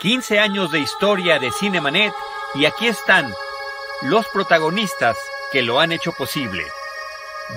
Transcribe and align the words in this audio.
15 0.00 0.38
años 0.38 0.70
de 0.70 0.78
historia 0.78 1.40
de 1.40 1.50
Cinemanet 1.50 2.12
y 2.54 2.66
aquí 2.66 2.86
están 2.86 3.32
los 4.02 4.26
protagonistas 4.28 5.16
que 5.50 5.62
lo 5.62 5.80
han 5.80 5.90
hecho 5.90 6.12
posible. 6.12 6.62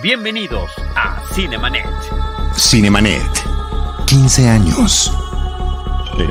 Bienvenidos 0.02 0.71
a 0.96 1.21
Cinemanet. 1.36 1.86
Cinemanet. 2.57 3.21
15 4.07 4.50
años. 4.50 5.14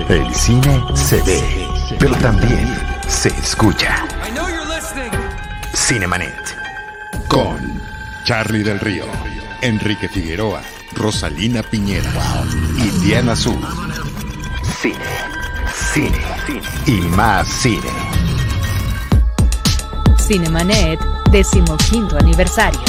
El 0.08 0.34
cine 0.34 0.82
se 0.94 1.22
ve, 1.22 1.68
pero 2.00 2.16
también 2.16 2.76
se 3.06 3.28
escucha. 3.28 4.04
Cinemanet. 5.76 6.56
Con 7.28 7.80
Charlie 8.24 8.64
del 8.64 8.80
Río, 8.80 9.04
Enrique 9.62 10.08
Figueroa, 10.08 10.60
Rosalina 10.92 11.62
Piñera 11.62 12.12
y 12.78 12.88
Diana 12.98 13.32
Azul. 13.32 13.60
Cine, 14.80 15.29
cine, 15.92 16.18
y 16.86 17.00
más 17.16 17.48
cine. 17.48 17.90
Cinemanet, 20.18 21.00
decimoquinto 21.32 22.16
aniversario. 22.16 22.80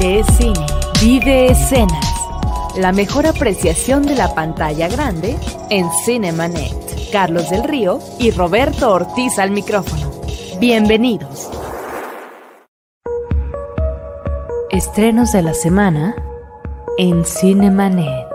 Lee 0.00 0.24
cine, 0.38 0.66
vive 1.02 1.52
escenas. 1.52 2.06
La 2.78 2.92
mejor 2.92 3.26
apreciación 3.26 4.06
de 4.06 4.14
la 4.14 4.34
pantalla 4.34 4.88
grande 4.88 5.36
en 5.68 5.90
Cinemanet. 6.04 7.10
Carlos 7.12 7.50
del 7.50 7.64
Río 7.64 8.00
y 8.18 8.30
Roberto 8.30 8.90
Ortiz 8.90 9.38
al 9.38 9.50
micrófono. 9.50 10.10
Bienvenidos. 10.58 11.50
Estrenos 14.70 15.32
de 15.32 15.42
la 15.42 15.54
semana 15.54 16.16
en 16.96 17.24
Cinemanet. 17.26 18.33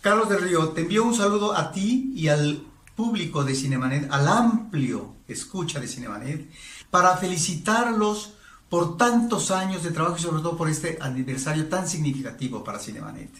Carlos 0.00 0.28
del 0.28 0.42
Río, 0.42 0.68
te 0.68 0.82
envío 0.82 1.04
un 1.04 1.14
saludo 1.14 1.56
a 1.56 1.72
ti 1.72 2.12
y 2.14 2.28
al 2.28 2.64
público 2.94 3.44
de 3.44 3.54
Cinemanet, 3.54 4.10
al 4.12 4.28
amplio 4.28 5.16
escucha 5.26 5.80
de 5.80 5.88
Cinemanet, 5.88 6.48
para 6.90 7.16
felicitarlos 7.16 8.34
por 8.68 8.96
tantos 8.96 9.50
años 9.50 9.82
de 9.82 9.90
trabajo 9.90 10.16
y 10.16 10.22
sobre 10.22 10.42
todo 10.42 10.56
por 10.56 10.68
este 10.68 10.98
aniversario 11.00 11.68
tan 11.68 11.88
significativo 11.88 12.62
para 12.62 12.78
Cinemanet. 12.78 13.30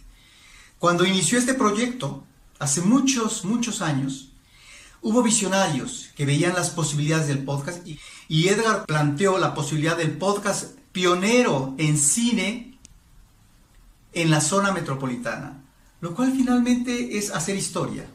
Cuando 0.78 1.05
inició 1.05 1.39
este 1.39 1.55
proyecto, 1.55 2.25
hace 2.59 2.81
muchos, 2.81 3.45
muchos 3.45 3.81
años, 3.81 4.33
hubo 5.00 5.22
visionarios 5.22 6.11
que 6.17 6.27
veían 6.27 6.55
las 6.55 6.70
posibilidades 6.70 7.28
del 7.28 7.45
podcast 7.45 7.87
y, 7.87 8.00
y 8.27 8.48
Edgar 8.48 8.84
planteó 8.84 9.39
la 9.39 9.55
posibilidad 9.55 9.97
del 9.97 10.19
podcast 10.19 10.77
pionero 10.93 11.75
en 11.78 11.97
cine 11.97 12.78
en 14.12 14.31
la 14.31 14.41
zona 14.41 14.72
metropolitana, 14.72 15.58
lo 16.01 16.15
cual 16.15 16.33
finalmente 16.37 17.19
es 17.19 17.31
hacer 17.31 17.57
historia. 17.57 18.07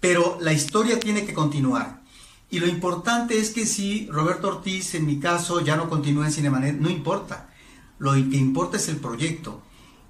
Pero 0.00 0.38
la 0.40 0.52
historia 0.52 1.00
tiene 1.00 1.24
que 1.24 1.34
continuar. 1.34 2.02
Y 2.50 2.58
lo 2.60 2.66
importante 2.66 3.38
es 3.38 3.50
que 3.50 3.66
si 3.66 4.06
Roberto 4.10 4.48
Ortiz, 4.48 4.94
en 4.94 5.06
mi 5.06 5.18
caso, 5.18 5.60
ya 5.60 5.76
no 5.76 5.88
continúa 5.88 6.26
en 6.26 6.32
Cinemanet, 6.32 6.78
no 6.78 6.90
importa. 6.90 7.50
Lo 7.98 8.12
que 8.12 8.36
importa 8.36 8.76
es 8.76 8.88
el 8.88 8.96
proyecto. 8.96 9.62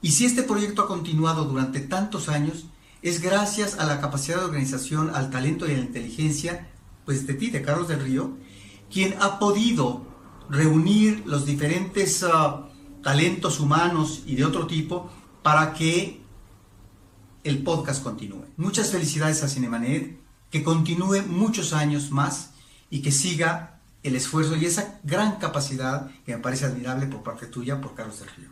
Y 0.03 0.13
si 0.13 0.27
este 0.27 0.43
proyecto 0.43 0.83
ha 0.83 0.89
continuado 0.89 1.45
durante 1.45 1.81
tantos 1.81 2.29
años, 2.29 2.67
es 3.03 3.21
gracias 3.21 3.79
a 3.79 3.87
la 3.87 4.01
capacidad 4.01 4.39
de 4.39 4.45
organización, 4.45 5.11
al 5.15 5.31
talento 5.31 5.67
y 5.67 5.73
a 5.73 5.77
la 5.77 5.85
inteligencia, 5.85 6.69
pues 7.05 7.27
de 7.27 7.35
ti, 7.35 7.51
de 7.51 7.63
Carlos 7.63 7.89
del 7.89 8.01
Río, 8.01 8.37
quien 8.91 9.15
ha 9.21 9.39
podido 9.39 10.07
reunir 10.51 11.23
los 11.27 11.47
diferentes 11.47 12.23
uh, 12.23 12.65
talentos 13.03 13.61
humanos 13.61 14.23
y 14.27 14.37
de 14.37 14.45
otro 14.45 14.67
tipo 14.67 15.11
para 15.43 15.75
que 15.75 16.24
el 17.45 17.63
podcast 17.63 18.03
continúe. 18.03 18.47
Muchas 18.57 18.91
felicidades 18.91 19.43
a 19.43 19.49
Cinemanet, 19.49 20.17
que 20.51 20.65
continúe 20.65 21.23
muchos 21.29 21.73
años 21.73 22.11
más 22.11 22.55
y 22.91 23.03
que 23.03 23.13
siga 23.13 23.79
el 24.03 24.17
esfuerzo 24.17 24.57
y 24.57 24.65
esa 24.65 24.99
gran 25.05 25.37
capacidad 25.37 26.11
que 26.25 26.35
me 26.35 26.43
parece 26.43 26.65
admirable 26.65 27.07
por 27.07 27.23
parte 27.23 27.47
tuya, 27.47 27.81
por 27.81 27.95
Carlos 27.95 28.19
del 28.21 28.29
Río. 28.31 28.49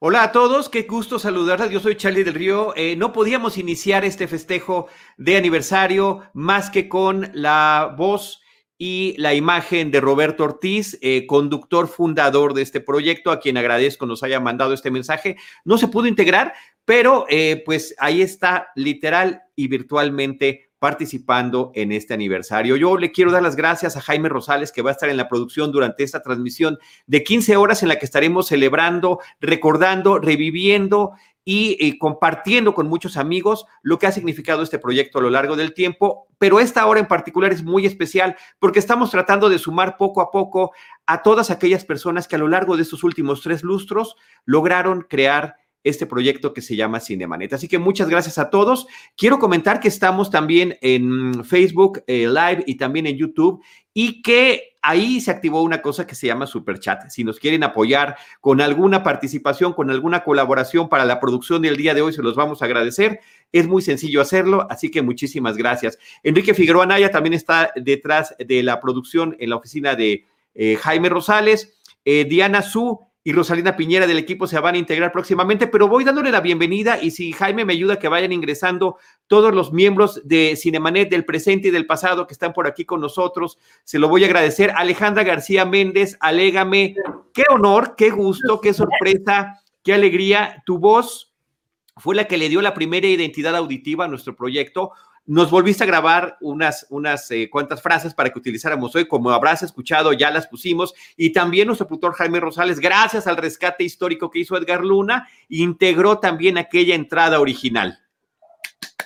Hola 0.00 0.24
a 0.24 0.32
todos, 0.32 0.68
qué 0.68 0.82
gusto 0.82 1.18
saludarles. 1.18 1.70
Yo 1.70 1.80
soy 1.80 1.96
Charlie 1.96 2.24
del 2.24 2.34
Río. 2.34 2.74
Eh, 2.76 2.94
no 2.96 3.12
podíamos 3.12 3.56
iniciar 3.56 4.04
este 4.04 4.28
festejo 4.28 4.88
de 5.16 5.36
aniversario 5.36 6.22
más 6.34 6.68
que 6.68 6.88
con 6.88 7.30
la 7.32 7.94
voz 7.96 8.40
y 8.78 9.14
la 9.18 9.34
imagen 9.34 9.90
de 9.90 10.00
Roberto 10.00 10.44
Ortiz, 10.44 10.98
eh, 11.00 11.26
conductor 11.26 11.88
fundador 11.88 12.54
de 12.54 12.62
este 12.62 12.80
proyecto, 12.80 13.30
a 13.30 13.40
quien 13.40 13.56
agradezco 13.56 14.06
nos 14.06 14.22
haya 14.22 14.40
mandado 14.40 14.74
este 14.74 14.90
mensaje. 14.90 15.36
No 15.64 15.78
se 15.78 15.88
pudo 15.88 16.06
integrar, 16.06 16.54
pero 16.84 17.26
eh, 17.28 17.62
pues 17.64 17.94
ahí 17.98 18.20
está 18.20 18.68
literal 18.74 19.42
y 19.54 19.68
virtualmente 19.68 20.70
participando 20.78 21.72
en 21.74 21.92
este 21.92 22.12
aniversario. 22.12 22.76
Yo 22.76 22.98
le 22.98 23.10
quiero 23.10 23.32
dar 23.32 23.42
las 23.42 23.56
gracias 23.56 23.96
a 23.96 24.02
Jaime 24.02 24.28
Rosales, 24.28 24.70
que 24.70 24.82
va 24.82 24.90
a 24.90 24.92
estar 24.92 25.08
en 25.08 25.16
la 25.16 25.30
producción 25.30 25.72
durante 25.72 26.04
esta 26.04 26.20
transmisión 26.20 26.76
de 27.06 27.24
15 27.24 27.56
horas 27.56 27.82
en 27.82 27.88
la 27.88 27.98
que 27.98 28.04
estaremos 28.04 28.48
celebrando, 28.48 29.18
recordando, 29.40 30.18
reviviendo 30.18 31.12
y, 31.44 31.98
compartiendo 31.98 32.72
con 32.72 32.88
muchos 32.88 33.16
amigos 33.16 33.66
lo 33.82 33.98
que 33.98 34.06
ha 34.06 34.12
significado 34.12 34.62
este 34.62 34.78
proyecto 34.78 35.18
a 35.18 35.22
lo 35.22 35.30
largo 35.30 35.56
del 35.56 35.74
tiempo. 35.74 36.28
Pero 36.38 36.58
esta 36.58 36.86
hora 36.86 37.00
en 37.00 37.06
particular 37.06 37.52
es 37.52 37.62
muy 37.62 37.84
especial 37.84 38.36
porque 38.58 38.78
estamos 38.78 39.10
tratando 39.10 39.48
de 39.48 39.58
sumar 39.58 39.96
poco 39.96 40.20
a 40.20 40.30
poco 40.30 40.72
a 41.06 41.22
todas 41.22 41.50
aquellas 41.50 41.84
personas 41.84 42.26
que 42.26 42.36
a 42.36 42.38
lo 42.38 42.48
largo 42.48 42.76
de 42.76 42.82
estos 42.82 43.04
últimos 43.04 43.42
tres 43.42 43.62
lustros 43.62 44.16
lograron 44.46 45.02
crear 45.02 45.56
este 45.84 46.06
proyecto 46.06 46.54
que 46.54 46.62
se 46.62 46.74
llama 46.74 46.98
Cinemanet. 46.98 47.52
Así 47.52 47.68
que 47.68 47.78
muchas 47.78 48.08
gracias 48.08 48.38
a 48.38 48.50
todos. 48.50 48.86
Quiero 49.16 49.38
comentar 49.38 49.78
que 49.78 49.88
estamos 49.88 50.30
también 50.30 50.76
en 50.80 51.44
Facebook 51.44 52.02
eh, 52.06 52.26
Live 52.26 52.64
y 52.66 52.76
también 52.76 53.06
en 53.06 53.16
YouTube 53.16 53.62
y 53.92 54.22
que 54.22 54.74
ahí 54.82 55.20
se 55.20 55.30
activó 55.30 55.62
una 55.62 55.80
cosa 55.80 56.06
que 56.06 56.14
se 56.14 56.26
llama 56.26 56.46
Super 56.46 56.80
Chat. 56.80 57.08
Si 57.10 57.22
nos 57.22 57.38
quieren 57.38 57.62
apoyar 57.62 58.16
con 58.40 58.60
alguna 58.60 59.02
participación, 59.02 59.72
con 59.72 59.90
alguna 59.90 60.24
colaboración 60.24 60.88
para 60.88 61.04
la 61.04 61.20
producción 61.20 61.62
del 61.62 61.76
día 61.76 61.94
de 61.94 62.02
hoy, 62.02 62.12
se 62.12 62.22
los 62.22 62.34
vamos 62.34 62.60
a 62.60 62.64
agradecer. 62.64 63.20
Es 63.52 63.68
muy 63.68 63.82
sencillo 63.82 64.20
hacerlo, 64.20 64.66
así 64.68 64.90
que 64.90 65.00
muchísimas 65.00 65.56
gracias. 65.56 65.98
Enrique 66.22 66.54
Figueroa 66.54 66.86
Naya 66.86 67.10
también 67.10 67.34
está 67.34 67.72
detrás 67.76 68.34
de 68.38 68.62
la 68.62 68.80
producción 68.80 69.36
en 69.38 69.50
la 69.50 69.56
oficina 69.56 69.94
de 69.94 70.26
eh, 70.54 70.76
Jaime 70.76 71.08
Rosales. 71.08 71.78
Eh, 72.04 72.24
Diana 72.24 72.62
Su 72.62 73.00
y 73.26 73.32
Rosalina 73.32 73.74
Piñera 73.74 74.06
del 74.06 74.18
equipo 74.18 74.46
se 74.46 74.60
van 74.60 74.74
a 74.74 74.78
integrar 74.78 75.10
próximamente, 75.10 75.66
pero 75.66 75.88
voy 75.88 76.04
dándole 76.04 76.30
la 76.30 76.42
bienvenida 76.42 77.02
y 77.02 77.10
si 77.10 77.32
Jaime 77.32 77.64
me 77.64 77.72
ayuda 77.72 77.98
que 77.98 78.08
vayan 78.08 78.32
ingresando 78.32 78.98
todos 79.26 79.54
los 79.54 79.72
miembros 79.72 80.20
de 80.24 80.56
Cinemanet 80.56 81.08
del 81.08 81.24
presente 81.24 81.68
y 81.68 81.70
del 81.70 81.86
pasado 81.86 82.26
que 82.26 82.34
están 82.34 82.52
por 82.52 82.66
aquí 82.66 82.84
con 82.84 83.00
nosotros, 83.00 83.58
se 83.82 83.98
lo 83.98 84.10
voy 84.10 84.24
a 84.24 84.26
agradecer. 84.26 84.72
Alejandra 84.76 85.24
García 85.24 85.64
Méndez, 85.64 86.18
alégame, 86.20 86.96
qué 87.32 87.44
honor, 87.48 87.94
qué 87.96 88.10
gusto, 88.10 88.60
qué 88.60 88.74
sorpresa, 88.74 89.58
qué 89.82 89.94
alegría. 89.94 90.62
Tu 90.66 90.78
voz 90.78 91.32
fue 91.96 92.14
la 92.14 92.24
que 92.26 92.36
le 92.36 92.50
dio 92.50 92.60
la 92.60 92.74
primera 92.74 93.06
identidad 93.06 93.56
auditiva 93.56 94.04
a 94.04 94.08
nuestro 94.08 94.36
proyecto. 94.36 94.92
Nos 95.26 95.50
volviste 95.50 95.84
a 95.84 95.86
grabar 95.86 96.36
unas, 96.42 96.86
unas 96.90 97.30
eh, 97.30 97.48
cuantas 97.50 97.80
frases 97.80 98.12
para 98.12 98.30
que 98.30 98.38
utilizáramos 98.38 98.94
hoy, 98.94 99.06
como 99.08 99.30
habrás 99.30 99.62
escuchado, 99.62 100.12
ya 100.12 100.30
las 100.30 100.46
pusimos. 100.46 100.92
Y 101.16 101.32
también 101.32 101.66
nuestro 101.66 101.86
productor 101.86 102.12
Jaime 102.14 102.40
Rosales, 102.40 102.78
gracias 102.78 103.26
al 103.26 103.38
rescate 103.38 103.84
histórico 103.84 104.30
que 104.30 104.40
hizo 104.40 104.56
Edgar 104.56 104.84
Luna, 104.84 105.26
integró 105.48 106.18
también 106.18 106.58
aquella 106.58 106.94
entrada 106.94 107.40
original. 107.40 107.98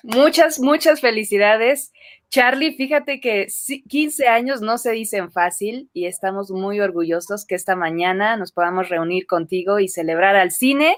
Muchas, 0.03 0.59
muchas 0.59 1.01
felicidades. 1.01 1.93
Charlie, 2.31 2.75
fíjate 2.75 3.21
que 3.21 3.47
15 3.89 4.27
años 4.27 4.61
no 4.61 4.77
se 4.77 4.91
dicen 4.93 5.31
fácil 5.31 5.89
y 5.93 6.07
estamos 6.07 6.51
muy 6.51 6.81
orgullosos 6.81 7.47
que 7.47 7.55
esta 7.55 7.75
mañana 7.77 8.37
nos 8.37 8.53
podamos 8.53 8.89
reunir 8.89 9.27
contigo 9.27 9.79
y 9.79 9.89
celebrar 9.89 10.37
al 10.37 10.51
cine 10.51 10.97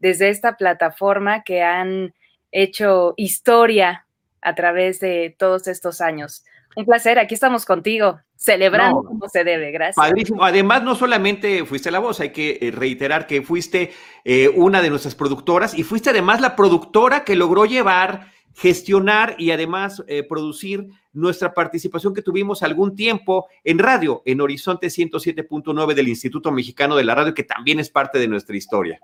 desde 0.00 0.30
esta 0.30 0.56
plataforma 0.56 1.44
que 1.44 1.62
han 1.62 2.14
hecho 2.50 3.14
historia 3.16 4.06
a 4.42 4.54
través 4.54 5.00
de 5.00 5.34
todos 5.38 5.68
estos 5.68 6.00
años. 6.00 6.44
Un 6.74 6.86
placer, 6.86 7.18
aquí 7.18 7.34
estamos 7.34 7.66
contigo, 7.66 8.20
celebrando 8.34 9.02
como 9.04 9.28
se 9.28 9.44
debe, 9.44 9.70
gracias. 9.72 9.96
Padrísimo. 9.96 10.42
Además, 10.42 10.82
no 10.82 10.94
solamente 10.94 11.64
fuiste 11.66 11.90
la 11.90 11.98
voz, 11.98 12.20
hay 12.20 12.30
que 12.30 12.58
eh, 12.60 12.70
reiterar 12.70 13.26
que 13.26 13.42
fuiste 13.42 13.92
eh, 14.24 14.48
una 14.48 14.80
de 14.80 14.88
nuestras 14.88 15.14
productoras 15.14 15.74
y 15.74 15.82
fuiste 15.82 16.10
además 16.10 16.40
la 16.40 16.56
productora 16.56 17.24
que 17.24 17.36
logró 17.36 17.66
llevar, 17.66 18.32
gestionar 18.54 19.36
y 19.38 19.50
además 19.50 20.02
eh, 20.06 20.22
producir 20.22 20.88
nuestra 21.12 21.52
participación 21.52 22.14
que 22.14 22.22
tuvimos 22.22 22.62
algún 22.62 22.96
tiempo 22.96 23.48
en 23.64 23.78
radio, 23.78 24.22
en 24.24 24.40
Horizonte 24.40 24.86
107.9 24.86 25.94
del 25.94 26.08
Instituto 26.08 26.50
Mexicano 26.50 26.96
de 26.96 27.04
la 27.04 27.14
Radio, 27.14 27.34
que 27.34 27.44
también 27.44 27.80
es 27.80 27.90
parte 27.90 28.18
de 28.18 28.28
nuestra 28.28 28.56
historia. 28.56 28.98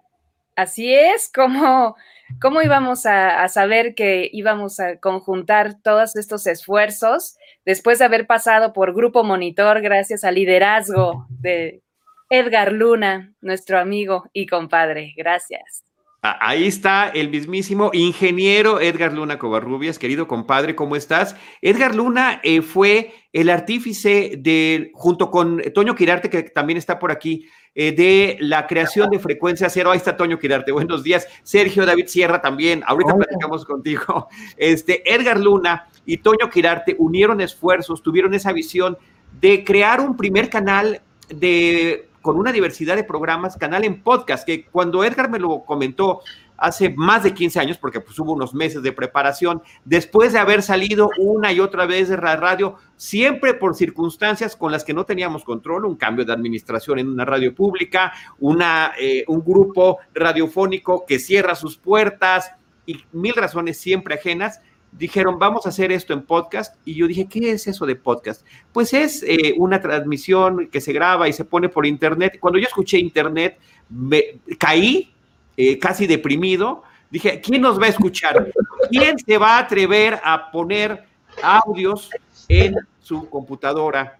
Así 0.56 0.92
es, 0.92 1.30
como 1.32 1.96
¿Cómo 2.40 2.62
íbamos 2.62 3.06
a, 3.06 3.48
saber 3.48 3.94
que 3.94 4.28
íbamos 4.32 4.80
a 4.80 4.98
conjuntar 4.98 5.80
todos 5.82 6.14
estos 6.16 6.46
esfuerzos 6.46 7.36
después 7.64 7.98
de 7.98 8.04
haber 8.04 8.26
pasado 8.26 8.72
por 8.72 8.94
Grupo 8.94 9.24
Monitor 9.24 9.80
gracias 9.80 10.24
al 10.24 10.34
liderazgo 10.36 11.26
de 11.28 11.82
Edgar 12.30 12.72
Luna, 12.72 13.32
nuestro 13.40 13.78
amigo 13.78 14.28
y 14.32 14.46
compadre? 14.46 15.14
Gracias. 15.16 15.84
Ahí 16.20 16.66
está 16.66 17.08
el 17.08 17.30
mismísimo 17.30 17.90
ingeniero 17.92 18.80
Edgar 18.80 19.12
Luna 19.12 19.38
Covarrubias, 19.38 20.00
querido 20.00 20.26
compadre, 20.26 20.74
¿cómo 20.74 20.96
estás? 20.96 21.36
Edgar 21.62 21.94
Luna 21.94 22.40
eh, 22.42 22.60
fue 22.60 23.14
el 23.32 23.48
artífice 23.50 24.32
de, 24.36 24.90
junto 24.94 25.30
con 25.30 25.62
Toño 25.72 25.94
Quirarte, 25.94 26.28
que 26.28 26.42
también 26.42 26.76
está 26.76 26.98
por 26.98 27.12
aquí, 27.12 27.48
eh, 27.74 27.92
de 27.92 28.36
la 28.40 28.66
creación 28.66 29.10
de 29.10 29.18
Frecuencia 29.18 29.68
Cero. 29.70 29.90
Ahí 29.90 29.98
está 29.98 30.16
Toño 30.16 30.38
Quirarte, 30.38 30.72
buenos 30.72 31.02
días. 31.02 31.26
Sergio 31.42 31.86
David 31.86 32.06
Sierra 32.06 32.40
también, 32.40 32.82
ahorita 32.86 33.14
platicamos 33.16 33.64
contigo. 33.64 34.28
Este, 34.56 35.02
Edgar 35.14 35.38
Luna 35.38 35.88
y 36.04 36.18
Toño 36.18 36.50
Quirarte 36.50 36.96
unieron 36.98 37.40
esfuerzos, 37.40 38.02
tuvieron 38.02 38.34
esa 38.34 38.52
visión 38.52 38.96
de 39.40 39.64
crear 39.64 40.00
un 40.00 40.16
primer 40.16 40.48
canal 40.50 41.00
de 41.28 42.08
con 42.22 42.36
una 42.36 42.52
diversidad 42.52 42.96
de 42.96 43.04
programas, 43.04 43.56
canal 43.56 43.84
en 43.84 44.02
podcast, 44.02 44.44
que 44.44 44.66
cuando 44.66 45.04
Edgar 45.04 45.30
me 45.30 45.38
lo 45.38 45.60
comentó 45.64 46.20
hace 46.58 46.90
más 46.90 47.22
de 47.22 47.32
15 47.32 47.60
años, 47.60 47.78
porque 47.78 48.00
pues 48.00 48.18
hubo 48.18 48.32
unos 48.32 48.52
meses 48.52 48.82
de 48.82 48.92
preparación, 48.92 49.62
después 49.84 50.32
de 50.32 50.40
haber 50.40 50.62
salido 50.62 51.08
una 51.18 51.52
y 51.52 51.60
otra 51.60 51.86
vez 51.86 52.08
de 52.08 52.16
la 52.16 52.36
radio, 52.36 52.74
siempre 52.96 53.54
por 53.54 53.76
circunstancias 53.76 54.56
con 54.56 54.72
las 54.72 54.84
que 54.84 54.92
no 54.92 55.04
teníamos 55.04 55.44
control, 55.44 55.86
un 55.86 55.96
cambio 55.96 56.24
de 56.24 56.32
administración 56.32 56.98
en 56.98 57.08
una 57.08 57.24
radio 57.24 57.54
pública, 57.54 58.12
una, 58.40 58.92
eh, 59.00 59.24
un 59.28 59.42
grupo 59.42 59.98
radiofónico 60.12 61.06
que 61.06 61.20
cierra 61.20 61.54
sus 61.54 61.78
puertas 61.78 62.52
y 62.84 63.04
mil 63.12 63.34
razones 63.34 63.78
siempre 63.78 64.16
ajenas, 64.16 64.60
dijeron, 64.90 65.38
vamos 65.38 65.66
a 65.66 65.68
hacer 65.68 65.92
esto 65.92 66.12
en 66.12 66.22
podcast. 66.22 66.74
Y 66.84 66.94
yo 66.94 67.06
dije, 67.06 67.26
¿qué 67.28 67.52
es 67.52 67.66
eso 67.66 67.86
de 67.86 67.94
podcast? 67.94 68.44
Pues 68.72 68.94
es 68.94 69.22
eh, 69.22 69.54
una 69.58 69.80
transmisión 69.80 70.68
que 70.68 70.80
se 70.80 70.92
graba 70.92 71.28
y 71.28 71.32
se 71.32 71.44
pone 71.44 71.68
por 71.68 71.86
internet. 71.86 72.38
Cuando 72.40 72.58
yo 72.58 72.66
escuché 72.66 72.98
internet, 72.98 73.58
me 73.90 74.40
caí 74.58 75.14
eh, 75.58 75.76
casi 75.78 76.06
deprimido. 76.06 76.84
Dije, 77.10 77.40
¿quién 77.40 77.62
nos 77.62 77.80
va 77.80 77.86
a 77.86 77.88
escuchar? 77.88 78.52
¿Quién 78.88 79.18
se 79.18 79.36
va 79.36 79.56
a 79.56 79.58
atrever 79.58 80.20
a 80.22 80.52
poner 80.52 81.04
audios 81.42 82.10
en 82.48 82.76
su 83.00 83.28
computadora? 83.28 84.18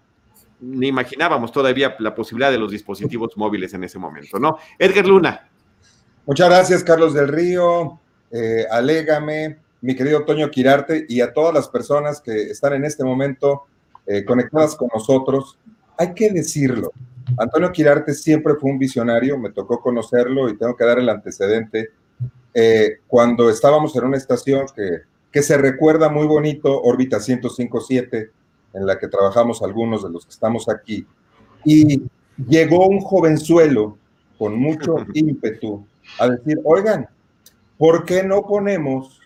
Ni 0.59 0.87
imaginábamos 0.87 1.53
todavía 1.53 1.95
la 1.99 2.13
posibilidad 2.13 2.51
de 2.51 2.57
los 2.57 2.69
dispositivos 2.69 3.37
móviles 3.37 3.73
en 3.73 3.85
ese 3.85 3.97
momento, 3.97 4.37
¿no? 4.37 4.57
Edgar 4.77 5.07
Luna. 5.07 5.47
Muchas 6.25 6.49
gracias, 6.49 6.83
Carlos 6.83 7.13
del 7.13 7.29
Río. 7.29 8.01
Eh, 8.31 8.65
alégame 8.69 9.59
mi 9.81 9.95
querido 9.95 10.25
Toño 10.25 10.51
Quirarte, 10.51 11.05
y 11.07 11.21
a 11.21 11.31
todas 11.31 11.53
las 11.53 11.69
personas 11.69 12.19
que 12.19 12.33
están 12.51 12.73
en 12.73 12.83
este 12.83 13.05
momento 13.05 13.67
eh, 14.05 14.25
conectadas 14.25 14.75
con 14.75 14.89
nosotros. 14.93 15.57
Hay 15.97 16.13
que 16.13 16.31
decirlo, 16.31 16.91
Antonio 17.37 17.71
Quirarte 17.71 18.13
siempre 18.13 18.55
fue 18.55 18.71
un 18.71 18.79
visionario, 18.79 19.37
me 19.37 19.51
tocó 19.51 19.81
conocerlo 19.81 20.49
y 20.49 20.57
tengo 20.57 20.75
que 20.75 20.85
dar 20.85 20.99
el 20.99 21.09
antecedente. 21.09 21.89
Eh, 22.53 22.97
cuando 23.07 23.49
estábamos 23.49 23.95
en 23.95 24.05
una 24.05 24.17
estación 24.17 24.65
que, 24.75 25.01
que 25.31 25.41
se 25.41 25.57
recuerda 25.57 26.09
muy 26.09 26.25
bonito, 26.25 26.81
órbita 26.81 27.17
1057, 27.17 28.31
en 28.73 28.85
la 28.85 28.97
que 28.97 29.07
trabajamos 29.07 29.61
algunos 29.61 30.03
de 30.03 30.09
los 30.09 30.25
que 30.25 30.31
estamos 30.31 30.67
aquí, 30.69 31.05
y 31.63 32.01
llegó 32.47 32.87
un 32.87 32.99
jovenzuelo 33.01 33.97
con 34.37 34.59
mucho 34.59 34.95
ímpetu 35.13 35.85
a 36.19 36.29
decir, 36.29 36.59
oigan, 36.63 37.07
¿por 37.77 38.05
qué 38.05 38.23
no 38.23 38.43
ponemos 38.43 39.19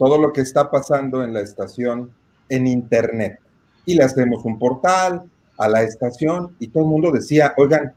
todo 0.00 0.16
lo 0.16 0.32
que 0.32 0.40
está 0.40 0.70
pasando 0.70 1.22
en 1.22 1.34
la 1.34 1.40
estación 1.40 2.10
en 2.48 2.66
Internet. 2.66 3.38
Y 3.84 3.96
le 3.96 4.04
hacemos 4.04 4.46
un 4.46 4.58
portal 4.58 5.24
a 5.60 5.68
la 5.68 5.82
estación 5.82 6.56
y 6.58 6.68
todo 6.68 6.84
el 6.84 6.90
mundo 6.90 7.12
decía, 7.12 7.54
oigan, 7.56 7.92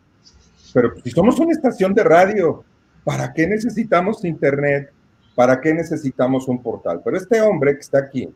pero 0.74 0.94
si 1.04 1.10
somos 1.12 1.40
una 1.40 1.52
estación 1.52 1.94
de 1.94 2.04
radio, 2.04 2.64
¿para 3.04 3.34
qué 3.34 3.48
necesitamos 3.48 4.24
Internet? 4.26 4.92
¿Para 5.36 5.60
qué 5.60 5.74
necesitamos 5.74 6.48
un 6.48 6.62
portal? 6.62 7.02
Pero 7.04 7.18
este 7.18 7.42
hombre 7.42 7.74
que 7.74 7.82
está 7.82 8.00
aquí 8.00 8.30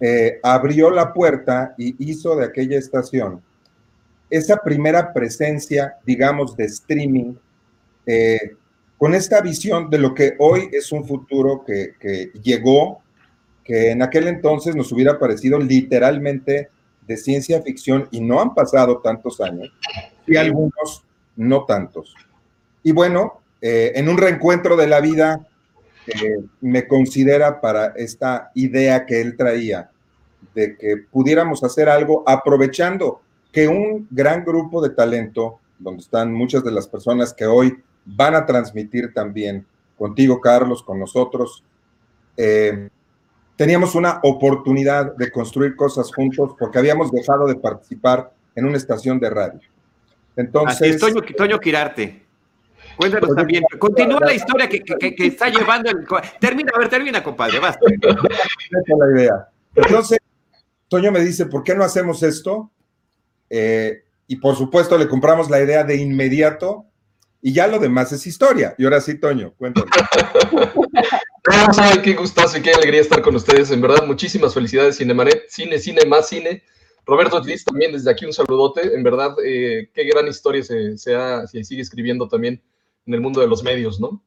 eh, 0.00 0.40
abrió 0.42 0.90
la 0.90 1.12
puerta 1.12 1.74
y 1.76 2.10
hizo 2.10 2.34
de 2.36 2.46
aquella 2.46 2.78
estación 2.78 3.42
esa 4.30 4.58
primera 4.58 5.12
presencia, 5.12 5.96
digamos, 6.04 6.56
de 6.56 6.64
streaming 6.64 7.34
eh, 8.06 8.52
con 8.96 9.14
esta 9.14 9.40
visión 9.40 9.88
de 9.90 9.98
lo 9.98 10.14
que 10.14 10.34
hoy 10.38 10.68
es 10.72 10.92
un 10.92 11.06
futuro 11.06 11.64
que, 11.64 11.94
llegó, 12.42 13.00
que 13.64 13.90
en 13.90 14.02
aquel 14.02 14.28
entonces 14.28 14.74
nos 14.74 14.92
hubiera 14.92 15.18
parecido 15.18 15.58
literalmente 15.58 16.68
de 17.08 17.16
ciencia 17.16 17.62
ficción 17.62 18.06
y 18.10 18.20
no 18.20 18.40
han 18.40 18.54
pasado 18.54 18.98
tantos 18.98 19.40
años, 19.40 19.72
y 20.26 20.36
algunos 20.36 21.02
no 21.36 21.64
tantos. 21.64 22.14
Y 22.82 22.92
bueno, 22.92 23.40
eh, 23.60 23.92
en 23.96 24.08
un 24.08 24.18
reencuentro 24.18 24.76
de 24.76 24.86
la 24.86 25.00
vida, 25.00 25.46
eh, 26.06 26.38
me 26.60 26.86
considera 26.86 27.60
para 27.60 27.88
esta 27.96 28.50
idea 28.54 29.06
que 29.06 29.20
él 29.20 29.36
traía 29.36 29.90
de 30.54 30.76
que 30.76 30.96
pudiéramos 31.10 31.64
hacer 31.64 31.88
algo 31.88 32.22
aprovechando 32.26 33.20
que 33.52 33.68
un 33.68 34.06
gran 34.10 34.44
grupo 34.44 34.82
de 34.82 34.90
talento, 34.90 35.58
donde 35.78 36.02
están 36.02 36.32
muchas 36.32 36.62
de 36.62 36.72
las 36.72 36.86
personas 36.86 37.32
que 37.32 37.46
hoy 37.46 37.82
van 38.04 38.34
a 38.34 38.46
transmitir 38.46 39.12
también 39.14 39.66
contigo, 39.96 40.40
Carlos, 40.40 40.82
con 40.82 40.98
nosotros. 40.98 41.64
Eh, 42.36 42.88
teníamos 43.58 43.96
una 43.96 44.20
oportunidad 44.22 45.16
de 45.16 45.32
construir 45.32 45.74
cosas 45.74 46.14
juntos 46.14 46.54
porque 46.56 46.78
habíamos 46.78 47.10
dejado 47.10 47.44
de 47.48 47.56
participar 47.56 48.32
en 48.54 48.64
una 48.64 48.76
estación 48.76 49.18
de 49.18 49.28
radio. 49.28 49.60
Entonces. 50.36 50.98
Toño, 51.00 51.20
Toño 51.36 51.58
Quirarte. 51.58 52.22
Cuéntanos 52.96 53.34
también. 53.34 53.64
Continúa 53.78 54.20
la 54.20 54.32
historia 54.32 54.68
que, 54.68 54.84
está 55.18 55.48
llevando. 55.48 55.90
El... 55.90 56.06
Termina, 56.38 56.70
a 56.72 56.78
ver, 56.78 56.88
termina, 56.88 57.22
compadre, 57.22 57.58
basta. 57.58 57.80
la 57.84 59.20
idea. 59.20 59.48
Entonces, 59.74 60.18
Toño 60.86 61.10
me 61.10 61.20
dice, 61.20 61.46
¿por 61.46 61.64
qué 61.64 61.74
no 61.74 61.82
hacemos 61.82 62.22
esto? 62.22 62.70
Eh, 63.50 64.04
y 64.28 64.36
por 64.36 64.54
supuesto, 64.54 64.96
le 64.96 65.08
compramos 65.08 65.50
la 65.50 65.60
idea 65.60 65.82
de 65.82 65.96
inmediato 65.96 66.86
y 67.40 67.52
ya 67.52 67.66
lo 67.66 67.78
demás 67.78 68.12
es 68.12 68.26
historia. 68.26 68.74
Y 68.78 68.84
ahora 68.84 69.00
sí, 69.00 69.18
Toño, 69.18 69.54
cuéntame. 69.56 69.90
qué 72.02 72.14
gustazo 72.14 72.58
y 72.58 72.62
qué 72.62 72.72
alegría 72.72 73.00
estar 73.00 73.22
con 73.22 73.36
ustedes. 73.36 73.70
En 73.70 73.80
verdad, 73.80 74.04
muchísimas 74.06 74.54
felicidades, 74.54 74.98
Cinemanet. 74.98 75.48
Cine, 75.48 75.78
cine, 75.78 76.04
más 76.06 76.28
cine. 76.28 76.62
Roberto 77.06 77.40
Liz, 77.40 77.64
también 77.64 77.92
desde 77.92 78.10
aquí 78.10 78.26
un 78.26 78.32
saludote. 78.32 78.94
En 78.94 79.02
verdad, 79.02 79.34
eh, 79.44 79.90
qué 79.94 80.04
gran 80.04 80.28
historia 80.28 80.62
se, 80.62 80.98
se, 80.98 81.64
sigue 81.64 81.80
escribiendo 81.80 82.28
también 82.28 82.62
en 83.06 83.14
el 83.14 83.20
mundo 83.20 83.40
de 83.40 83.46
los 83.46 83.62
medios, 83.62 83.98
¿no? 83.98 84.22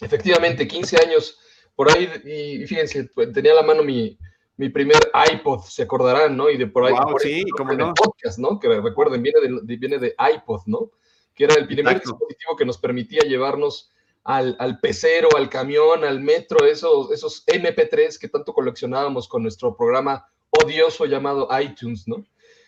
Efectivamente, 0.00 0.66
15 0.66 0.96
años 0.96 1.38
por 1.74 1.90
ahí, 1.90 2.08
y, 2.24 2.66
fíjense, 2.66 3.04
pues, 3.14 3.32
tenía 3.32 3.52
a 3.52 3.56
la 3.56 3.62
mano 3.62 3.82
mi, 3.82 4.18
mi 4.56 4.68
primer 4.68 5.10
iPod, 5.32 5.64
se 5.64 5.82
acordarán, 5.82 6.36
¿no? 6.36 6.48
Y 6.48 6.56
de 6.56 6.66
por 6.66 6.86
ahí, 6.86 6.94
sí, 7.20 7.44
como 7.56 7.74
no. 7.74 7.92
podcast, 7.92 8.38
¿no? 8.38 8.58
Que 8.58 8.68
recuerden, 8.80 9.22
viene 9.22 9.40
de, 9.40 9.76
viene 9.76 9.98
de 9.98 10.14
iPod, 10.34 10.62
¿no? 10.66 10.90
Que 11.34 11.44
era 11.44 11.54
el 11.54 11.66
primer 11.66 12.00
dispositivo 12.00 12.56
que 12.56 12.64
nos 12.64 12.78
permitía 12.78 13.22
llevarnos 13.22 13.90
al, 14.24 14.56
al, 14.58 14.78
pecero, 14.78 15.28
al 15.36 15.48
camión, 15.48 16.04
al 16.04 16.20
metro, 16.20 16.64
esos, 16.66 17.10
esos 17.10 17.44
MP3 17.46 18.18
que 18.18 18.28
tanto 18.28 18.52
coleccionábamos 18.52 19.28
con 19.28 19.42
nuestro 19.42 19.76
programa 19.76 20.26
odioso 20.50 21.06
llamado 21.06 21.48
iTunes, 21.60 22.06
¿no? 22.06 22.24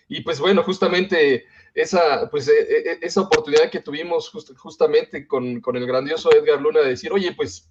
Y 0.08 0.22
pues 0.22 0.40
bueno, 0.40 0.62
justamente 0.62 1.46
esa, 1.74 2.28
pues, 2.30 2.48
e, 2.48 2.52
e, 2.52 2.98
esa 3.02 3.22
oportunidad 3.22 3.70
que 3.70 3.80
tuvimos 3.80 4.30
justamente 4.56 5.26
con, 5.26 5.60
con, 5.60 5.76
el 5.76 5.86
grandioso 5.86 6.32
Edgar 6.32 6.60
Luna 6.60 6.80
de 6.80 6.90
decir, 6.90 7.12
oye, 7.12 7.32
pues 7.32 7.70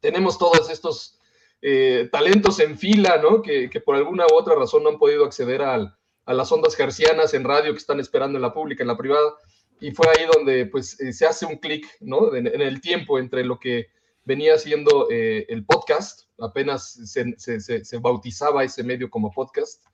tenemos 0.00 0.38
todos 0.38 0.70
estos 0.70 1.18
eh, 1.60 2.08
talentos 2.10 2.60
en 2.60 2.78
fila, 2.78 3.18
¿no? 3.18 3.40
Que, 3.42 3.70
que, 3.70 3.80
por 3.80 3.96
alguna 3.96 4.26
u 4.26 4.34
otra 4.34 4.54
razón 4.54 4.82
no 4.82 4.90
han 4.90 4.98
podido 4.98 5.24
acceder 5.24 5.62
al, 5.62 5.96
a 6.24 6.34
las 6.34 6.50
ondas 6.52 6.76
gercianas 6.76 7.34
en 7.34 7.44
radio 7.44 7.72
que 7.72 7.78
están 7.78 8.00
esperando 8.00 8.38
en 8.38 8.42
la 8.42 8.52
pública, 8.52 8.82
en 8.82 8.88
la 8.88 8.96
privada 8.96 9.34
y 9.82 9.90
fue 9.90 10.06
ahí 10.08 10.26
donde 10.32 10.66
pues 10.66 10.98
eh, 11.00 11.12
se 11.12 11.26
hace 11.26 11.44
un 11.44 11.56
clic, 11.56 11.86
¿no? 12.00 12.34
En, 12.36 12.46
el 12.46 12.80
tiempo 12.80 13.18
entre 13.18 13.44
lo 13.44 13.58
que 13.58 13.88
venía 14.24 14.56
siendo 14.56 15.08
eh, 15.10 15.44
el 15.48 15.64
podcast, 15.66 16.28
apenas 16.38 16.92
se, 17.10 17.34
se, 17.36 17.84
se, 17.84 17.98
bautizaba 17.98 18.62
ese 18.62 18.84
medio 18.84 19.10
como 19.10 19.32
podcast, 19.32 19.84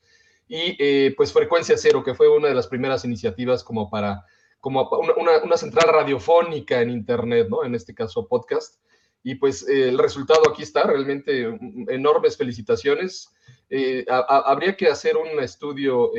y 0.46 0.76
eh, 0.78 1.14
pues 1.16 1.32
Frecuencia 1.32 1.76
Cero, 1.78 2.04
que 2.04 2.14
fue 2.14 2.28
una 2.28 2.48
de 2.48 2.54
las 2.54 2.66
primeras 2.66 3.06
iniciativas 3.06 3.64
como 3.64 3.88
para, 3.88 4.26
como 4.60 4.86
una, 4.90 5.42
una, 5.42 5.56
central 5.56 5.88
radiofónica 5.88 6.82
en 6.82 6.90
Internet, 6.90 7.48
¿no? 7.48 7.64
En 7.64 7.74
este 7.74 7.94
caso 7.94 8.28
podcast. 8.28 8.76
Y 9.22 9.36
pues 9.36 9.66
el 9.66 9.98
resultado 9.98 10.42
aquí 10.50 10.62
está, 10.64 10.82
realmente 10.82 11.48
mm, 11.48 11.88
enormes 11.88 12.36
felicitaciones. 12.36 13.30
habría 14.18 14.76
que 14.76 14.88
hacer 14.88 15.16
un 15.16 15.40
estudio 15.40 16.12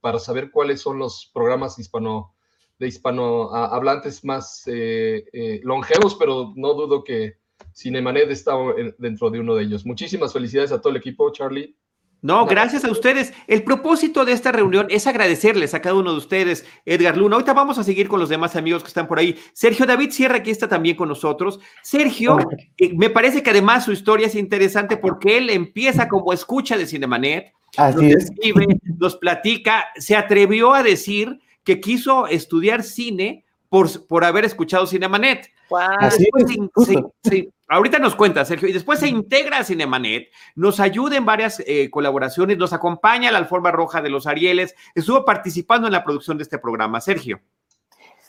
para 0.00 0.18
saber 0.18 0.50
cuáles 0.50 0.80
son 0.80 0.98
los 0.98 1.30
programas 1.34 1.78
hispano 1.78 2.34
de 2.80 2.88
hispanohablantes 2.88 4.24
más 4.24 4.62
eh, 4.66 5.26
eh, 5.34 5.60
longevos, 5.62 6.14
pero 6.14 6.54
no 6.56 6.72
dudo 6.72 7.04
que 7.04 7.36
Cinemanet 7.74 8.30
está 8.30 8.54
dentro 8.98 9.30
de 9.30 9.38
uno 9.38 9.54
de 9.54 9.64
ellos. 9.64 9.84
Muchísimas 9.84 10.32
felicidades 10.32 10.72
a 10.72 10.80
todo 10.80 10.90
el 10.90 10.96
equipo, 10.96 11.30
Charlie. 11.30 11.76
No, 12.22 12.46
gracias 12.46 12.84
a 12.84 12.90
ustedes. 12.90 13.34
El 13.46 13.64
propósito 13.64 14.24
de 14.24 14.32
esta 14.32 14.50
reunión 14.50 14.86
es 14.90 15.06
agradecerles 15.06 15.74
a 15.74 15.82
cada 15.82 15.94
uno 15.94 16.12
de 16.12 16.18
ustedes, 16.18 16.64
Edgar 16.86 17.18
Luna. 17.18 17.36
Ahorita 17.36 17.52
vamos 17.52 17.78
a 17.78 17.84
seguir 17.84 18.08
con 18.08 18.18
los 18.18 18.30
demás 18.30 18.56
amigos 18.56 18.82
que 18.82 18.88
están 18.88 19.06
por 19.06 19.18
ahí. 19.18 19.38
Sergio 19.52 19.84
David 19.84 20.10
Sierra, 20.10 20.36
aquí 20.36 20.50
está 20.50 20.66
también 20.66 20.96
con 20.96 21.08
nosotros. 21.08 21.60
Sergio, 21.82 22.38
eh, 22.78 22.94
me 22.94 23.10
parece 23.10 23.42
que 23.42 23.50
además 23.50 23.84
su 23.84 23.92
historia 23.92 24.26
es 24.26 24.34
interesante 24.34 24.96
porque 24.96 25.36
él 25.36 25.50
empieza 25.50 26.08
como 26.08 26.32
escucha 26.32 26.78
de 26.78 26.86
Cinemanet, 26.86 27.52
Así 27.76 27.96
nos 27.96 28.16
es. 28.16 28.24
escribe, 28.24 28.66
nos 28.98 29.16
platica, 29.16 29.86
se 29.96 30.16
atrevió 30.16 30.72
a 30.72 30.82
decir 30.82 31.40
que 31.70 31.80
quiso 31.80 32.26
estudiar 32.26 32.82
cine 32.82 33.44
por, 33.68 34.06
por 34.08 34.24
haber 34.24 34.44
escuchado 34.44 34.86
Cinemanet. 34.86 35.48
Wow. 35.68 35.80
Así 36.00 36.24
Después 36.24 36.44
es, 36.44 36.50
se- 36.50 36.70
justo. 36.74 37.14
se- 37.22 37.30
se- 37.30 37.48
ahorita 37.68 38.00
nos 38.00 38.16
cuenta, 38.16 38.44
Sergio, 38.44 38.68
y 38.68 38.72
después 38.72 38.98
se 38.98 39.06
integra 39.06 39.58
a 39.58 39.64
Cinemanet, 39.64 40.30
nos 40.56 40.80
ayuda 40.80 41.16
en 41.16 41.24
varias 41.24 41.62
eh, 41.64 41.88
colaboraciones, 41.90 42.58
nos 42.58 42.72
acompaña 42.72 43.28
a 43.28 43.32
la 43.32 43.38
alfombra 43.38 43.70
roja 43.70 44.02
de 44.02 44.10
los 44.10 44.26
Arieles, 44.26 44.74
estuvo 44.96 45.24
participando 45.24 45.86
en 45.86 45.92
la 45.92 46.02
producción 46.02 46.36
de 46.38 46.42
este 46.42 46.58
programa. 46.58 47.00
Sergio. 47.00 47.40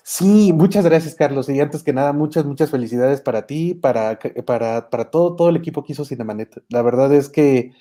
Sí, 0.04 0.54
muchas 0.54 0.86
gracias, 0.86 1.16
Carlos. 1.16 1.50
Y 1.50 1.60
antes 1.60 1.82
que 1.82 1.94
nada, 1.94 2.14
muchas, 2.14 2.46
muchas 2.46 2.70
felicidades 2.70 3.22
para 3.22 3.48
ti, 3.48 3.74
para, 3.74 4.20
para, 4.46 4.90
para 4.90 5.06
todo, 5.10 5.36
todo 5.36 5.50
el 5.50 5.56
equipo 5.56 5.84
que 5.84 5.94
hizo 5.94 6.06
Cinemanet. 6.06 6.64
La 6.70 6.82
verdad 6.84 7.12
es 7.14 7.30
que, 7.30 7.72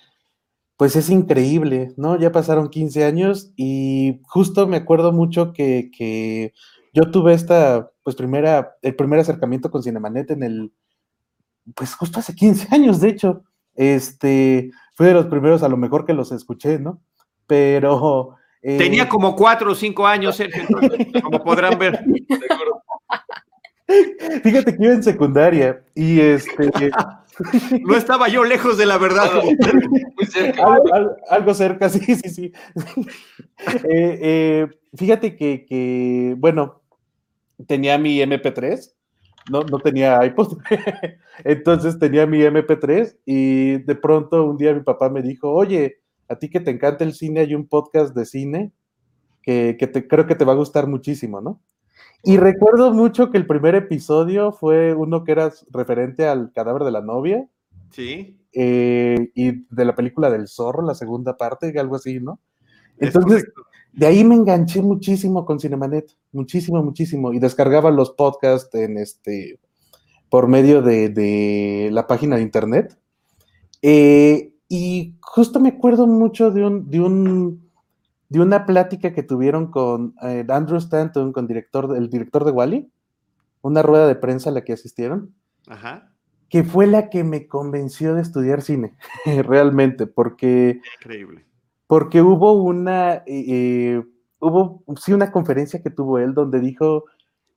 pues 0.80 0.96
es 0.96 1.10
increíble, 1.10 1.92
¿no? 1.98 2.18
Ya 2.18 2.32
pasaron 2.32 2.70
15 2.70 3.04
años 3.04 3.52
y 3.54 4.22
justo 4.22 4.66
me 4.66 4.78
acuerdo 4.78 5.12
mucho 5.12 5.52
que, 5.52 5.90
que 5.94 6.54
yo 6.94 7.10
tuve 7.10 7.34
esta, 7.34 7.90
pues 8.02 8.16
primera, 8.16 8.78
el 8.80 8.96
primer 8.96 9.20
acercamiento 9.20 9.70
con 9.70 9.82
Cinemanet 9.82 10.30
en 10.30 10.42
el, 10.42 10.72
pues 11.74 11.94
justo 11.94 12.18
hace 12.20 12.34
15 12.34 12.74
años, 12.74 12.98
de 12.98 13.10
hecho. 13.10 13.42
Este, 13.74 14.70
fue 14.94 15.08
de 15.08 15.12
los 15.12 15.26
primeros 15.26 15.62
a 15.62 15.68
lo 15.68 15.76
mejor 15.76 16.06
que 16.06 16.14
los 16.14 16.32
escuché, 16.32 16.78
¿no? 16.78 17.02
Pero... 17.46 18.36
eh, 18.62 18.78
Tenía 18.78 19.06
como 19.06 19.36
cuatro 19.36 19.72
o 19.72 19.74
cinco 19.74 20.06
años, 20.06 20.36
Sergio, 20.36 20.62
como 21.22 21.44
podrán 21.44 21.78
ver. 21.78 22.02
Fíjate 24.42 24.76
que 24.76 24.84
iba 24.84 24.94
en 24.94 25.02
secundaria 25.02 25.82
y 25.94 26.20
este 26.20 26.70
No 27.86 27.96
estaba 27.96 28.28
yo 28.28 28.44
lejos 28.44 28.76
de 28.76 28.86
la 28.86 28.98
verdad. 28.98 29.30
Muy 29.42 30.26
cerca. 30.26 30.62
algo, 30.62 30.92
algo- 30.94 31.16
algo 31.30 31.54
cerca, 31.54 31.88
sí, 31.88 32.00
sí, 32.16 32.28
sí. 32.28 32.52
Eh, 33.84 34.18
eh, 34.22 34.66
fíjate 34.94 35.36
que, 35.36 35.64
que, 35.66 36.34
bueno, 36.38 36.82
tenía 37.66 37.98
mi 37.98 38.18
MP3, 38.20 38.92
no, 39.50 39.62
no 39.62 39.78
tenía 39.78 40.24
iPod, 40.24 40.58
entonces 41.44 41.98
tenía 41.98 42.26
mi 42.26 42.38
MP3 42.40 43.16
y 43.24 43.78
de 43.78 43.94
pronto 43.94 44.44
un 44.44 44.56
día 44.56 44.74
mi 44.74 44.80
papá 44.80 45.08
me 45.08 45.22
dijo, 45.22 45.50
oye, 45.50 46.00
a 46.28 46.36
ti 46.36 46.48
que 46.48 46.60
te 46.60 46.70
encanta 46.70 47.04
el 47.04 47.14
cine, 47.14 47.40
hay 47.40 47.54
un 47.54 47.66
podcast 47.66 48.14
de 48.14 48.24
cine 48.26 48.72
que, 49.42 49.76
que 49.78 49.86
te, 49.86 50.06
creo 50.06 50.26
que 50.26 50.34
te 50.34 50.44
va 50.44 50.52
a 50.52 50.56
gustar 50.56 50.86
muchísimo, 50.86 51.40
¿no? 51.40 51.60
Y 52.22 52.36
recuerdo 52.36 52.92
mucho 52.92 53.30
que 53.30 53.38
el 53.38 53.46
primer 53.46 53.74
episodio 53.74 54.52
fue 54.52 54.94
uno 54.94 55.24
que 55.24 55.32
era 55.32 55.52
referente 55.70 56.26
al 56.28 56.52
cadáver 56.52 56.84
de 56.84 56.90
la 56.90 57.00
novia 57.00 57.48
Sí. 57.90 58.38
eh, 58.52 59.30
y 59.34 59.64
de 59.74 59.84
la 59.84 59.94
película 59.94 60.30
del 60.30 60.48
zorro, 60.48 60.82
la 60.82 60.94
segunda 60.94 61.36
parte, 61.36 61.78
algo 61.78 61.96
así, 61.96 62.20
¿no? 62.20 62.38
es 62.98 63.08
Entonces, 63.14 63.46
de 63.92 64.06
ahí 64.06 64.22
me 64.22 64.34
enganché 64.34 64.82
muchísimo 64.82 65.44
con 65.44 65.58
Cinemanet, 65.58 66.14
muchísimo, 66.32 66.82
muchísimo, 66.82 67.32
y 67.32 67.38
descargaba 67.38 67.90
los 67.90 68.10
podcasts 68.10 68.74
en 68.74 68.98
este, 68.98 69.58
por 70.28 70.46
medio 70.46 70.82
de, 70.82 71.08
de 71.08 71.88
la 71.90 72.06
página 72.06 72.36
de 72.36 72.42
internet. 72.42 72.96
Eh, 73.82 74.52
y 74.68 75.16
justo 75.20 75.58
me 75.58 75.70
acuerdo 75.70 76.06
mucho 76.06 76.50
de 76.50 76.64
un, 76.64 76.90
de 76.90 77.00
un, 77.00 77.69
de 78.30 78.40
una 78.40 78.64
plática 78.64 79.12
que 79.12 79.22
tuvieron 79.24 79.70
con 79.70 80.14
eh, 80.22 80.46
Andrew 80.48 80.78
Stanton, 80.78 81.32
con 81.32 81.46
director, 81.46 81.94
el 81.96 82.08
director 82.08 82.44
de 82.44 82.52
Wally, 82.52 82.90
una 83.60 83.82
rueda 83.82 84.06
de 84.06 84.14
prensa 84.14 84.50
a 84.50 84.52
la 84.52 84.62
que 84.62 84.72
asistieron 84.72 85.34
Ajá. 85.68 86.12
que 86.48 86.62
fue 86.62 86.86
la 86.86 87.10
que 87.10 87.24
me 87.24 87.48
convenció 87.48 88.14
de 88.14 88.22
estudiar 88.22 88.62
cine, 88.62 88.96
realmente, 89.44 90.06
porque, 90.06 90.80
Increíble. 91.00 91.44
porque 91.88 92.22
hubo 92.22 92.52
una, 92.52 93.16
eh, 93.26 93.44
eh, 93.48 94.04
hubo, 94.38 94.84
sí, 94.96 95.12
una 95.12 95.32
conferencia 95.32 95.82
que 95.82 95.90
tuvo 95.90 96.18
él 96.18 96.32
donde 96.32 96.60
dijo 96.60 97.04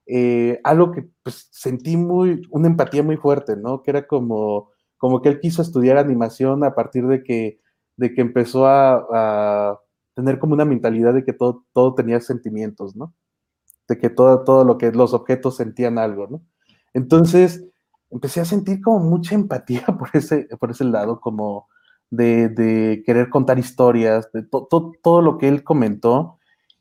eh, 0.08 0.60
algo 0.64 0.92
que 0.92 1.08
pues, 1.22 1.50
sentí 1.52 1.98
muy, 1.98 2.42
una 2.50 2.68
empatía 2.68 3.04
muy 3.04 3.18
fuerte, 3.18 3.56
¿no? 3.56 3.84
Que 3.84 3.92
era 3.92 4.08
como, 4.08 4.72
como 4.98 5.22
que 5.22 5.30
él 5.30 5.40
quiso 5.40 5.62
estudiar 5.62 5.98
animación 5.98 6.64
a 6.64 6.74
partir 6.74 7.06
de 7.06 7.24
que, 7.24 7.60
de 7.96 8.14
que 8.14 8.22
empezó 8.22 8.66
a, 8.66 9.06
a 9.14 9.80
tener 10.16 10.40
como 10.40 10.54
una 10.54 10.66
mentalidad 10.66 11.14
de 11.14 11.24
que 11.26 11.34
todo, 11.34 11.66
todo 11.74 11.96
tenía 11.96 12.20
sentimientos, 12.22 12.96
¿no? 12.96 13.14
De 13.88 13.98
que 13.98 14.10
todo, 14.10 14.44
todo 14.44 14.64
lo 14.66 14.78
que 14.78 14.92
los 14.92 15.14
objetos 15.14 15.58
sentían 15.58 15.98
algo, 15.98 16.28
¿no? 16.28 16.42
Entonces, 16.94 17.66
empecé 18.12 18.42
a 18.42 18.46
sentir 18.46 18.82
como 18.82 19.00
mucha 19.00 19.36
empatía 19.36 19.86
por 20.00 20.10
ese, 20.14 20.48
por 20.60 20.72
ese 20.72 20.86
lado, 20.86 21.20
como 21.22 21.68
de, 22.10 22.50
de 22.50 23.04
querer 23.06 23.30
contar 23.30 23.60
historias, 23.60 24.32
de 24.34 24.44
to- 24.44 24.68
to- 24.70 24.92
todo 25.04 25.22
lo 25.22 25.38
que 25.38 25.48
él 25.48 25.64
comentó. 25.64 26.40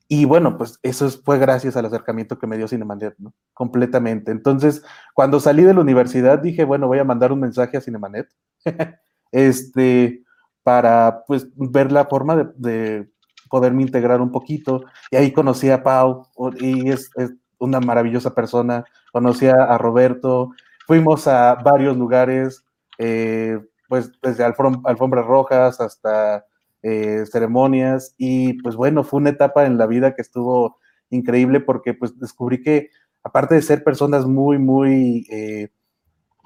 Y 0.08 0.26
bueno, 0.26 0.58
pues 0.58 0.78
eso 0.82 1.06
es- 1.06 1.22
fue 1.22 1.38
gracias 1.38 1.76
al 1.76 1.86
acercamiento 1.86 2.38
que 2.38 2.46
me 2.46 2.58
dio 2.58 2.68
Cinemanet, 2.68 3.14
¿no? 3.18 3.34
Completamente. 3.54 4.30
Entonces, 4.32 4.82
cuando 5.14 5.40
salí 5.40 5.62
de 5.64 5.74
la 5.74 5.80
universidad, 5.80 6.38
dije, 6.40 6.64
bueno, 6.64 6.86
voy 6.86 6.98
a 6.98 7.04
mandar 7.04 7.32
un 7.32 7.40
mensaje 7.40 7.76
a 7.78 7.80
Cinemanet, 7.80 8.28
este, 9.32 10.22
para 10.62 11.24
pues 11.26 11.48
ver 11.56 11.92
la 11.92 12.06
forma 12.06 12.52
de 12.56 13.08
poderme 13.52 13.82
integrar 13.82 14.22
un 14.22 14.32
poquito. 14.32 14.82
Y 15.10 15.16
ahí 15.16 15.30
conocí 15.30 15.68
a 15.68 15.82
Pau, 15.82 16.26
y 16.58 16.90
es, 16.90 17.10
es 17.16 17.34
una 17.58 17.78
maravillosa 17.80 18.34
persona. 18.34 18.84
Conocí 19.12 19.46
a, 19.46 19.54
a 19.64 19.76
Roberto, 19.76 20.52
fuimos 20.86 21.28
a 21.28 21.54
varios 21.56 21.98
lugares, 21.98 22.64
eh, 22.96 23.60
pues 23.88 24.10
desde 24.22 24.44
alfom- 24.46 24.80
alfombras 24.86 25.26
rojas 25.26 25.80
hasta 25.80 26.46
eh, 26.82 27.24
ceremonias 27.30 28.14
y 28.16 28.54
pues 28.62 28.74
bueno, 28.74 29.04
fue 29.04 29.20
una 29.20 29.30
etapa 29.30 29.66
en 29.66 29.76
la 29.76 29.86
vida 29.86 30.14
que 30.14 30.22
estuvo 30.22 30.78
increíble 31.10 31.60
porque 31.60 31.92
pues 31.92 32.18
descubrí 32.18 32.62
que 32.62 32.88
aparte 33.22 33.54
de 33.54 33.62
ser 33.62 33.84
personas 33.84 34.24
muy, 34.24 34.58
muy, 34.58 35.26
eh, 35.30 35.68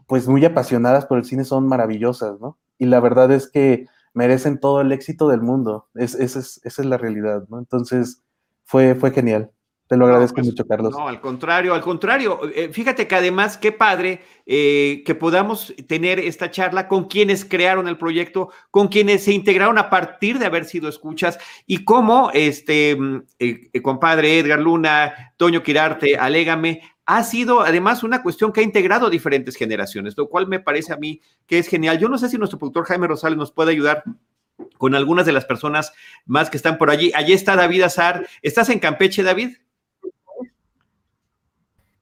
pues 0.08 0.26
muy 0.28 0.44
apasionadas 0.44 1.06
por 1.06 1.18
el 1.18 1.24
cine, 1.24 1.44
son 1.44 1.68
maravillosas, 1.68 2.40
¿no? 2.40 2.58
Y 2.78 2.86
la 2.86 3.00
verdad 3.00 3.30
es 3.30 3.48
que 3.48 3.86
merecen 4.16 4.58
todo 4.58 4.80
el 4.80 4.90
éxito 4.92 5.28
del 5.28 5.42
mundo, 5.42 5.88
es, 5.94 6.14
esa, 6.14 6.40
es, 6.40 6.58
esa 6.64 6.82
es 6.82 6.88
la 6.88 6.96
realidad, 6.96 7.44
¿no? 7.48 7.58
Entonces 7.58 8.22
fue, 8.64 8.94
fue 8.94 9.12
genial. 9.12 9.52
Te 9.88 9.96
lo 9.96 10.00
No, 10.00 10.06
agradezco 10.06 10.36
pues, 10.36 10.46
mucho, 10.46 10.66
Carlos. 10.66 10.92
No, 10.92 11.06
al 11.06 11.20
contrario, 11.20 11.72
al 11.72 11.80
contrario. 11.80 12.40
Eh, 12.52 12.70
fíjate 12.72 13.06
que 13.06 13.14
además, 13.14 13.56
qué 13.56 13.70
padre 13.70 14.22
eh, 14.44 15.04
que 15.06 15.14
podamos 15.14 15.72
tener 15.86 16.18
esta 16.18 16.50
charla 16.50 16.88
con 16.88 17.04
quienes 17.04 17.44
crearon 17.44 17.86
el 17.86 17.96
proyecto, 17.96 18.50
con 18.72 18.88
quienes 18.88 19.22
se 19.22 19.32
integraron 19.32 19.78
a 19.78 19.88
partir 19.88 20.40
de 20.40 20.46
haber 20.46 20.64
sido 20.64 20.88
escuchas 20.88 21.38
y 21.66 21.84
cómo 21.84 22.30
este 22.34 22.96
mm, 22.96 23.22
eh, 23.38 23.82
compadre 23.82 24.40
Edgar 24.40 24.58
Luna, 24.58 25.34
Toño 25.36 25.62
Quirarte, 25.62 26.16
Alégame, 26.16 26.80
ha 27.06 27.22
sido 27.22 27.60
además 27.60 28.02
una 28.02 28.22
cuestión 28.22 28.52
que 28.52 28.60
ha 28.60 28.64
integrado 28.64 29.08
diferentes 29.08 29.56
generaciones, 29.56 30.16
lo 30.16 30.28
cual 30.28 30.48
me 30.48 30.60
parece 30.60 30.92
a 30.92 30.96
mí 30.96 31.22
que 31.46 31.58
es 31.58 31.68
genial. 31.68 31.98
Yo 31.98 32.08
no 32.08 32.18
sé 32.18 32.28
si 32.28 32.36
nuestro 32.36 32.58
productor 32.58 32.84
Jaime 32.86 33.06
Rosales 33.06 33.38
nos 33.38 33.52
puede 33.52 33.70
ayudar 33.70 34.02
con 34.76 34.94
algunas 34.94 35.24
de 35.24 35.32
las 35.32 35.44
personas 35.44 35.92
más 36.26 36.50
que 36.50 36.56
están 36.56 36.78
por 36.78 36.90
allí. 36.90 37.12
Allí 37.14 37.32
está 37.32 37.54
David 37.54 37.82
Azar. 37.82 38.26
¿Estás 38.42 38.68
en 38.70 38.80
Campeche, 38.80 39.22
David? 39.22 39.56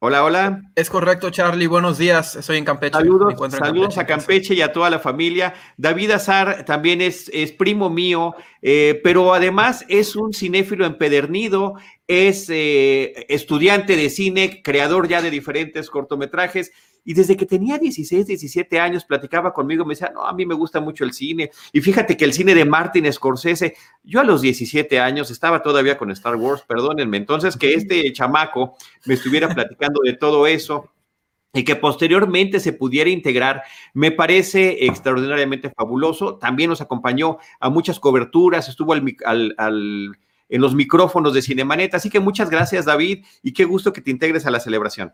Hola, 0.07 0.23
hola. 0.23 0.61
Es 0.75 0.91
correcto, 0.91 1.31
Charlie. 1.31 1.67
Buenos 1.67 1.97
días. 1.97 2.37
Estoy 2.37 2.59
en 2.59 2.67
Campeche. 2.67 2.93
Saludos, 2.93 3.97
a 3.97 4.05
Campeche 4.05 4.53
y 4.53 4.61
a 4.61 4.71
toda 4.71 4.91
la 4.91 4.99
familia. 4.99 5.55
David 5.79 6.11
Azar 6.11 6.67
también 6.67 7.01
es, 7.01 7.31
es 7.33 7.53
primo 7.53 7.89
mío, 7.89 8.35
eh, 8.61 9.01
pero 9.03 9.33
además 9.33 9.83
es 9.89 10.15
un 10.15 10.35
cinéfilo 10.35 10.85
empedernido, 10.85 11.77
es 12.07 12.49
eh, 12.51 13.27
estudiante 13.29 13.97
de 13.97 14.11
cine, 14.11 14.63
creador 14.63 15.09
ya 15.09 15.23
de 15.23 15.31
diferentes 15.31 15.89
cortometrajes. 15.91 16.73
Y 17.07 17.13
desde 17.13 17.37
que 17.37 17.45
tenía 17.45 17.77
16, 17.79 18.27
17 18.27 18.81
años 18.81 19.05
platicaba 19.05 19.53
conmigo, 19.53 19.85
me 19.85 19.93
decía, 19.93 20.11
no, 20.15 20.23
a 20.27 20.33
mí 20.33 20.47
me 20.47 20.55
gusta 20.55 20.81
mucho 20.81 21.05
el 21.05 21.13
cine. 21.13 21.51
Y 21.73 21.81
fíjate 21.83 22.17
que 22.17 22.25
el 22.25 22.33
cine 22.33 22.55
de 22.55 22.65
Martin 22.65 23.13
Scorsese, 23.13 23.77
yo 24.03 24.21
a 24.21 24.25
los 24.25 24.41
17 24.41 25.01
años 25.01 25.31
estaba 25.31 25.63
todavía 25.63 25.99
con 25.99 26.11
Star 26.13 26.37
Wars, 26.37 26.63
perdónenme. 26.67 27.19
Entonces, 27.19 27.57
que 27.59 27.75
este 27.75 28.11
chamaco 28.13 28.77
me 29.05 29.15
estuviera 29.15 29.49
platicando 29.55 30.01
de 30.03 30.15
todo 30.15 30.47
eso 30.47 30.91
y 31.53 31.63
que 31.65 31.77
posteriormente 31.77 32.59
se 32.59 32.73
pudiera 32.73 33.11
integrar, 33.11 33.63
me 33.93 34.11
parece 34.11 34.87
extraordinariamente 34.87 35.71
fabuloso. 35.71 36.37
También 36.39 36.71
nos 36.71 36.81
acompañó 36.81 37.37
a 37.61 37.69
muchas 37.71 38.01
coberturas, 38.01 38.69
estuvo 38.69 38.93
al, 38.95 39.05
al- 39.25 39.55
al- 39.59 40.17
en 40.55 40.61
los 40.61 40.73
micrófonos 40.73 41.35
de 41.35 41.43
Cinemanet. 41.43 41.95
Así 41.95 42.09
que 42.09 42.21
muchas 42.21 42.49
gracias, 42.49 42.85
David, 42.85 43.25
y 43.43 43.53
qué 43.53 43.65
gusto 43.65 43.93
que 43.93 44.01
te 44.01 44.13
integres 44.13 44.47
a 44.47 44.53
la 44.53 44.61
celebración. 44.61 45.13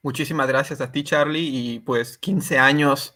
Muchísimas 0.00 0.48
gracias 0.48 0.80
a 0.80 0.90
ti, 0.90 1.04
Charlie. 1.04 1.50
Y 1.52 1.80
pues 1.80 2.16
15 2.16 2.58
años. 2.58 3.14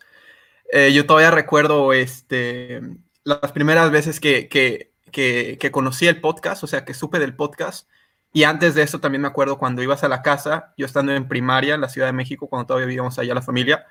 Eh, 0.71 0.93
yo 0.93 1.07
todavía 1.07 1.31
recuerdo 1.31 1.95
este, 1.95 2.83
las 3.25 3.51
primeras 3.53 3.91
veces 3.91 4.21
que, 4.21 4.51
que, 4.51 4.93
que, 5.11 5.71
conocí 5.71 6.07
el 6.07 6.21
podcast, 6.21 6.63
o 6.65 6.67
sea, 6.67 6.85
que 6.85 6.93
supe 6.93 7.19
del 7.19 7.35
podcast. 7.35 7.89
Y 8.35 8.45
antes 8.45 8.75
de 8.75 8.83
eso 8.83 9.01
también 9.01 9.23
me 9.23 9.29
acuerdo 9.29 9.57
cuando 9.57 9.83
ibas 9.83 10.05
a 10.05 10.09
la 10.09 10.21
casa, 10.21 10.75
yo 10.77 10.85
estando 10.85 11.15
en 11.15 11.29
primaria 11.29 11.77
en 11.77 11.81
la 11.81 11.89
Ciudad 11.89 12.09
de 12.09 12.13
México, 12.13 12.47
cuando 12.47 12.67
todavía 12.67 12.89
vivíamos 12.89 13.19
allá 13.19 13.33
la 13.35 13.41
familia, 13.41 13.87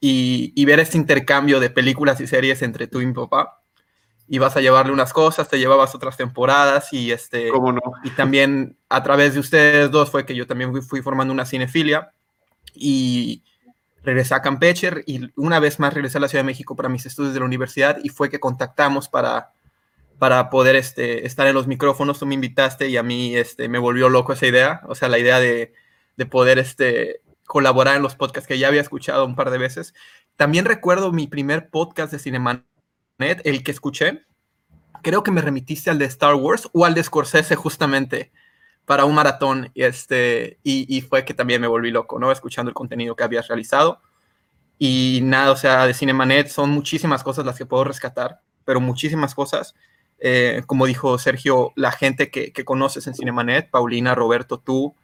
y, 0.00 0.54
y 0.56 0.64
ver 0.64 0.80
este 0.80 0.96
intercambio 0.96 1.60
de 1.60 1.68
películas 1.68 2.18
y 2.22 2.26
series 2.26 2.62
entre 2.62 2.86
tú 2.86 3.02
y 3.02 3.06
mi 3.06 3.12
papá. 3.12 3.60
Ibas 4.28 4.56
a 4.56 4.60
llevarle 4.60 4.92
unas 4.92 5.12
cosas, 5.12 5.48
te 5.48 5.58
llevabas 5.58 5.94
otras 5.94 6.16
temporadas 6.16 6.92
y 6.92 7.12
este... 7.12 7.48
¿Cómo 7.48 7.72
no? 7.72 7.80
Y 8.04 8.10
también 8.10 8.76
a 8.88 9.02
través 9.02 9.34
de 9.34 9.40
ustedes 9.40 9.90
dos 9.90 10.10
fue 10.10 10.24
que 10.24 10.34
yo 10.34 10.46
también 10.46 10.70
fui, 10.72 10.80
fui 10.80 11.02
formando 11.02 11.32
una 11.32 11.44
cinefilia 11.44 12.12
y 12.74 13.42
regresé 14.02 14.34
a 14.34 14.42
Campeche 14.42 15.02
y 15.06 15.30
una 15.36 15.60
vez 15.60 15.78
más 15.80 15.92
regresé 15.92 16.18
a 16.18 16.20
la 16.20 16.28
Ciudad 16.28 16.42
de 16.42 16.46
México 16.46 16.76
para 16.76 16.88
mis 16.88 17.06
estudios 17.06 17.34
de 17.34 17.40
la 17.40 17.46
universidad 17.46 17.98
y 18.02 18.08
fue 18.08 18.30
que 18.30 18.40
contactamos 18.40 19.08
para, 19.08 19.52
para 20.18 20.50
poder 20.50 20.76
este, 20.76 21.26
estar 21.26 21.46
en 21.46 21.54
los 21.54 21.66
micrófonos. 21.66 22.18
Tú 22.18 22.26
me 22.26 22.34
invitaste 22.34 22.88
y 22.88 22.96
a 22.96 23.02
mí 23.02 23.36
este, 23.36 23.68
me 23.68 23.78
volvió 23.78 24.08
loco 24.08 24.32
esa 24.32 24.46
idea, 24.46 24.80
o 24.86 24.94
sea, 24.94 25.08
la 25.08 25.18
idea 25.18 25.40
de, 25.40 25.72
de 26.16 26.26
poder 26.26 26.58
este, 26.58 27.20
colaborar 27.46 27.96
en 27.96 28.02
los 28.02 28.14
podcasts 28.14 28.48
que 28.48 28.58
ya 28.58 28.68
había 28.68 28.80
escuchado 28.80 29.24
un 29.24 29.36
par 29.36 29.50
de 29.50 29.58
veces. 29.58 29.94
También 30.36 30.64
recuerdo 30.64 31.12
mi 31.12 31.26
primer 31.26 31.68
podcast 31.70 32.12
de 32.12 32.18
Cinemanet, 33.18 33.46
el 33.46 33.62
que 33.62 33.70
escuché. 33.70 34.22
Creo 35.02 35.22
que 35.22 35.30
me 35.30 35.40
remitiste 35.42 35.90
al 35.90 35.98
de 35.98 36.06
Star 36.06 36.34
Wars 36.34 36.68
o 36.72 36.84
al 36.84 36.94
de 36.94 37.02
Scorsese 37.02 37.56
justamente 37.56 38.32
para 38.84 39.04
un 39.04 39.14
maratón 39.14 39.70
este, 39.74 40.58
y, 40.62 40.86
y, 40.94 41.00
fue 41.00 41.24
que 41.24 41.34
también 41.34 41.60
me 41.60 41.66
volví 41.66 41.90
loco, 41.90 42.18
¿no? 42.18 42.30
Escuchando 42.30 42.68
el 42.68 42.74
contenido 42.74 43.16
que 43.16 43.24
habías 43.24 43.48
realizado. 43.48 44.00
Y 44.78 45.20
nada, 45.22 45.52
o 45.52 45.56
sea, 45.56 45.86
de 45.86 45.94
Cinemanet 45.94 46.48
son 46.48 46.70
muchísimas 46.70 47.22
cosas 47.22 47.46
las 47.46 47.56
que 47.56 47.66
puedo 47.66 47.84
rescatar, 47.84 48.40
pero 48.64 48.80
muchísimas 48.80 49.34
cosas. 49.34 49.74
Eh, 50.18 50.62
como 50.66 50.86
dijo 50.86 51.16
Sergio, 51.18 51.72
la 51.76 51.92
gente 51.92 52.30
que, 52.30 52.52
que, 52.52 52.64
conoces 52.64 53.06
en 53.06 53.14
Cinemanet, 53.14 53.70
Paulina, 53.70 54.14
Roberto, 54.14 54.58
tú, 54.58 54.94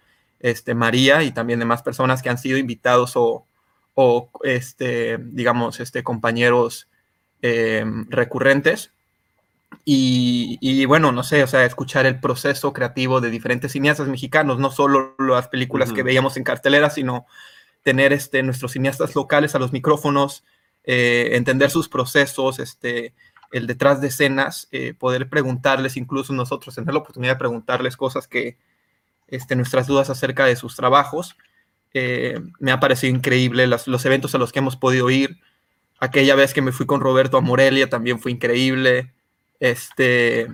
este, 0.41 0.75
María 0.75 1.23
y 1.23 1.33
también 1.33 1.59
demás 1.59 1.83
personas 1.83 2.23
que 2.23 2.31
han 2.31 2.39
sido 2.39 2.59
invitados 2.59 3.13
o, 3.17 3.47
o 3.95 4.31
este, 4.43 5.19
digamos, 5.19 5.81
este, 5.81 6.03
compañeros 6.03 6.90
eh, 7.43 7.85
recurrentes 8.09 8.93
y, 9.85 10.85
bueno, 10.85 11.11
no 11.11 11.23
sé, 11.23 11.43
o 11.43 11.47
sea, 11.47 11.65
escuchar 11.65 12.07
el 12.07 12.21
proceso 12.21 12.73
creativo 12.73 13.21
de 13.21 13.31
diferentes 13.31 13.73
cineastas 13.73 14.09
mexicanos, 14.09 14.59
no 14.59 14.71
solo 14.71 15.15
las 15.19 15.49
películas 15.49 15.93
que 15.93 16.03
veíamos 16.03 16.37
en 16.37 16.45
cartelera, 16.45 16.91
sino 16.91 17.27
tener 17.83 18.13
este, 18.13 18.43
nuestros 18.43 18.73
cineastas 18.73 19.15
locales 19.15 19.55
a 19.55 19.59
los 19.59 19.73
micrófonos, 19.73 20.45
eh, 20.85 21.31
entender 21.33 21.71
sus 21.71 21.89
procesos, 21.89 22.59
este, 22.59 23.15
el 23.53 23.67
detrás 23.67 24.01
de 24.01 24.09
escenas, 24.09 24.69
eh, 24.71 24.95
poder 24.95 25.29
preguntarles, 25.29 25.97
incluso 25.97 26.33
nosotros, 26.33 26.75
tener 26.75 26.95
la 26.95 27.01
oportunidad 27.01 27.33
de 27.33 27.39
preguntarles 27.39 27.97
cosas 27.97 28.29
que, 28.29 28.59
este, 29.29 29.57
nuestras 29.57 29.87
dudas 29.87 30.11
acerca 30.11 30.45
de 30.45 30.57
sus 30.57 30.77
trabajos. 30.77 31.37
Eh, 31.95 32.39
me 32.61 32.71
ha 32.71 32.81
parecido 32.81 33.15
increíble 33.15 33.67
los, 33.67 33.89
los 33.89 34.05
eventos 34.05 34.35
a 34.35 34.39
los 34.39 34.53
que 34.53 34.59
hemos 34.61 34.77
podido 34.77 35.11
ir. 35.11 35.41
Aquella 36.01 36.35
vez 36.35 36.55
que 36.55 36.63
me 36.63 36.73
fui 36.73 36.87
con 36.87 37.01
Roberto 37.01 37.37
a 37.37 37.41
Morelia 37.41 37.89
también 37.89 38.19
fue 38.19 38.33
increíble. 38.33 39.13
Este, 39.61 40.49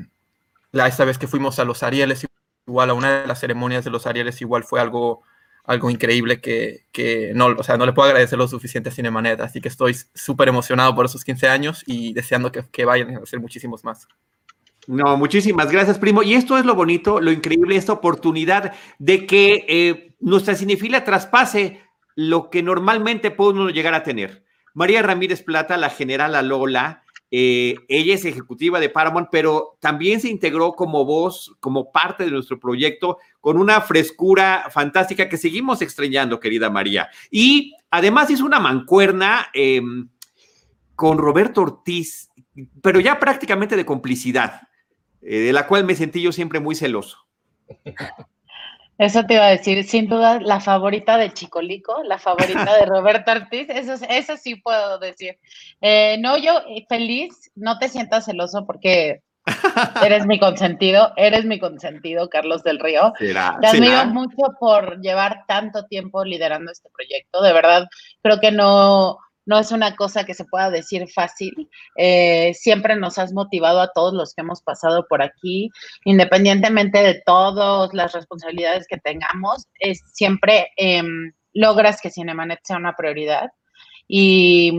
la, 0.72 0.88
esta 0.88 1.04
vez 1.04 1.18
que 1.18 1.28
fuimos 1.28 1.58
a 1.58 1.64
los 1.64 1.82
Arieles, 1.82 2.26
igual 2.66 2.90
a 2.90 2.94
una 2.94 3.22
de 3.22 3.26
las 3.26 3.40
ceremonias 3.40 3.84
de 3.84 3.90
los 3.90 4.06
Arieles, 4.06 4.40
igual 4.42 4.64
fue 4.64 4.80
algo, 4.80 5.22
algo 5.64 5.88
increíble 5.88 6.40
que, 6.40 6.86
que 6.90 7.32
no, 7.34 7.46
o 7.46 7.62
sea, 7.62 7.76
no 7.76 7.86
le 7.86 7.92
puedo 7.92 8.08
agradecer 8.08 8.38
lo 8.38 8.48
suficiente 8.48 8.88
a 8.88 8.92
Cinemanet, 8.92 9.40
así 9.40 9.60
que 9.60 9.68
estoy 9.68 9.96
súper 10.14 10.48
emocionado 10.48 10.94
por 10.94 11.06
esos 11.06 11.24
15 11.24 11.48
años 11.48 11.84
y 11.86 12.12
deseando 12.12 12.50
que, 12.50 12.64
que 12.70 12.84
vayan 12.84 13.16
a 13.16 13.26
ser 13.26 13.40
muchísimos 13.40 13.84
más. 13.84 14.08
No, 14.86 15.16
muchísimas 15.16 15.70
gracias, 15.70 15.98
primo. 15.98 16.22
Y 16.22 16.34
esto 16.34 16.56
es 16.58 16.64
lo 16.64 16.74
bonito, 16.74 17.20
lo 17.20 17.32
increíble, 17.32 17.76
esta 17.76 17.92
oportunidad 17.92 18.72
de 18.98 19.26
que 19.26 19.64
eh, 19.68 20.14
nuestra 20.20 20.54
cinefilia 20.54 21.04
traspase 21.04 21.82
lo 22.14 22.50
que 22.50 22.62
normalmente 22.62 23.30
podemos 23.30 23.72
llegar 23.72 23.94
a 23.94 24.02
tener. 24.02 24.45
María 24.76 25.00
Ramírez 25.00 25.42
Plata, 25.42 25.78
la 25.78 25.88
general 25.88 26.46
Lola, 26.46 27.02
eh, 27.30 27.76
ella 27.88 28.14
es 28.14 28.26
ejecutiva 28.26 28.78
de 28.78 28.90
Paramount, 28.90 29.28
pero 29.32 29.78
también 29.80 30.20
se 30.20 30.28
integró 30.28 30.74
como 30.74 31.06
voz, 31.06 31.56
como 31.60 31.90
parte 31.90 32.26
de 32.26 32.30
nuestro 32.30 32.60
proyecto, 32.60 33.16
con 33.40 33.56
una 33.56 33.80
frescura 33.80 34.66
fantástica 34.70 35.30
que 35.30 35.38
seguimos 35.38 35.80
extrañando, 35.80 36.40
querida 36.40 36.68
María. 36.68 37.08
Y 37.30 37.74
además 37.90 38.28
hizo 38.28 38.44
una 38.44 38.60
mancuerna 38.60 39.46
eh, 39.54 39.80
con 40.94 41.16
Roberto 41.16 41.62
Ortiz, 41.62 42.28
pero 42.82 43.00
ya 43.00 43.18
prácticamente 43.18 43.76
de 43.76 43.86
complicidad, 43.86 44.68
eh, 45.22 45.38
de 45.38 45.52
la 45.54 45.66
cual 45.66 45.86
me 45.86 45.94
sentí 45.94 46.20
yo 46.20 46.32
siempre 46.32 46.60
muy 46.60 46.74
celoso. 46.74 47.26
Eso 48.98 49.24
te 49.24 49.34
iba 49.34 49.46
a 49.46 49.50
decir, 49.50 49.84
sin 49.84 50.08
duda, 50.08 50.40
la 50.40 50.60
favorita 50.60 51.18
de 51.18 51.32
Chicolico, 51.32 52.02
la 52.04 52.18
favorita 52.18 52.76
de 52.78 52.86
Roberto 52.86 53.32
Ortiz, 53.32 53.68
eso, 53.68 53.94
eso 54.08 54.36
sí 54.36 54.56
puedo 54.56 54.98
decir. 54.98 55.38
Eh, 55.80 56.16
no, 56.20 56.38
yo 56.38 56.62
eh, 56.68 56.86
feliz, 56.88 57.50
no 57.54 57.78
te 57.78 57.88
sientas 57.88 58.24
celoso 58.24 58.64
porque 58.64 59.22
eres 60.02 60.26
mi 60.26 60.38
consentido, 60.38 61.12
eres 61.16 61.44
mi 61.44 61.58
consentido, 61.58 62.28
Carlos 62.28 62.62
del 62.62 62.80
Río. 62.80 63.12
¿Será? 63.18 63.58
Te 63.60 63.66
admiro 63.68 64.06
mucho 64.06 64.54
por 64.58 65.00
llevar 65.00 65.44
tanto 65.46 65.84
tiempo 65.86 66.24
liderando 66.24 66.72
este 66.72 66.88
proyecto, 66.90 67.42
de 67.42 67.52
verdad, 67.52 67.88
creo 68.22 68.40
que 68.40 68.50
no, 68.50 69.18
no 69.46 69.58
es 69.58 69.70
una 69.72 69.96
cosa 69.96 70.24
que 70.24 70.34
se 70.34 70.44
pueda 70.44 70.70
decir 70.70 71.06
fácil. 71.14 71.70
Eh, 71.96 72.52
siempre 72.54 72.96
nos 72.96 73.16
has 73.18 73.32
motivado 73.32 73.80
a 73.80 73.92
todos 73.92 74.12
los 74.12 74.34
que 74.34 74.42
hemos 74.42 74.60
pasado 74.60 75.06
por 75.08 75.22
aquí, 75.22 75.70
independientemente 76.04 77.02
de 77.02 77.22
todas 77.24 77.94
las 77.94 78.12
responsabilidades 78.12 78.86
que 78.88 78.98
tengamos, 78.98 79.66
es, 79.78 80.02
siempre 80.12 80.70
eh, 80.76 81.02
logras 81.54 82.00
que 82.00 82.10
Cinemanet 82.10 82.60
sea 82.64 82.76
una 82.76 82.96
prioridad 82.96 83.50
y, 84.08 84.72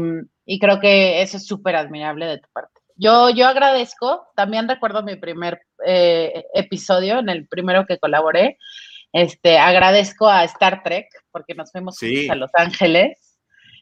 y 0.45 0.59
creo 0.59 0.79
que 0.79 1.21
eso 1.21 1.37
es 1.37 1.47
súper 1.47 1.75
admirable 1.75 2.25
de 2.27 2.37
tu 2.39 2.49
parte. 2.53 2.73
Yo, 2.95 3.29
yo 3.29 3.47
agradezco, 3.47 4.27
también 4.35 4.67
recuerdo 4.67 5.03
mi 5.03 5.15
primer 5.15 5.61
eh, 5.85 6.45
episodio, 6.53 7.19
en 7.19 7.29
el 7.29 7.47
primero 7.47 7.85
que 7.85 7.99
colaboré, 7.99 8.57
este, 9.13 9.57
agradezco 9.57 10.27
a 10.27 10.43
Star 10.43 10.83
Trek 10.83 11.07
porque 11.31 11.55
nos 11.55 11.71
fuimos 11.71 11.95
Sí. 11.95 12.27
a 12.29 12.35
Los 12.35 12.51
Ángeles 12.55 13.26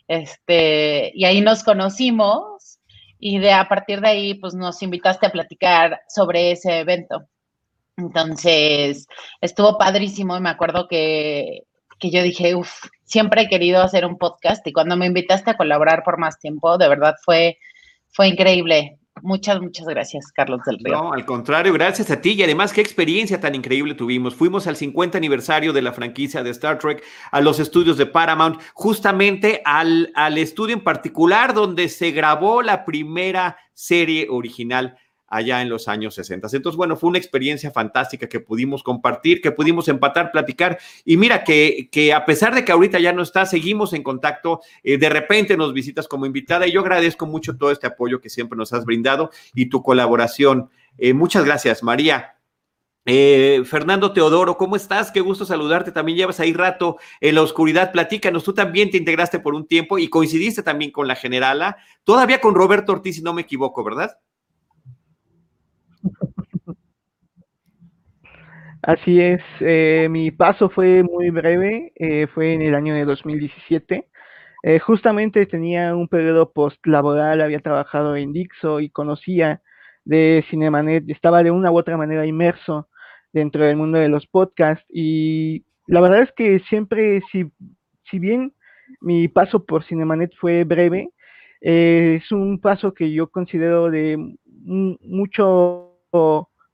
este, 0.07 1.11
y 1.13 1.25
ahí 1.25 1.41
nos 1.41 1.63
conocimos 1.63 2.79
y 3.19 3.39
de 3.39 3.53
a 3.53 3.67
partir 3.67 4.01
de 4.01 4.09
ahí 4.09 4.33
pues 4.35 4.53
nos 4.53 4.81
invitaste 4.81 5.25
a 5.25 5.31
platicar 5.31 6.01
sobre 6.07 6.51
ese 6.51 6.79
evento. 6.79 7.27
Entonces, 7.97 9.07
estuvo 9.41 9.77
padrísimo 9.77 10.35
y 10.35 10.41
me 10.41 10.49
acuerdo 10.49 10.87
que, 10.87 11.63
que 11.97 12.11
yo 12.11 12.21
dije, 12.21 12.55
uff, 12.55 12.71
siempre 13.03 13.43
he 13.43 13.47
querido 13.47 13.81
hacer 13.81 14.05
un 14.05 14.17
podcast 14.17 14.65
y 14.67 14.73
cuando 14.73 14.97
me 14.97 15.05
invitaste 15.05 15.51
a 15.51 15.57
colaborar 15.57 16.03
por 16.03 16.17
más 16.19 16.37
tiempo, 16.39 16.77
de 16.77 16.89
verdad 16.89 17.15
fue, 17.23 17.57
fue 18.09 18.27
increíble. 18.27 18.99
Muchas, 19.21 19.61
muchas 19.61 19.87
gracias, 19.87 20.31
Carlos 20.31 20.61
del 20.65 20.77
Río. 20.79 20.93
No, 20.93 21.13
al 21.13 21.25
contrario, 21.25 21.71
gracias 21.73 22.11
a 22.11 22.19
ti 22.19 22.33
y 22.33 22.43
además 22.43 22.73
qué 22.73 22.81
experiencia 22.81 23.39
tan 23.39 23.55
increíble 23.55 23.95
tuvimos. 23.95 24.35
Fuimos 24.35 24.67
al 24.67 24.75
50 24.75 25.17
aniversario 25.17 25.71
de 25.71 25.81
la 25.81 25.93
franquicia 25.93 26.43
de 26.43 26.49
Star 26.49 26.79
Trek, 26.79 27.03
a 27.31 27.41
los 27.41 27.59
estudios 27.59 27.97
de 27.97 28.05
Paramount, 28.05 28.61
justamente 28.73 29.61
al, 29.63 30.11
al 30.15 30.37
estudio 30.37 30.75
en 30.75 30.83
particular 30.83 31.53
donde 31.53 31.87
se 31.87 32.11
grabó 32.11 32.61
la 32.61 32.83
primera 32.83 33.57
serie 33.73 34.27
original 34.29 34.97
allá 35.27 35.61
en 35.61 35.69
los 35.69 35.87
años 35.87 36.15
60. 36.15 36.47
Entonces, 36.53 36.77
bueno, 36.77 36.95
fue 36.95 37.09
una 37.09 37.17
experiencia 37.17 37.71
fantástica 37.71 38.27
que 38.27 38.39
pudimos 38.39 38.83
compartir, 38.83 39.41
que 39.41 39.51
pudimos 39.51 39.87
empatar, 39.87 40.31
platicar. 40.31 40.77
Y 41.03 41.17
mira 41.17 41.43
que, 41.43 41.89
que 41.91 42.13
a 42.13 42.25
pesar 42.25 42.53
de 42.53 42.63
que 42.63 42.71
ahorita 42.71 42.99
ya 42.99 43.13
no 43.13 43.23
está, 43.23 43.45
seguimos 43.45 43.93
en 43.93 44.03
contacto. 44.03 44.61
Eh, 44.83 44.97
de 44.97 45.09
repente 45.09 45.57
nos 45.57 45.73
visitas 45.73 46.07
como 46.07 46.25
invitada 46.25 46.67
y 46.67 46.71
yo 46.71 46.81
agradezco 46.81 47.25
mucho 47.25 47.57
todo 47.57 47.71
este 47.71 47.87
apoyo 47.87 48.21
que 48.21 48.29
siempre 48.29 48.57
nos 48.57 48.73
has 48.73 48.85
brindado 48.85 49.31
y 49.53 49.67
tu 49.67 49.81
colaboración. 49.81 50.69
Eh, 50.97 51.13
muchas 51.13 51.45
gracias, 51.45 51.83
María. 51.83 52.35
Eh, 53.07 53.61
Fernando 53.65 54.13
Teodoro, 54.13 54.57
¿cómo 54.57 54.75
estás? 54.75 55.11
Qué 55.11 55.21
gusto 55.21 55.45
saludarte. 55.45 55.91
También 55.91 56.17
llevas 56.17 56.39
ahí 56.39 56.53
rato 56.53 56.97
en 57.21 57.35
la 57.35 57.43
oscuridad. 57.43 57.91
Platícanos, 57.91 58.43
tú 58.43 58.53
también 58.53 58.89
te 58.89 58.97
integraste 58.97 59.39
por 59.39 59.53
un 59.53 59.67
tiempo 59.67 59.99
y 59.99 60.07
coincidiste 60.07 60.63
también 60.63 60.91
con 60.91 61.07
la 61.07 61.15
generala, 61.15 61.77
todavía 62.03 62.41
con 62.41 62.55
Roberto 62.55 62.93
Ortiz, 62.93 63.17
si 63.17 63.21
no 63.21 63.33
me 63.33 63.43
equivoco, 63.43 63.83
¿verdad? 63.83 64.17
Así 68.85 69.19
es, 69.19 69.41
eh, 69.61 70.07
mi 70.11 70.29
paso 70.29 70.69
fue 70.69 71.01
muy 71.01 71.31
breve, 71.31 71.91
eh, 71.95 72.27
fue 72.27 72.53
en 72.53 72.61
el 72.61 72.75
año 72.75 72.93
de 72.93 73.03
2017. 73.03 74.07
Eh, 74.61 74.77
justamente 74.79 75.47
tenía 75.47 75.95
un 75.95 76.07
periodo 76.07 76.51
postlaboral, 76.53 77.41
había 77.41 77.61
trabajado 77.61 78.15
en 78.15 78.31
Dixo 78.31 78.79
y 78.81 78.91
conocía 78.91 79.63
de 80.03 80.45
Cinemanet, 80.51 81.09
estaba 81.09 81.41
de 81.41 81.49
una 81.49 81.71
u 81.71 81.79
otra 81.79 81.97
manera 81.97 82.27
inmerso 82.27 82.87
dentro 83.33 83.63
del 83.63 83.75
mundo 83.75 83.97
de 83.97 84.07
los 84.07 84.27
podcasts 84.27 84.85
y 84.87 85.65
la 85.87 85.99
verdad 85.99 86.21
es 86.21 86.31
que 86.33 86.59
siempre, 86.69 87.23
si, 87.31 87.51
si 88.11 88.19
bien 88.19 88.53
mi 89.01 89.27
paso 89.27 89.65
por 89.65 89.83
Cinemanet 89.83 90.31
fue 90.35 90.63
breve, 90.63 91.09
es 91.59 92.31
un 92.31 92.61
paso 92.61 92.93
que 92.93 93.11
yo 93.11 93.29
considero 93.31 93.89
de 93.89 94.15
mucho, 94.45 95.97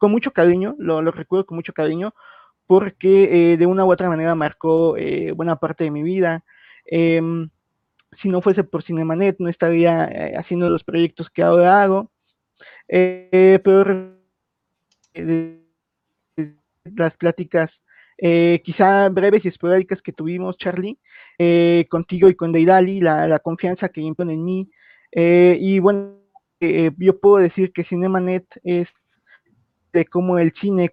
con 0.01 0.11
mucho 0.11 0.31
cariño, 0.31 0.75
lo, 0.79 0.99
recuerdo 1.11 1.45
con 1.45 1.57
mucho 1.57 1.73
cariño, 1.73 2.15
porque 2.65 3.55
de 3.59 3.65
una 3.67 3.85
u 3.85 3.91
otra 3.91 4.09
manera 4.09 4.33
marcó 4.33 4.95
buena 5.35 5.57
parte 5.57 5.83
de 5.83 5.91
mi 5.91 6.01
vida. 6.01 6.43
Em, 6.85 7.49
si 8.19 8.27
no 8.27 8.41
fuese 8.41 8.63
por 8.63 8.81
Cinemanet, 8.81 9.35
no 9.37 9.47
estaría 9.47 10.09
haciendo 10.39 10.71
los 10.71 10.83
proyectos 10.83 11.29
que 11.29 11.43
ahora 11.43 11.83
hago. 11.83 12.09
pero 12.87 14.15
las 16.95 17.15
pláticas 17.17 17.69
eh, 18.23 18.61
quizá 18.63 19.09
breves 19.09 19.43
y 19.45 19.47
esporádicas 19.47 19.99
que 20.03 20.13
tuvimos, 20.13 20.55
Charlie, 20.57 20.99
eh, 21.39 21.87
contigo 21.89 22.29
y 22.29 22.35
con 22.35 22.51
Deidali, 22.51 22.99
la, 23.01 23.27
la, 23.27 23.39
confianza 23.39 23.89
que 23.89 24.01
impone 24.01 24.33
en 24.33 24.45
mí. 24.45 24.69
Eh, 25.11 25.57
y 25.59 25.79
bueno, 25.79 26.17
yo 26.59 27.19
puedo 27.19 27.37
decir 27.37 27.73
que 27.73 27.83
Cinemanet 27.83 28.45
es 28.63 28.87
de 29.93 30.05
cómo 30.05 30.39
el 30.39 30.53
cine 30.53 30.89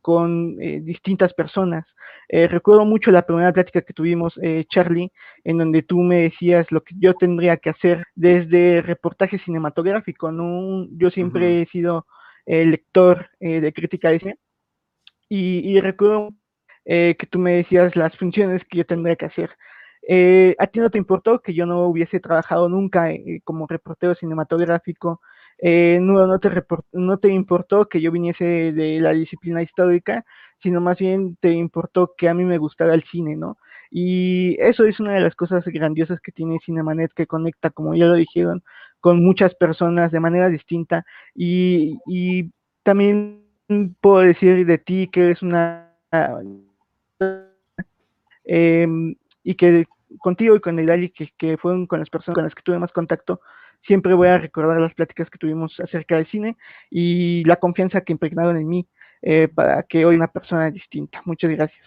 con 0.00 0.56
distintas 0.56 1.34
personas. 1.34 1.84
recuerdo 2.30 2.86
mucho 2.86 3.10
la 3.10 3.26
primera 3.26 3.52
plática 3.52 3.82
que 3.82 3.92
tuvimos, 3.92 4.38
Charlie, 4.70 5.12
en 5.44 5.58
donde 5.58 5.82
tú 5.82 5.98
me 6.00 6.22
decías 6.22 6.70
lo 6.70 6.82
que 6.82 6.94
yo 6.98 7.12
tendría 7.14 7.58
que 7.58 7.70
hacer 7.70 8.04
desde 8.14 8.80
reportaje 8.80 9.38
cinematográfico. 9.38 10.32
¿no? 10.32 10.86
Yo 10.92 11.10
siempre 11.10 11.60
he 11.60 11.66
sido 11.66 12.06
lector 12.46 13.28
de 13.38 13.72
crítica 13.74 14.10
de 14.10 14.20
cine 14.20 14.38
y, 15.28 15.80
recuerdo 15.80 16.30
eh, 16.84 17.16
que 17.18 17.26
tú 17.26 17.38
me 17.38 17.52
decías 17.52 17.96
las 17.96 18.16
funciones 18.16 18.62
que 18.68 18.78
yo 18.78 18.86
tendría 18.86 19.16
que 19.16 19.26
hacer. 19.26 19.50
Eh, 20.06 20.54
¿A 20.58 20.66
ti 20.66 20.80
no 20.80 20.90
te 20.90 20.98
importó 20.98 21.40
que 21.40 21.54
yo 21.54 21.64
no 21.66 21.86
hubiese 21.86 22.20
trabajado 22.20 22.68
nunca 22.68 23.10
eh, 23.10 23.40
como 23.44 23.66
reportero 23.66 24.14
cinematográfico? 24.14 25.20
No, 25.62 26.26
no, 26.26 26.38
te 26.38 26.50
no 26.92 27.18
te 27.18 27.28
importó 27.28 27.88
que 27.88 28.00
yo 28.00 28.10
viniese 28.12 28.72
de 28.72 29.00
la 29.00 29.12
disciplina 29.12 29.62
histórica, 29.62 30.24
sino 30.62 30.80
más 30.80 30.98
bien 30.98 31.36
te 31.40 31.52
importó 31.52 32.14
que 32.16 32.28
a 32.28 32.34
mí 32.34 32.44
me 32.44 32.58
gustara 32.58 32.94
el 32.94 33.04
cine, 33.04 33.36
¿no? 33.36 33.58
Y 33.90 34.56
eso 34.60 34.84
es 34.84 34.98
una 34.98 35.12
de 35.14 35.20
las 35.20 35.36
cosas 35.36 35.64
grandiosas 35.66 36.20
que 36.20 36.32
tiene 36.32 36.58
Cinemanet, 36.64 37.12
que 37.12 37.26
conecta, 37.26 37.70
como 37.70 37.94
ya 37.94 38.06
lo 38.06 38.14
dijeron, 38.14 38.62
con 39.00 39.22
muchas 39.22 39.54
personas 39.54 40.10
de 40.10 40.20
manera 40.20 40.48
distinta 40.48 41.04
y, 41.34 41.98
y 42.06 42.50
también 42.82 43.44
puedo 44.00 44.20
decir 44.20 44.66
de 44.66 44.78
ti 44.78 45.08
que 45.12 45.26
eres 45.26 45.42
una... 45.42 45.92
Em, 48.46 49.14
y 49.42 49.54
que 49.54 49.86
contigo 50.18 50.56
y 50.56 50.60
con 50.60 50.78
el 50.78 51.12
que, 51.12 51.30
que 51.36 51.56
fueron 51.56 51.86
con 51.86 51.98
las 52.00 52.10
personas 52.10 52.34
con 52.34 52.44
las 52.44 52.54
que 52.54 52.62
tuve 52.62 52.78
más 52.78 52.92
contacto, 52.92 53.40
siempre 53.86 54.14
voy 54.14 54.28
a 54.28 54.38
recordar 54.38 54.80
las 54.80 54.94
pláticas 54.94 55.30
que 55.30 55.38
tuvimos 55.38 55.78
acerca 55.80 56.16
del 56.16 56.26
cine 56.26 56.56
y 56.90 57.44
la 57.44 57.56
confianza 57.56 58.00
que 58.00 58.12
impregnaron 58.12 58.56
en 58.56 58.68
mí 58.68 58.86
eh, 59.22 59.48
para 59.48 59.82
que 59.82 60.04
hoy 60.04 60.16
una 60.16 60.28
persona 60.28 60.70
distinta. 60.70 61.22
Muchas 61.24 61.50
gracias. 61.50 61.84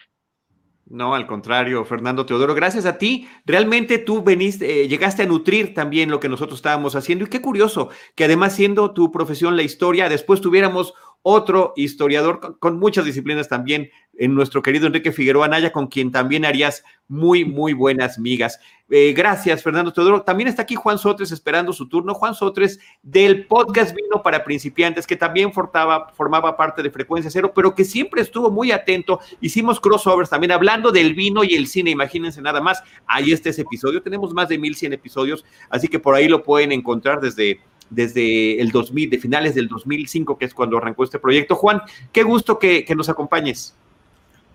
No, 0.90 1.14
al 1.14 1.28
contrario, 1.28 1.84
Fernando 1.84 2.26
Teodoro, 2.26 2.56
gracias 2.56 2.86
a 2.86 2.98
ti. 2.98 3.28
Realmente 3.46 3.98
tú 3.98 4.24
veniste, 4.24 4.84
eh, 4.84 4.88
llegaste 4.88 5.24
a 5.24 5.26
nutrir 5.26 5.74
también 5.74 6.10
lo 6.10 6.22
que 6.22 6.30
nosotros 6.30 6.60
estábamos 6.60 6.96
haciendo. 6.96 7.26
Y 7.26 7.28
qué 7.28 7.42
curioso 7.42 7.90
que 8.16 8.24
además 8.24 8.56
siendo 8.56 8.94
tu 8.94 9.12
profesión 9.12 9.58
la 9.58 9.64
historia, 9.64 10.08
después 10.08 10.40
tuviéramos 10.40 10.94
otro 11.30 11.74
historiador 11.76 12.58
con, 12.58 12.80
muchas 12.80 13.04
disciplinas 13.04 13.50
también, 13.50 13.90
en 14.18 14.34
nuestro 14.34 14.62
querido 14.62 14.88
Enrique 14.88 15.12
Figueroa 15.12 15.50
Naya, 15.50 15.74
con 15.74 15.88
quien 15.88 16.10
también 16.10 16.46
harías 16.46 16.86
muy, 17.10 17.44
muy 17.44 17.74
buenas 17.74 18.18
migas. 18.18 18.62
Eh, 18.90 19.12
gracias, 19.12 19.62
Fernando 19.62 19.92
Teodoro. 19.92 20.22
También 20.22 20.48
está 20.48 20.62
aquí 20.62 20.76
Juan 20.76 20.98
Sotres 20.98 21.34
esperando 21.34 21.74
su 21.74 21.90
turno. 21.90 22.14
Juan 22.14 22.34
Sotres 22.34 22.80
del 23.04 23.46
podcast 23.46 23.94
Vino 23.94 24.24
para 24.24 24.46
Principiantes, 24.46 25.06
que 25.06 25.18
también 25.18 25.52
formaba, 25.52 26.14
formaba 26.14 26.56
parte 26.56 26.82
de 26.82 26.92
Frecuencia 26.92 27.30
Cero, 27.30 27.52
pero 27.54 27.76
que 27.76 27.84
siempre 27.84 28.22
estuvo 28.22 28.50
muy 28.50 28.72
atento. 28.72 29.20
Hicimos 29.42 29.82
crossovers 29.82 30.30
también 30.30 30.54
hablando 30.54 30.94
del 30.94 31.14
vino 31.14 31.44
y 31.44 31.56
el 31.56 31.68
cine. 31.68 31.92
Imagínense 31.92 32.42
nada 32.42 32.62
más. 32.62 32.82
Ahí 33.06 33.34
está 33.34 33.50
ese 33.50 33.64
episodio. 33.64 34.02
Tenemos 34.02 34.34
más 34.34 34.48
de 34.48 34.58
1100 34.58 34.94
episodios, 34.94 35.44
así 35.70 35.90
que 35.90 36.00
por 36.00 36.16
ahí 36.16 36.30
lo 36.30 36.42
pueden 36.42 36.72
encontrar 36.72 37.20
desde 37.20 37.60
desde 37.90 38.60
el 38.60 38.72
2000, 38.72 39.10
de 39.10 39.20
finales 39.20 39.56
del 39.56 39.68
2005, 39.68 40.38
que 40.38 40.46
es 40.46 40.54
cuando 40.54 40.78
arrancó 40.78 41.04
este 41.04 41.20
proyecto. 41.20 41.56
Juan, 41.56 41.82
qué 42.12 42.24
gusto 42.24 42.60
que, 42.60 42.86
nos 42.96 43.10
acompañes. 43.10 43.76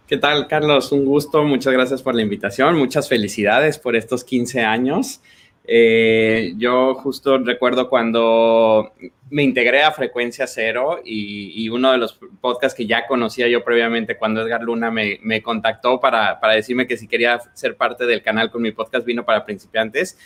¿Qué 0.07 0.17
tal, 0.17 0.47
Carlos? 0.47 0.93
Un 0.93 1.05
gusto, 1.05 1.43
muchas 1.45 1.73
gracias 1.73 2.03
por 2.03 2.15
la 2.15 2.23
invitación, 2.23 2.77
muchas 2.77 3.09
felicidades 3.09 3.79
por 3.79 3.97
estos 3.97 4.25
15 4.25 4.61
años. 4.61 5.21
Eh, 5.65 6.55
yo 6.57 6.95
justo 6.97 7.39
recuerdo 7.39 7.89
cuando 7.89 8.93
me 9.31 9.45
integré 9.45 9.85
a 9.85 9.93
Frecuencia 9.93 10.47
Cero 10.49 11.01
y, 11.05 11.69
uno 11.69 11.93
de 11.93 11.99
los 11.99 12.19
podcasts 12.41 12.77
que 12.77 12.87
ya 12.87 13.07
conocía 13.07 13.49
yo 13.49 13.65
previamente, 13.65 14.19
cuando 14.19 14.43
Edgar 14.43 14.61
Luna 14.63 14.91
me, 14.91 15.21
me 15.23 15.41
contactó 15.41 16.01
para, 16.01 16.41
para, 16.41 16.55
decirme 16.55 16.87
que 16.87 16.97
si 16.97 17.07
quería 17.07 17.41
ser 17.55 17.77
parte 17.77 18.05
del 18.05 18.23
canal 18.23 18.51
con 18.51 18.61
mi 18.61 18.73
podcast 18.73 19.07
Vino 19.07 19.25
para 19.25 19.47
Principiantes 19.47 20.19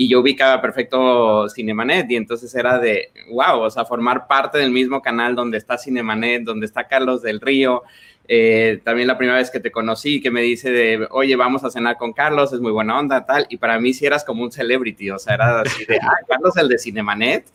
y 0.00 0.08
yo 0.08 0.20
ubicaba 0.20 0.62
perfecto 0.62 1.48
Cinemanet 1.48 2.08
y 2.08 2.14
entonces 2.14 2.54
era 2.54 2.78
de, 2.78 3.10
wow, 3.32 3.62
o 3.62 3.68
sea, 3.68 3.84
formar 3.84 4.28
parte 4.28 4.56
del 4.56 4.70
mismo 4.70 5.02
canal 5.02 5.34
donde 5.34 5.58
está 5.58 5.76
Cinemanet, 5.76 6.44
donde 6.44 6.66
está 6.66 6.86
Carlos 6.86 7.20
del 7.20 7.40
Río. 7.40 7.82
Eh, 8.28 8.80
también 8.84 9.08
la 9.08 9.18
primera 9.18 9.38
vez 9.38 9.50
que 9.50 9.58
te 9.58 9.72
conocí, 9.72 10.20
que 10.20 10.30
me 10.30 10.42
dice 10.42 10.70
de, 10.70 11.08
oye, 11.10 11.34
vamos 11.34 11.64
a 11.64 11.70
cenar 11.72 11.96
con 11.96 12.12
Carlos, 12.12 12.52
es 12.52 12.60
muy 12.60 12.70
buena 12.70 12.96
onda, 12.96 13.26
tal, 13.26 13.48
y 13.50 13.56
para 13.56 13.80
mí 13.80 13.92
sí 13.92 14.06
eras 14.06 14.22
como 14.22 14.44
un 14.44 14.52
celebrity, 14.52 15.10
o 15.10 15.18
sea, 15.18 15.34
era 15.34 15.62
así 15.62 15.84
de, 15.84 15.96
ah, 16.00 16.12
Carlos 16.28 16.56
el 16.56 16.68
de 16.68 16.78
Cinemanet, 16.78 17.46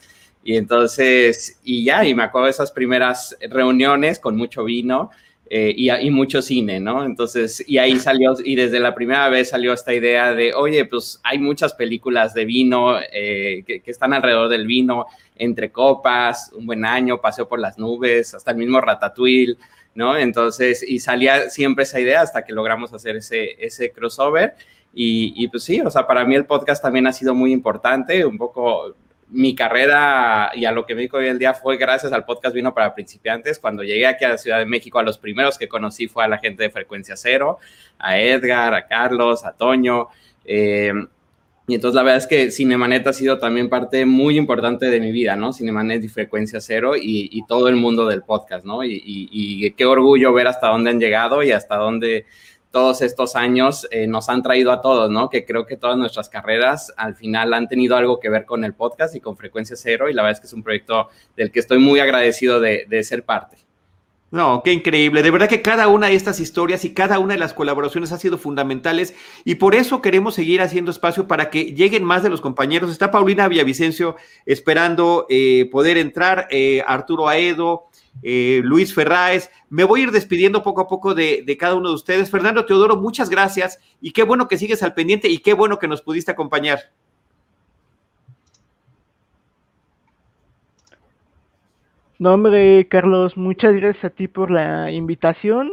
y 0.44 0.58
entonces, 0.58 1.62
y 1.64 1.86
ya, 1.86 2.04
y 2.04 2.14
me 2.14 2.24
acuerdo 2.24 2.48
de 2.48 2.52
esas 2.52 2.74
primeras 2.74 3.38
reuniones 3.50 4.20
con 4.20 4.36
mucho 4.36 4.66
vino, 4.66 5.12
eh, 5.56 5.76
y, 5.78 6.10
mucho 6.10 6.42
cine, 6.42 6.80
¿no? 6.80 7.06
Entonces, 7.06 7.64
y 7.68 7.78
ahí 7.78 8.00
salió, 8.00 8.34
y 8.44 8.56
desde 8.56 8.80
la 8.80 8.96
primera 8.96 9.30
vez 9.30 9.50
salió 9.50 9.72
esta 9.72 9.94
idea 9.94 10.34
de, 10.34 10.52
oye, 10.52 10.84
pues 10.86 11.20
hay 11.22 11.38
muchas 11.38 11.76
películas 11.76 12.34
de 12.34 12.44
vino 12.44 12.98
eh, 13.00 13.64
que, 13.64 13.84
están 13.86 14.14
alrededor 14.14 14.50
del 14.50 14.66
vino, 14.66 15.06
entre 15.36 15.72
copas, 15.72 16.52
un 16.56 16.66
buen 16.66 16.84
año, 16.84 17.22
paseo 17.22 17.48
por 17.48 17.60
las 17.60 17.78
nubes, 17.78 18.34
hasta 18.34 18.50
el 18.50 18.58
mismo 18.58 18.82
Ratatouille, 18.82 19.56
¿no? 19.94 20.18
Entonces, 20.18 20.82
y 20.82 21.00
salía 21.00 21.52
siempre 21.52 21.84
esa 21.84 22.00
idea 22.00 22.22
hasta 22.22 22.44
que 22.44 22.52
logramos 22.52 22.92
hacer 22.92 23.18
ese, 23.18 23.64
ese 23.64 23.92
crossover. 23.92 24.56
Y, 24.92 25.36
y, 25.36 25.50
pues 25.50 25.66
sí, 25.66 25.80
o 25.82 25.92
sea, 25.92 26.08
para 26.08 26.26
mí 26.26 26.34
el 26.34 26.48
podcast 26.48 26.82
también 26.82 27.06
ha 27.06 27.14
sido 27.14 27.36
muy 27.36 27.54
importante, 27.54 28.26
un 28.26 28.40
poco 28.40 28.96
mi 29.34 29.56
carrera 29.56 30.52
y 30.54 30.66
a 30.66 30.72
lo 30.72 30.86
que 30.86 30.94
me 30.94 31.00
dedico 31.00 31.18
hoy 31.18 31.28
en 31.28 31.40
día 31.40 31.56
fue 31.56 31.78
gracias 31.78 32.14
al 32.14 32.24
podcast 32.24 32.54
Vino 32.56 32.74
para 32.74 32.94
Principiantes. 32.94 33.58
Cuando 33.58 33.84
llegué 33.84 34.06
aquí 34.06 34.24
a 34.26 34.30
la 34.30 34.38
Ciudad 34.38 34.60
de 34.60 34.66
México, 34.66 35.00
a 35.00 35.04
los 35.04 35.18
primeros 35.18 35.58
que 35.58 35.68
conocí 35.68 36.08
fue 36.08 36.24
a 36.24 36.28
la 36.28 36.38
gente 36.38 36.64
de 36.64 36.70
Frecuencia 36.70 37.18
Cero, 37.18 37.58
a 37.98 38.20
Edgar, 38.20 38.76
a 38.76 38.88
Carlos, 38.88 39.44
a 39.44 39.54
Toño. 39.54 40.10
Eh, 40.46 40.94
y 41.66 41.76
entonces 41.76 41.96
la 41.96 42.04
verdad 42.04 42.18
es 42.18 42.28
que 42.28 42.52
Cinemanet 42.52 43.08
ha 43.08 43.14
sido 43.14 43.40
también 43.40 43.70
parte 43.70 44.06
muy 44.06 44.38
importante 44.38 44.88
de 44.88 45.00
mi 45.00 45.12
vida, 45.12 45.36
¿no? 45.36 45.52
Cinemanet 45.52 46.04
y 46.04 46.10
Frecuencia 46.10 46.60
Cero 46.60 46.94
y, 46.96 47.44
todo 47.48 47.70
el 47.70 47.76
mundo 47.76 48.06
del 48.06 48.22
podcast, 48.22 48.66
¿no? 48.66 48.84
Y, 48.84 49.74
qué 49.78 49.86
orgullo 49.86 50.34
ver 50.34 50.48
hasta 50.48 50.68
dónde 50.68 50.90
han 50.90 51.00
llegado 51.00 51.42
y 51.42 51.52
hasta 51.52 51.78
dónde 51.78 52.26
todos 52.74 53.04
estos 53.04 53.36
años 53.36 53.88
eh, 53.92 54.08
nos 54.08 54.30
han 54.30 54.42
traído 54.42 54.72
a 54.72 54.82
todos, 54.82 55.08
¿no? 55.08 55.30
Que 55.30 55.46
creo 55.46 55.68
que 55.68 55.78
todas 55.78 55.96
nuestras 55.96 56.28
carreras 56.28 56.92
al 56.98 57.14
final 57.14 57.54
han 57.54 57.68
tenido 57.68 57.96
algo 57.96 58.20
que 58.20 58.30
ver 58.30 58.46
con 58.46 58.64
el 58.64 58.74
podcast 58.74 59.16
y 59.16 59.20
con 59.20 59.38
Frecuencia 59.38 59.76
Cero 59.76 60.10
y 60.10 60.14
la 60.14 60.24
verdad 60.24 60.38
es 60.38 60.40
que 60.40 60.48
es 60.48 60.54
un 60.54 60.64
proyecto 60.64 61.10
del 61.38 61.52
que 61.52 61.60
estoy 61.60 61.78
muy 61.78 62.00
agradecido 62.00 62.60
de, 62.60 63.04
ser 63.04 63.26
parte. 63.26 63.58
No, 64.32 64.64
qué 64.66 64.74
increíble. 64.74 65.22
De 65.22 65.30
verdad 65.30 65.48
que 65.48 65.62
cada 65.62 65.88
una 65.88 66.08
de 66.08 66.16
estas 66.16 66.40
historias 66.40 66.84
y 66.84 66.96
cada 66.96 67.20
una 67.20 67.36
de 67.36 67.40
las 67.40 67.54
colaboraciones 67.54 68.12
ha 68.12 68.18
sido 68.18 68.40
fundamentales 68.40 69.14
y 69.46 69.54
por 69.56 69.76
eso 69.76 70.02
queremos 70.02 70.34
seguir 70.34 70.60
haciendo 70.60 70.90
espacio 70.90 71.28
para 71.28 71.52
que 71.52 71.76
lleguen 71.76 72.04
más 72.04 72.24
de 72.24 72.32
los 72.32 72.42
compañeros. 72.42 72.90
Está 72.90 73.12
Paulina 73.12 73.48
Villavicencio 73.48 74.16
esperando 74.48 75.28
eh, 75.30 75.70
poder 75.72 76.00
entrar, 76.00 76.48
eh, 76.50 76.84
Arturo 76.88 77.28
Aedo, 77.28 77.90
eh, 78.22 78.62
Luis 78.64 78.94
Ferráez. 78.94 79.50
Me 79.70 79.84
voy 79.84 80.02
a 80.02 80.04
ir 80.04 80.12
despidiendo 80.12 80.64
poco 80.64 80.82
a 80.82 80.88
poco 80.88 81.16
de, 81.16 81.58
cada 81.60 81.76
uno 81.76 81.90
de 81.90 81.96
ustedes. 81.96 82.30
Fernando 82.30 82.66
Teodoro, 82.66 82.98
muchas 82.98 83.30
gracias 83.30 83.80
y 84.02 84.12
qué 84.12 84.24
bueno 84.24 84.48
que 84.48 84.58
sigues 84.58 84.84
al 84.84 84.94
pendiente 84.94 85.30
y 85.30 85.40
qué 85.40 85.54
bueno 85.54 85.80
que 85.80 85.88
nos 85.88 86.02
pudiste 86.02 86.32
acompañar. 86.32 86.80
No, 92.20 92.36
hombre, 92.36 92.88
Carlos, 92.88 93.36
muchas 93.36 93.74
gracias 93.76 94.06
a 94.06 94.10
ti 94.10 94.28
por 94.28 94.52
la 94.52 94.92
invitación 94.92 95.72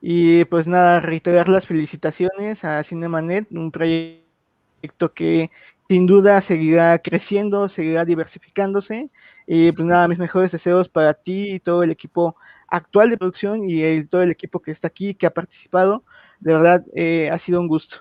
y 0.00 0.44
pues 0.46 0.66
nada, 0.66 1.00
reiterar 1.00 1.48
las 1.48 1.66
felicitaciones 1.66 2.62
a 2.64 2.84
Cinemanet, 2.84 3.48
un 3.50 3.70
proyecto 3.70 5.12
que 5.14 5.50
sin 5.88 6.06
duda 6.06 6.40
seguirá 6.46 6.98
creciendo, 7.00 7.68
seguirá 7.70 8.06
diversificándose 8.06 9.10
y 9.52 9.72
pues 9.72 9.84
nada, 9.84 10.06
mis 10.06 10.20
mejores 10.20 10.52
deseos 10.52 10.88
para 10.88 11.12
ti 11.12 11.54
y 11.54 11.58
todo 11.58 11.82
el 11.82 11.90
equipo 11.90 12.36
actual 12.68 13.10
de 13.10 13.18
producción 13.18 13.68
y 13.68 14.04
todo 14.04 14.22
el 14.22 14.30
equipo 14.30 14.60
que 14.60 14.70
está 14.70 14.86
aquí, 14.86 15.12
que 15.12 15.26
ha 15.26 15.30
participado. 15.30 16.04
De 16.38 16.52
verdad, 16.52 16.84
eh, 16.94 17.28
ha 17.32 17.38
sido 17.40 17.58
un 17.58 17.66
gusto. 17.66 17.96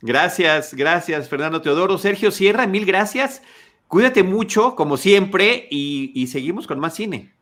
Gracias, 0.00 0.72
gracias, 0.74 1.28
Fernando 1.28 1.60
Teodoro. 1.60 1.98
Sergio 1.98 2.30
Sierra, 2.30 2.68
mil 2.68 2.86
gracias. 2.86 3.42
Cuídate 3.88 4.22
mucho, 4.22 4.76
como 4.76 4.96
siempre, 4.96 5.66
y, 5.72 6.24
seguimos 6.28 6.68
con 6.68 6.78
más 6.78 6.94
cine. 6.94 7.32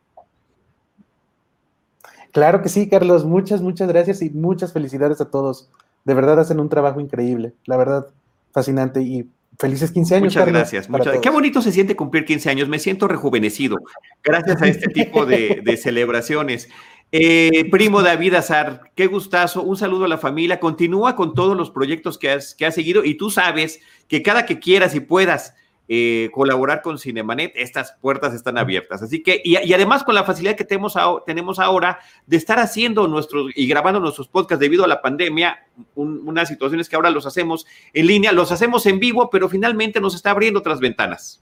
Claro 2.31 2.63
que 2.63 2.69
sí, 2.69 2.89
Carlos. 2.89 3.25
Muchas, 3.25 3.61
muchas 3.61 3.87
gracias 3.89 4.23
y 4.23 4.31
muchas 4.31 4.73
felicidades 4.73 5.21
a 5.21 5.29
todos. 5.29 5.69
De 6.03 6.15
verdad 6.15 6.39
hacen 6.39 6.59
un 6.59 6.67
trabajo 6.67 6.99
increíble. 6.99 7.53
La 7.67 7.77
verdad, 7.77 8.07
fascinante 8.51 9.03
y 9.03 9.29
felices 9.57 9.91
15 9.91 10.15
años. 10.15 10.33
Muchas 10.33 10.47
gracias. 10.47 10.89
Muchas, 10.89 11.19
qué 11.19 11.29
bonito 11.29 11.61
se 11.61 11.71
siente 11.71 11.95
cumplir 11.95 12.25
15 12.25 12.49
años. 12.49 12.69
Me 12.69 12.79
siento 12.79 13.07
rejuvenecido 13.07 13.77
gracias 14.23 14.61
a 14.61 14.67
este 14.67 14.87
tipo 14.87 15.25
de, 15.25 15.61
de 15.65 15.77
celebraciones. 15.77 16.69
Eh, 17.15 17.69
primo 17.69 18.01
David 18.01 18.33
Azar, 18.33 18.91
qué 18.95 19.05
gustazo, 19.05 19.61
un 19.61 19.77
saludo 19.77 20.05
a 20.05 20.07
la 20.07 20.17
familia, 20.17 20.59
continúa 20.59 21.15
con 21.15 21.35
todos 21.35 21.55
los 21.55 21.69
proyectos 21.69 22.17
que 22.17 22.31
has, 22.31 22.55
que 22.55 22.65
has 22.65 22.73
seguido 22.73 23.05
y 23.05 23.17
tú 23.17 23.29
sabes 23.29 23.81
que 24.07 24.23
cada 24.23 24.47
que 24.47 24.57
quieras 24.57 24.95
y 24.95 24.99
puedas 24.99 25.53
eh, 25.89 26.29
colaborar 26.33 26.81
con 26.81 26.97
Cinemanet, 26.97 27.51
estas 27.55 27.95
puertas 27.99 28.33
están 28.33 28.57
abiertas. 28.57 29.01
Así 29.01 29.21
que, 29.21 29.41
y, 29.43 29.73
además 29.73 30.03
con 30.03 30.15
la 30.15 30.23
facilidad 30.23 30.55
que 30.55 30.63
tenemos, 30.63 30.95
tenemos 31.25 31.59
ahora 31.59 31.99
de 32.25 32.37
estar 32.37 32.57
haciendo 32.59 33.07
nuestros 33.07 33.51
y 33.55 33.67
grabando 33.67 33.99
nuestros 33.99 34.29
podcasts 34.29 34.61
debido 34.61 34.85
a 34.85 34.87
la 34.87 35.01
pandemia, 35.01 35.65
unas 35.95 36.47
situaciones 36.47 36.87
que 36.87 36.95
ahora 36.95 37.09
los 37.09 37.25
hacemos 37.25 37.65
en 37.93 38.07
línea, 38.07 38.31
los 38.31 38.51
hacemos 38.51 38.85
en 38.85 38.99
vivo, 38.99 39.29
pero 39.29 39.49
finalmente 39.49 39.99
nos 39.99 40.15
está 40.15 40.31
abriendo 40.31 40.59
otras 40.59 40.79
ventanas. 40.79 41.41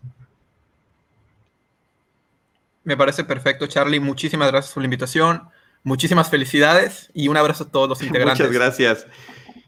Me 2.84 2.98
parece 2.98 3.24
perfecto, 3.24 3.68
Charlie. 3.68 4.00
Muchísimas 4.00 4.52
gracias 4.52 4.74
por 4.74 4.82
la 4.82 4.86
invitación. 4.86 5.50
Muchísimas 5.84 6.30
felicidades 6.30 7.12
y 7.14 7.28
un 7.28 7.38
abrazo 7.38 7.66
a 7.66 7.70
todos 7.70 7.88
los 7.88 8.02
integrantes. 8.04 8.40
Muchas 8.40 8.54
gracias. 8.54 9.08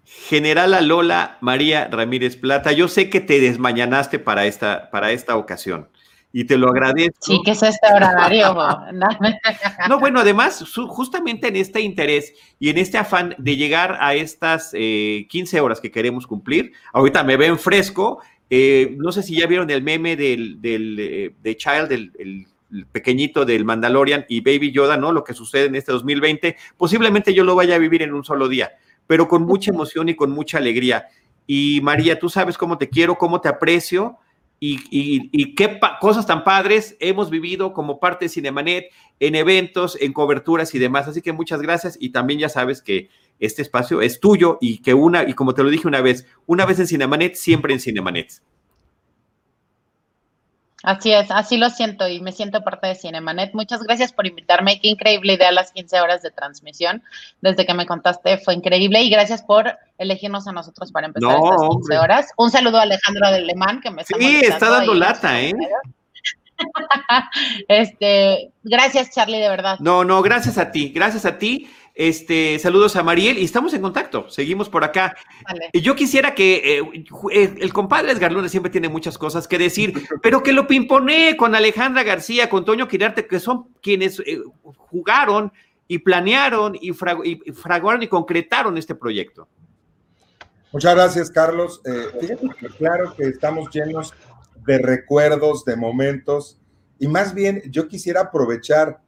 General 0.05 0.87
Lola 0.87 1.37
María 1.41 1.87
Ramírez 1.91 2.35
Plata, 2.37 2.71
yo 2.71 2.87
sé 2.87 3.09
que 3.09 3.21
te 3.21 3.39
desmañanaste 3.39 4.19
para 4.19 4.45
esta, 4.45 4.89
para 4.91 5.11
esta 5.11 5.37
ocasión 5.37 5.87
y 6.35 6.45
te 6.45 6.57
lo 6.57 6.69
agradezco. 6.69 7.15
Sí, 7.21 7.41
que 7.45 7.51
es 7.51 7.61
este 7.61 7.87
horario. 7.93 8.57
no, 9.87 9.99
bueno, 9.99 10.19
además, 10.19 10.65
justamente 10.87 11.47
en 11.47 11.55
este 11.55 11.79
interés 11.79 12.33
y 12.59 12.69
en 12.69 12.79
este 12.79 12.97
afán 12.97 13.35
de 13.37 13.55
llegar 13.55 13.99
a 14.01 14.15
estas 14.15 14.71
15 14.71 14.77
eh, 14.77 15.61
horas 15.61 15.79
que 15.79 15.91
queremos 15.91 16.25
cumplir, 16.25 16.73
ahorita 16.91 17.23
me 17.23 17.37
ven 17.37 17.59
fresco. 17.59 18.19
Eh, 18.49 18.95
no 18.97 19.11
sé 19.11 19.21
si 19.21 19.39
ya 19.39 19.45
vieron 19.45 19.69
el 19.69 19.83
meme 19.83 20.15
del, 20.15 20.59
del 20.59 20.97
eh, 20.99 21.35
de 21.41 21.55
Child, 21.55 21.87
del 21.87 22.47
pequeñito 22.91 23.45
del 23.45 23.63
Mandalorian 23.63 24.25
y 24.27 24.41
Baby 24.41 24.71
Yoda, 24.71 24.97
¿no? 24.97 25.11
Lo 25.11 25.23
que 25.23 25.35
sucede 25.35 25.65
en 25.65 25.75
este 25.75 25.91
2020, 25.91 26.57
posiblemente 26.77 27.35
yo 27.35 27.43
lo 27.43 27.53
vaya 27.53 27.75
a 27.75 27.79
vivir 27.79 28.01
en 28.01 28.13
un 28.13 28.23
solo 28.23 28.49
día, 28.49 28.71
pero 29.07 29.27
con 29.27 29.43
mucha 29.43 29.71
emoción 29.71 30.09
y 30.09 30.15
con 30.15 30.31
mucha 30.31 30.57
alegría. 30.57 31.07
Y 31.45 31.81
María, 31.81 32.19
tú 32.19 32.29
sabes 32.29 32.57
cómo 32.57 32.77
te 32.77 32.89
quiero, 32.89 33.17
cómo 33.17 33.41
te 33.41 33.49
aprecio 33.49 34.17
y, 34.59 35.55
qué 35.55 35.79
cosas 35.99 36.25
tan 36.25 36.45
padres 36.45 36.95
hemos 37.01 37.29
vivido 37.29 37.73
como 37.73 37.99
parte 37.99 38.25
de 38.25 38.29
Cinemanet 38.29 38.85
en 39.19 39.35
eventos, 39.35 39.97
en 39.99 40.13
coberturas 40.13 40.73
y 40.73 40.79
demás. 40.79 41.07
Así 41.07 41.21
que 41.21 41.33
muchas 41.33 41.61
gracias 41.61 41.97
y 41.99 42.11
también 42.11 42.39
ya 42.39 42.49
sabes 42.49 42.81
que 42.81 43.09
este 43.39 43.61
espacio 43.61 44.01
es 44.01 44.21
tuyo 44.21 44.57
y 44.61 44.81
que 44.81 44.93
una, 44.93 45.27
y 45.27 45.33
como 45.33 45.53
te 45.53 45.63
lo 45.63 45.69
dije 45.69 45.87
una 45.87 46.01
vez, 46.01 46.25
una 46.45 46.65
vez 46.65 46.79
en 46.79 46.87
Cinemanet, 46.87 47.35
siempre 47.35 47.73
en 47.73 47.81
Cinemanet. 47.81 48.41
Así 50.83 51.13
es, 51.13 51.31
así 51.31 51.55
lo 51.55 51.69
siento 51.69 52.09
y 52.09 52.19
me 52.19 52.33
siento 52.33 52.61
parte 52.61 52.87
de 52.87 52.95
Cinemanet. 52.95 53.53
Muchas 53.53 53.81
gracias 53.83 54.11
por 54.11 54.27
invitarme. 54.27 54.81
Qué 54.81 54.89
increíble 54.89 55.33
idea 55.33 55.49
las 55.53 55.71
15 55.71 56.01
horas 56.01 56.21
de 56.21 56.29
transmisión. 56.29 57.01
Desde 57.39 57.65
que 57.65 57.73
me 57.73 57.85
contaste 57.85 58.37
fue 58.37 58.53
increíble 58.53 59.01
y 59.01 59.09
gracias 59.09 59.43
por 59.43 59.77
elegirnos 59.97 60.45
a 60.45 60.51
nosotros 60.51 60.91
para 60.91 61.07
empezar 61.07 61.37
estas 61.37 61.69
15 61.69 61.97
horas. 61.97 62.27
Un 62.35 62.51
saludo 62.51 62.79
a 62.79 62.81
Alejandro 62.81 63.29
de 63.29 63.37
Alemán 63.37 63.79
que 63.79 63.91
me 63.91 64.01
está 64.01 64.17
Sí, 64.19 64.41
está 64.43 64.69
dando 64.69 64.93
lata, 64.93 65.39
¿eh? 65.39 65.53
este, 67.69 68.51
gracias 68.61 69.11
Charlie, 69.11 69.39
de 69.39 69.49
verdad. 69.49 69.79
No, 69.79 70.03
no, 70.03 70.21
gracias 70.21 70.57
a 70.57 70.69
ti, 70.69 70.89
gracias 70.89 71.25
a 71.25 71.37
ti. 71.37 71.69
Este, 71.95 72.57
saludos 72.57 72.95
a 72.95 73.03
Mariel 73.03 73.37
y 73.37 73.43
estamos 73.43 73.73
en 73.73 73.81
contacto. 73.81 74.27
Seguimos 74.29 74.67
por 74.67 74.83
acá. 74.83 75.15
Y 75.71 75.81
Yo 75.81 75.95
quisiera 75.95 76.33
que 76.33 76.79
eh, 76.79 77.05
eh, 77.31 77.55
el 77.59 77.71
compadre 77.71 78.11
Edgar 78.11 78.31
Luna 78.31 78.49
siempre 78.49 78.71
tiene 78.71 78.89
muchas 78.89 79.17
cosas 79.17 79.47
que 79.47 79.59
decir, 79.59 80.07
pero 80.23 80.41
que 80.41 80.53
lo 80.53 80.65
pimpone 80.65 81.37
con 81.37 81.53
Alejandra 81.53 82.01
García, 82.01 82.49
con 82.49 82.65
Toño 82.65 82.87
Quirarte, 82.87 83.27
que 83.27 83.39
son 83.39 83.67
quienes 83.81 84.19
eh, 84.21 84.41
jugaron 84.63 85.53
y 85.87 85.99
planearon 85.99 86.75
y, 86.81 86.93
fraguaron 86.93 88.01
y 88.01 88.07
concretaron 88.07 88.77
este 88.77 88.95
proyecto. 88.95 89.47
Muchas 90.71 90.95
gracias, 90.95 91.29
Carlos. 91.29 91.79
fíjate 92.19 92.49
que 92.59 92.67
claro 92.69 93.13
que 93.15 93.25
estamos 93.25 93.69
llenos 93.69 94.11
de 94.65 94.79
recuerdos, 94.79 95.63
de 95.65 95.75
momentos, 95.75 96.57
y 96.97 97.07
más 97.07 97.35
bien 97.35 97.61
yo 97.69 97.87
quisiera 97.87 98.21
aprovechar 98.21 99.01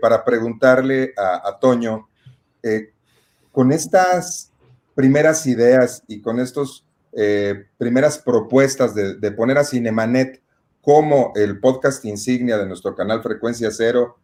para 0.00 0.24
preguntarle 0.24 1.14
a, 1.16 1.48
a 1.48 1.58
Toño, 1.58 2.09
eh, 2.62 2.92
con 3.52 3.72
estas 3.72 4.50
primeras 4.94 5.46
ideas 5.46 6.02
y 6.06 6.20
con 6.20 6.40
estas 6.40 6.84
eh, 7.12 7.66
primeras 7.76 8.18
propuestas 8.18 8.94
de, 8.94 9.32
poner 9.32 9.58
a 9.58 9.64
Cinemanet 9.64 10.40
como 10.80 11.32
el 11.34 11.58
podcast 11.58 12.04
insignia 12.04 12.56
de 12.56 12.66
nuestro 12.66 12.94
canal 12.94 13.22
Frecuencia 13.22 13.70
Cero, 13.72 14.18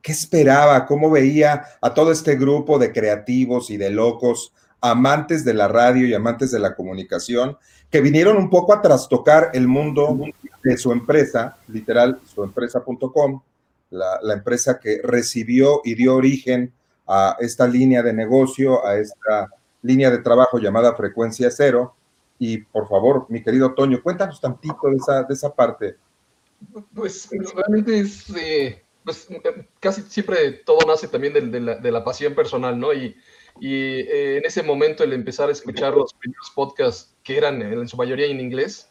¿qué 0.00 0.12
esperaba? 0.12 0.86
¿Cómo 0.86 1.10
veía 1.10 1.64
a 1.80 1.92
todo 1.92 2.12
este 2.12 2.36
grupo 2.36 2.78
de 2.78 2.92
creativos 2.92 3.70
y 3.70 3.76
de 3.76 3.90
locos, 3.90 4.52
amantes 4.80 5.44
de 5.44 5.54
la 5.54 5.68
radio 5.68 6.06
y 6.06 6.14
amantes 6.14 6.50
de 6.50 6.60
la 6.60 6.74
comunicación, 6.74 7.58
que 7.90 8.00
vinieron 8.00 8.36
un 8.36 8.48
poco 8.48 8.72
a 8.72 8.80
trastocar 8.80 9.50
el 9.52 9.66
mundo 9.66 10.16
de 10.62 10.76
su 10.76 10.92
empresa, 10.92 11.56
literal, 11.66 12.20
suempresa.com, 12.24 13.42
la, 13.90 14.20
la 14.22 14.34
empresa 14.34 14.78
que 14.78 15.00
recibió 15.02 15.80
y 15.84 15.96
dio 15.96 16.14
origen 16.14 16.72
a 17.12 17.36
esta 17.40 17.66
línea 17.66 18.04
de 18.04 18.12
negocio, 18.12 18.86
a 18.86 18.96
esta 18.96 19.50
línea 19.82 20.12
de 20.12 20.18
trabajo 20.18 20.58
llamada 20.58 20.94
frecuencia 20.94 21.50
cero. 21.50 21.96
Y 22.38 22.58
por 22.58 22.88
favor, 22.88 23.26
mi 23.28 23.42
querido 23.42 23.74
Toño, 23.74 24.00
cuéntanos 24.00 24.40
tantito 24.40 24.88
de 24.88 24.96
esa, 24.96 25.24
de 25.24 25.34
esa 25.34 25.52
parte. 25.52 25.96
Pues 26.94 27.28
realmente 27.30 27.98
es, 27.98 28.30
eh, 28.36 28.84
pues, 29.04 29.26
casi 29.80 30.02
siempre 30.02 30.52
todo 30.64 30.86
nace 30.86 31.08
también 31.08 31.32
de, 31.32 31.60
la, 31.60 31.74
de 31.76 31.90
la, 31.90 32.04
pasión 32.04 32.34
personal, 32.34 32.78
¿no? 32.78 32.92
Y, 32.92 33.16
y 33.60 33.74
eh, 33.74 34.36
en 34.38 34.44
ese 34.44 34.62
momento 34.62 35.02
el 35.02 35.12
empezar 35.12 35.48
a 35.48 35.52
escuchar 35.52 35.94
los 35.94 36.14
primeros 36.14 36.50
podcasts 36.54 37.16
que 37.24 37.36
eran 37.36 37.60
en 37.60 37.88
su 37.88 37.96
mayoría 37.96 38.26
en 38.26 38.40
inglés, 38.40 38.89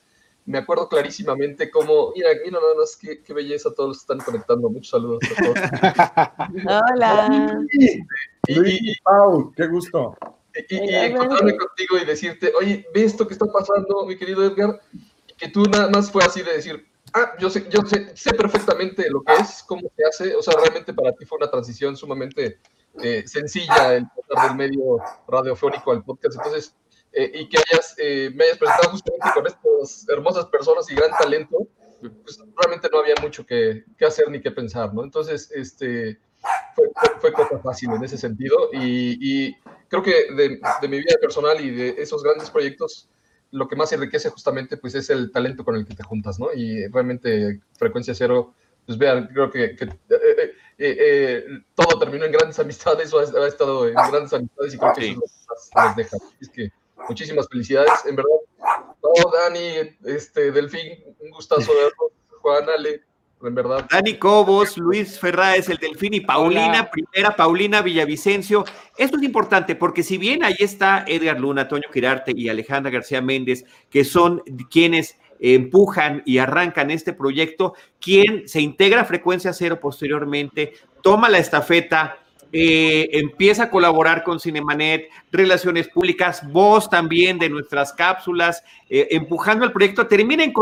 me 0.49 0.57
acuerdo 0.57 0.89
clarísimamente 0.89 1.69
cómo, 1.69 2.11
mira, 2.15 2.29
mira 2.43 2.59
nada 2.59 2.73
más 2.75 2.97
qué, 2.97 3.21
qué 3.21 3.33
belleza, 3.35 3.71
todos 3.71 3.99
están 3.99 4.17
conectando. 4.17 4.67
Muchos 4.67 4.89
saludos 4.89 5.19
a 5.23 5.43
todos. 5.43 6.83
Hola. 6.91 7.59
Y, 8.47 8.99
Pau, 9.01 9.53
qué 9.55 9.67
gusto. 9.67 10.17
Y, 10.69 10.75
y 10.75 10.95
encontrarme 10.95 11.55
contigo 11.55 11.99
y 12.01 12.05
decirte, 12.05 12.51
oye, 12.57 12.83
ve 12.95 13.03
esto 13.03 13.27
que 13.27 13.33
está 13.33 13.45
pasando, 13.45 14.07
mi 14.07 14.17
querido 14.17 14.43
Edgar, 14.43 14.81
y 15.27 15.33
que 15.35 15.49
tú 15.49 15.65
nada 15.65 15.87
más 15.89 16.09
fue 16.09 16.23
así 16.23 16.41
de 16.41 16.53
decir, 16.53 16.83
ah, 17.13 17.33
yo 17.37 17.51
sé, 17.51 17.67
yo 17.69 17.85
sé, 17.85 18.15
sé 18.15 18.33
perfectamente 18.33 19.07
lo 19.11 19.21
que 19.21 19.33
es, 19.33 19.61
cómo 19.67 19.83
se 19.95 20.03
hace, 20.03 20.35
o 20.35 20.41
sea, 20.41 20.55
realmente 20.59 20.93
para 20.95 21.11
ti 21.11 21.25
fue 21.25 21.37
una 21.37 21.51
transición 21.51 21.95
sumamente 21.95 22.57
eh, 23.03 23.23
sencilla 23.27 23.93
el 23.93 24.07
pasar 24.27 24.47
del 24.47 24.57
medio 24.57 24.97
radiofónico 25.27 25.91
al 25.91 26.03
podcast, 26.03 26.37
entonces 26.37 26.75
eh, 27.11 27.31
y 27.33 27.49
que 27.49 27.57
hayas, 27.57 27.95
eh, 27.97 28.31
me 28.35 28.45
hayas 28.45 28.57
presentado 28.57 28.91
justamente 28.91 29.27
con 29.33 29.47
estas 29.47 30.07
hermosas 30.09 30.45
personas 30.45 30.89
y 30.91 30.95
gran 30.95 31.11
talento, 31.17 31.67
pues 32.23 32.39
realmente 32.55 32.89
no 32.91 32.99
había 32.99 33.15
mucho 33.21 33.45
que, 33.45 33.83
que 33.97 34.05
hacer 34.05 34.29
ni 34.29 34.41
que 34.41 34.51
pensar, 34.51 34.93
¿no? 34.93 35.03
Entonces, 35.03 35.51
este, 35.51 36.19
fue, 36.75 36.89
fue, 37.19 37.33
cosa 37.33 37.59
fácil 37.59 37.91
en 37.91 38.03
ese 38.03 38.17
sentido 38.17 38.69
y, 38.71 39.17
y 39.19 39.57
creo 39.89 40.03
que 40.03 40.31
de, 40.33 40.59
de, 40.81 40.87
mi 40.87 40.99
vida 40.99 41.15
personal 41.19 41.59
y 41.59 41.71
de 41.71 41.89
esos 42.01 42.23
grandes 42.23 42.49
proyectos, 42.49 43.09
lo 43.51 43.67
que 43.67 43.75
más 43.75 43.91
enriquece 43.91 44.29
justamente 44.29 44.77
pues 44.77 44.95
es 44.95 45.09
el 45.09 45.31
talento 45.31 45.65
con 45.65 45.75
el 45.75 45.85
que 45.85 45.95
te 45.95 46.03
juntas, 46.03 46.39
¿no? 46.39 46.53
Y 46.53 46.87
realmente 46.87 47.59
Frecuencia 47.77 48.13
Cero, 48.13 48.53
pues 48.85 48.97
vean, 48.97 49.27
creo 49.33 49.51
que, 49.51 49.75
que 49.75 49.85
eh, 49.85 50.53
eh, 50.77 51.45
todo 51.75 51.99
terminó 51.99 52.25
en 52.25 52.31
grandes 52.31 52.59
amistades 52.59 53.13
o 53.13 53.19
ha, 53.19 53.47
estado 53.47 53.87
en 53.87 53.95
grandes 53.95 54.33
amistades 54.33 54.73
y 54.73 54.77
creo 54.77 54.93
que 54.93 55.09
eso 55.11 55.23
es 55.25 55.47
lo 55.47 55.55
que 55.55 55.87
más 55.87 55.95
deja. 55.95 56.17
Es 56.39 56.49
que 56.49 56.71
muchísimas 57.09 57.47
felicidades, 57.49 57.91
en 58.05 58.15
verdad. 58.15 58.31
Oh, 59.01 59.31
Dani, 59.31 59.95
este, 60.05 60.51
Delfín, 60.51 61.03
un 61.19 61.31
gustazo 61.31 61.73
verlo. 61.73 62.11
Juan 62.41 62.69
Ale, 62.69 63.01
en 63.41 63.55
verdad. 63.55 63.85
Dani 63.89 64.17
Cobos, 64.17 64.77
Luis 64.77 65.19
Ferráez, 65.19 65.67
el 65.69 65.77
Delfín 65.77 66.13
y 66.13 66.21
Paulina, 66.21 66.89
primera 66.89 67.35
Paulina 67.35 67.81
Villavicencio. 67.81 68.63
Esto 68.97 69.17
es 69.17 69.23
importante 69.23 69.75
porque 69.75 70.03
si 70.03 70.17
bien 70.17 70.43
ahí 70.43 70.55
está 70.59 71.03
Edgar 71.07 71.39
Luna, 71.39 71.67
Toño 71.67 71.89
Quirarte 71.91 72.31
y 72.35 72.49
Alejandra 72.49 72.91
García 72.91 73.21
Méndez, 73.21 73.65
que 73.89 74.05
son 74.05 74.41
quienes 74.69 75.17
empujan 75.39 76.21
y 76.25 76.37
arrancan 76.37 76.91
este 76.91 77.13
proyecto, 77.13 77.73
quien 77.99 78.47
se 78.47 78.61
integra 78.61 79.01
a 79.01 79.05
Frecuencia 79.05 79.53
Cero 79.53 79.79
posteriormente, 79.79 80.73
toma 81.01 81.29
la 81.29 81.39
estafeta 81.39 82.17
eh, 82.51 83.09
empieza 83.13 83.63
a 83.63 83.69
colaborar 83.69 84.23
con 84.23 84.39
Cinemanet, 84.39 85.09
Relaciones 85.31 85.87
Públicas, 85.87 86.41
voz 86.51 86.89
también 86.89 87.37
de 87.37 87.49
nuestras 87.49 87.93
cápsulas, 87.93 88.63
eh, 88.89 89.07
empujando 89.11 89.65
el 89.65 89.71
proyecto, 89.71 90.07
termina, 90.07 90.43
en 90.43 90.53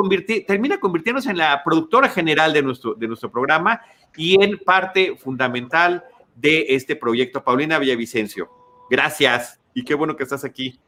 termina 0.46 0.80
convirtiéndose 0.80 1.30
en 1.30 1.38
la 1.38 1.64
productora 1.64 2.10
general 2.10 2.52
de 2.52 2.62
nuestro, 2.62 2.94
de 2.94 3.08
nuestro 3.08 3.32
programa 3.32 3.82
y 4.16 4.44
en 4.44 4.58
parte 4.60 5.16
fundamental 5.16 6.04
de 6.36 6.66
este 6.70 6.96
proyecto. 6.96 7.44
Paulina 7.44 7.80
Villavicencio, 7.80 8.50
gracias 8.90 9.60
y 9.74 9.84
qué 9.84 9.94
bueno 9.94 10.16
que 10.16 10.24
estás 10.24 10.44
aquí. 10.44 10.80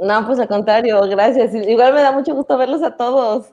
No, 0.00 0.24
pues 0.24 0.38
al 0.38 0.46
contrario, 0.46 1.00
gracias. 1.08 1.52
Igual 1.54 1.94
me 1.94 2.02
da 2.02 2.12
mucho 2.12 2.32
gusto 2.34 2.56
verlos 2.56 2.82
a 2.84 2.96
todos. 2.96 3.50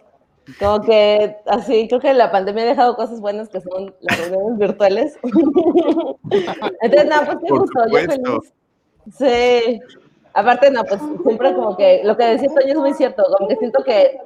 Como 0.60 0.82
que 0.82 1.38
así, 1.48 1.88
creo 1.88 2.00
que 2.00 2.14
la 2.14 2.32
pandemia 2.32 2.64
ha 2.64 2.68
dejado 2.68 2.96
cosas 2.96 3.20
buenas 3.20 3.50
que 3.50 3.62
son 3.62 3.96
las 4.02 4.20
reuniones 4.20 4.60
virtuales. 4.60 5.18
Entonces, 6.82 7.10
no, 7.10 7.26
pues 7.26 7.38
qué 7.44 7.52
gusto, 7.52 7.86
yo 7.92 7.98
feliz. 7.98 8.54
Sí. 9.18 9.80
Aparte, 10.34 10.70
no, 10.70 10.84
pues 10.84 11.02
siempre 11.24 11.54
como 11.54 11.78
que 11.78 12.02
lo 12.04 12.18
que 12.18 12.26
decía 12.26 12.50
Toño 12.54 12.74
es 12.74 12.76
muy 12.76 12.94
cierto, 12.94 13.24
como 13.38 13.48
que 13.48 13.56
siento 13.56 13.84
que 13.84 14.20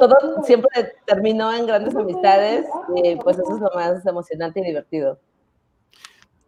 todo 0.00 0.42
siempre 0.42 0.94
terminó 1.06 1.52
en 1.52 1.66
grandes 1.66 1.94
amistades 1.94 2.66
y 2.96 3.14
pues 3.16 3.38
eso 3.38 3.54
es 3.54 3.60
lo 3.60 3.70
más 3.74 4.04
emocionante 4.04 4.60
y 4.60 4.64
divertido. 4.64 5.20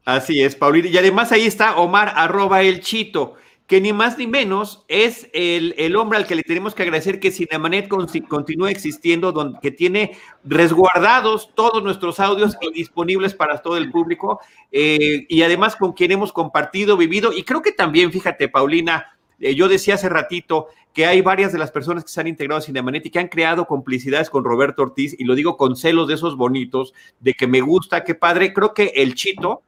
Así 0.05 0.43
es, 0.43 0.57
Paulina. 0.57 0.89
Y 0.89 0.99
además 0.99 1.31
ahí 1.33 1.47
está 1.47 1.77
Omar, 1.77 2.13
arroba 2.17 2.63
el 2.63 2.81
chito 2.81 3.35
que 3.67 3.81
ni 3.81 3.93
más 3.93 4.19
ni 4.19 4.27
menos 4.27 4.85
es 4.89 5.29
el, 5.33 5.97
hombre 5.97 6.19
al 6.19 6.27
que 6.27 6.35
le 6.35 6.43
tenemos 6.43 6.75
que 6.75 6.83
agradecer 6.83 7.19
que 7.19 7.31
Cinemanet 7.31 7.89
continúe 7.89 8.67
existiendo, 8.67 9.33
donde, 9.33 9.59
que 9.61 9.71
tiene 9.71 10.19
resguardados 10.45 11.51
todos 11.55 11.83
nuestros 11.83 12.21
audios 12.21 12.57
y 12.61 12.73
disponibles 12.73 13.35
para 13.35 13.63
todo 13.63 13.79
el 13.79 13.91
público, 13.91 14.41
eh, 14.71 15.25
y 15.29 15.43
además 15.43 15.77
con 15.77 15.95
quien 15.95 16.13
hemos 16.13 16.33
compartido, 16.33 16.97
vivido, 16.97 17.33
y 17.33 17.43
creo 17.43 17.63
que 17.63 17.73
también, 17.73 18.13
fíjate, 18.13 18.49
Paulina, 18.49 19.17
eh, 19.41 19.55
yo 19.55 19.69
decía 19.69 19.95
hace 19.95 20.11
ratito 20.11 20.69
que 20.93 21.07
hay 21.07 21.23
varias 21.23 21.51
de 21.51 21.59
las 21.59 21.73
personas 21.73 22.05
que 22.05 22.11
se 22.11 22.21
han 22.21 22.29
integrado 22.29 22.59
a 22.59 22.63
Cinemanet 22.63 23.07
y 23.07 23.11
que 23.11 23.19
han 23.19 23.29
creado 23.29 23.65
complicidades 23.67 24.29
con 24.29 24.45
Roberto 24.45 24.83
Ortiz, 24.83 25.17
y 25.19 25.25
lo 25.25 25.35
digo 25.35 25.57
con 25.57 25.75
celos 25.75 26.07
de 26.07 26.15
esos 26.15 26.37
bonitos, 26.37 26.93
de 27.19 27.33
que 27.33 27.47
me 27.47 27.63
gusta, 27.63 28.05
qué 28.05 28.15
padre, 28.15 28.53
creo 28.53 28.75
que 28.75 28.93
el 28.95 29.15
Chito 29.15 29.63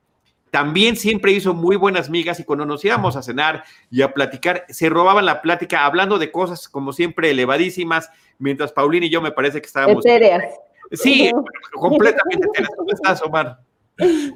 también 0.56 0.96
siempre 0.96 1.32
hizo 1.32 1.52
muy 1.52 1.76
buenas 1.76 2.08
migas 2.08 2.40
y 2.40 2.44
cuando 2.44 2.64
nos 2.64 2.82
íbamos 2.82 3.14
a 3.14 3.22
cenar 3.22 3.64
y 3.90 4.00
a 4.00 4.14
platicar, 4.14 4.64
se 4.70 4.88
robaban 4.88 5.26
la 5.26 5.42
plática 5.42 5.84
hablando 5.84 6.18
de 6.18 6.32
cosas 6.32 6.66
como 6.66 6.94
siempre 6.94 7.30
elevadísimas, 7.30 8.08
mientras 8.38 8.72
Paulina 8.72 9.04
y 9.04 9.10
yo 9.10 9.20
me 9.20 9.32
parece 9.32 9.60
que 9.60 9.66
estábamos... 9.66 10.02
Etéreas. 10.06 10.44
Sí, 10.92 11.30
completamente 11.74 12.46
etéreas. 12.48 12.72
¿Cómo 12.74 12.90
estás, 12.90 13.20
Omar? 13.20 13.58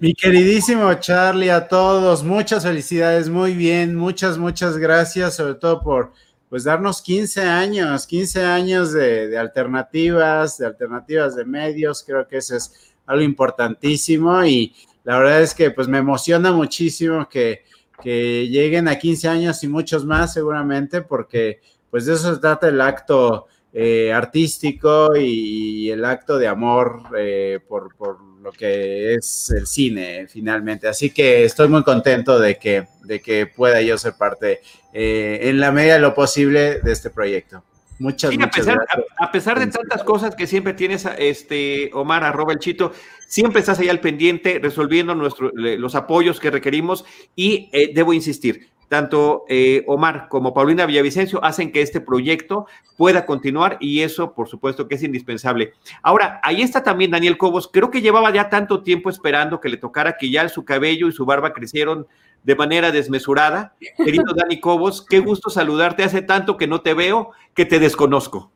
Mi 0.02 0.12
queridísimo 0.12 0.92
Charlie, 0.92 1.48
a 1.48 1.66
todos, 1.66 2.22
muchas 2.22 2.64
felicidades, 2.64 3.30
muy 3.30 3.54
bien, 3.54 3.96
muchas, 3.96 4.36
muchas 4.36 4.76
gracias, 4.76 5.36
sobre 5.36 5.54
todo 5.54 5.80
por 5.80 6.12
pues 6.50 6.64
darnos 6.64 7.00
15 7.00 7.40
años, 7.40 8.06
15 8.06 8.44
años 8.44 8.92
de, 8.92 9.28
de 9.28 9.38
alternativas, 9.38 10.58
de 10.58 10.66
alternativas 10.66 11.34
de 11.34 11.46
medios, 11.46 12.04
creo 12.06 12.28
que 12.28 12.36
eso 12.36 12.56
es 12.56 12.92
algo 13.06 13.22
importantísimo 13.22 14.44
y, 14.44 14.74
la 15.10 15.18
verdad 15.18 15.42
es 15.42 15.56
que 15.56 15.72
pues 15.72 15.88
me 15.88 15.98
emociona 15.98 16.52
muchísimo 16.52 17.28
que, 17.28 17.64
lleguen 18.04 18.86
a 18.86 18.96
15 18.96 19.26
años 19.26 19.64
y 19.64 19.66
muchos 19.66 20.04
más 20.06 20.32
seguramente, 20.32 21.02
porque 21.02 21.60
pues 21.90 22.06
de 22.06 22.14
eso 22.14 22.32
se 22.32 22.40
trata 22.40 22.68
el 22.68 22.80
acto 22.80 23.48
eh, 23.72 24.12
artístico 24.12 25.16
y, 25.16 25.90
el 25.90 26.04
acto 26.04 26.38
de 26.38 26.46
amor 26.46 27.02
eh, 27.18 27.58
por, 27.68 27.92
lo 28.40 28.52
que 28.52 29.14
es 29.14 29.50
el 29.50 29.66
cine 29.66 30.28
finalmente. 30.28 30.86
Así 30.86 31.10
que 31.10 31.44
estoy 31.44 31.66
muy 31.66 31.82
contento 31.82 32.38
de 32.38 32.56
que, 32.56 32.86
de 33.02 33.20
que 33.20 33.46
pueda 33.46 33.82
yo 33.82 33.98
ser 33.98 34.14
parte 34.14 34.60
eh, 34.92 35.40
en 35.42 35.58
la 35.58 35.72
medida 35.72 35.94
de 35.94 36.00
lo 36.00 36.14
posible 36.14 36.80
de 36.82 36.92
este 36.92 37.10
proyecto. 37.10 37.64
Muchas, 38.00 38.32
a 38.34 38.48
pesar, 38.48 38.78
A, 39.18 39.30
pesar 39.30 39.60
de 39.60 39.66
tantas 39.66 40.02
cosas 40.04 40.34
que 40.34 40.46
siempre 40.46 40.72
tienes, 40.72 41.06
este, 41.18 41.90
Omar, 41.92 42.24
arroba 42.24 42.54
el 42.54 42.58
chito, 42.58 42.92
siempre 43.26 43.60
estás 43.60 43.78
ahí 43.78 43.90
al 43.90 44.00
pendiente, 44.00 44.58
resolviendo 44.58 45.14
nuestro, 45.14 45.50
los 45.54 45.94
apoyos 45.94 46.40
que 46.40 46.50
requerimos 46.50 47.04
y 47.36 47.68
eh, 47.72 47.92
debo 47.94 48.14
insistir, 48.14 48.70
tanto 48.90 49.44
eh, 49.48 49.84
Omar 49.86 50.26
como 50.28 50.52
Paulina 50.52 50.84
Villavicencio 50.84 51.42
hacen 51.44 51.70
que 51.70 51.80
este 51.80 52.00
proyecto 52.00 52.66
pueda 52.96 53.24
continuar 53.24 53.76
y 53.78 54.00
eso, 54.00 54.34
por 54.34 54.48
supuesto, 54.48 54.88
que 54.88 54.96
es 54.96 55.02
indispensable. 55.04 55.74
Ahora, 56.02 56.40
ahí 56.42 56.60
está 56.60 56.82
también 56.82 57.12
Daniel 57.12 57.38
Cobos. 57.38 57.70
Creo 57.72 57.92
que 57.92 58.02
llevaba 58.02 58.32
ya 58.32 58.48
tanto 58.48 58.82
tiempo 58.82 59.08
esperando 59.08 59.60
que 59.60 59.68
le 59.68 59.76
tocara 59.76 60.16
que 60.18 60.28
ya 60.28 60.48
su 60.48 60.64
cabello 60.64 61.06
y 61.06 61.12
su 61.12 61.24
barba 61.24 61.52
crecieron 61.52 62.08
de 62.42 62.56
manera 62.56 62.90
desmesurada. 62.90 63.76
Querido 63.96 64.34
Dani 64.34 64.58
Cobos, 64.58 65.06
qué 65.08 65.20
gusto 65.20 65.50
saludarte. 65.50 66.02
Hace 66.02 66.22
tanto 66.22 66.56
que 66.56 66.66
no 66.66 66.80
te 66.80 66.92
veo 66.92 67.30
que 67.54 67.66
te 67.66 67.78
desconozco. 67.78 68.50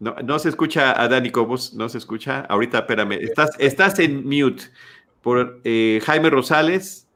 No, 0.00 0.38
se 0.38 0.48
escucha 0.48 0.98
a 0.98 1.08
Dani 1.08 1.30
Cobos, 1.30 1.74
no 1.74 1.90
se 1.90 1.98
escucha. 1.98 2.46
Ahorita, 2.48 2.78
espérame, 2.78 3.18
estás 3.58 3.98
en 3.98 4.24
mute 4.24 4.62
por 5.22 5.60
eh, 5.64 6.00
Jaime 6.04 6.30
Rosales. 6.30 7.06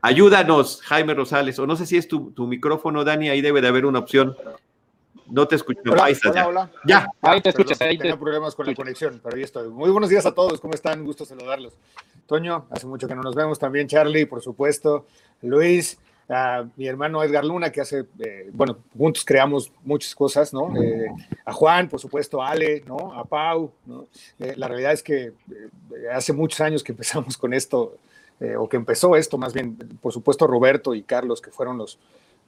Ayúdanos, 0.00 0.80
Jaime 0.82 1.14
Rosales. 1.14 1.58
O 1.58 1.66
no 1.66 1.76
sé 1.76 1.86
si 1.86 1.96
es 1.96 2.08
tu, 2.08 2.30
tu 2.32 2.46
micrófono, 2.46 3.04
Dani, 3.04 3.28
ahí 3.28 3.40
debe 3.40 3.60
de 3.60 3.68
haber 3.68 3.86
una 3.86 3.98
opción. 3.98 4.36
No 5.30 5.46
te 5.46 5.56
escucho. 5.56 5.80
Hola, 5.90 6.08
hola, 6.24 6.48
hola. 6.48 6.70
Ya. 6.86 7.06
Ahí 7.20 7.40
te 7.40 7.50
escuchas. 7.50 7.80
Ahí 7.82 7.98
Tengo 7.98 8.18
problemas 8.18 8.54
con 8.54 8.66
la 8.66 8.74
conexión, 8.74 9.20
pero 9.22 9.36
ahí 9.36 9.42
estoy. 9.42 9.68
Muy 9.68 9.90
buenos 9.90 10.08
días 10.08 10.24
a 10.24 10.32
todos. 10.32 10.60
¿Cómo 10.60 10.74
están? 10.74 11.04
Gusto 11.04 11.24
saludarlos. 11.24 11.74
Toño, 12.26 12.66
hace 12.70 12.86
mucho 12.86 13.06
que 13.06 13.14
no 13.14 13.22
nos 13.22 13.34
vemos. 13.34 13.58
También 13.58 13.86
Charlie, 13.88 14.26
por 14.26 14.40
supuesto. 14.40 15.06
Luis, 15.42 15.98
a 16.28 16.66
mi 16.76 16.86
hermano 16.86 17.22
Edgar 17.22 17.44
Luna, 17.44 17.70
que 17.70 17.80
hace, 17.80 18.04
eh, 18.18 18.50
bueno, 18.52 18.78
juntos 18.96 19.24
creamos 19.24 19.72
muchas 19.82 20.14
cosas, 20.14 20.52
¿no? 20.52 20.74
Eh, 20.76 21.08
a 21.44 21.52
Juan, 21.52 21.88
por 21.88 22.00
supuesto, 22.00 22.42
a 22.42 22.50
Ale, 22.50 22.82
¿no? 22.86 23.12
A 23.14 23.24
Pau, 23.24 23.72
¿no? 23.86 24.06
Eh, 24.38 24.54
la 24.56 24.68
realidad 24.68 24.92
es 24.92 25.02
que 25.02 25.32
hace 26.12 26.32
muchos 26.32 26.60
años 26.60 26.82
que 26.82 26.92
empezamos 26.92 27.36
con 27.36 27.54
esto, 27.54 27.96
o 28.56 28.68
que 28.68 28.76
empezó 28.76 29.16
esto, 29.16 29.36
más 29.36 29.52
bien, 29.52 29.76
por 30.00 30.12
supuesto, 30.12 30.46
Roberto 30.46 30.94
y 30.94 31.02
Carlos, 31.02 31.40
que 31.40 31.50
fueron 31.50 31.76
los, 31.76 31.98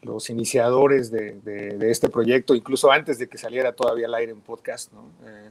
los 0.02 0.30
iniciadores 0.30 1.10
de, 1.10 1.76
este 1.90 2.08
proyecto, 2.08 2.54
incluso 2.54 2.90
antes 2.90 3.18
de 3.18 3.28
que 3.28 3.38
saliera 3.38 3.72
todavía 3.72 4.06
al 4.06 4.14
aire 4.14 4.32
en 4.32 4.40
podcast. 4.40 4.92
Eh, 4.92 5.50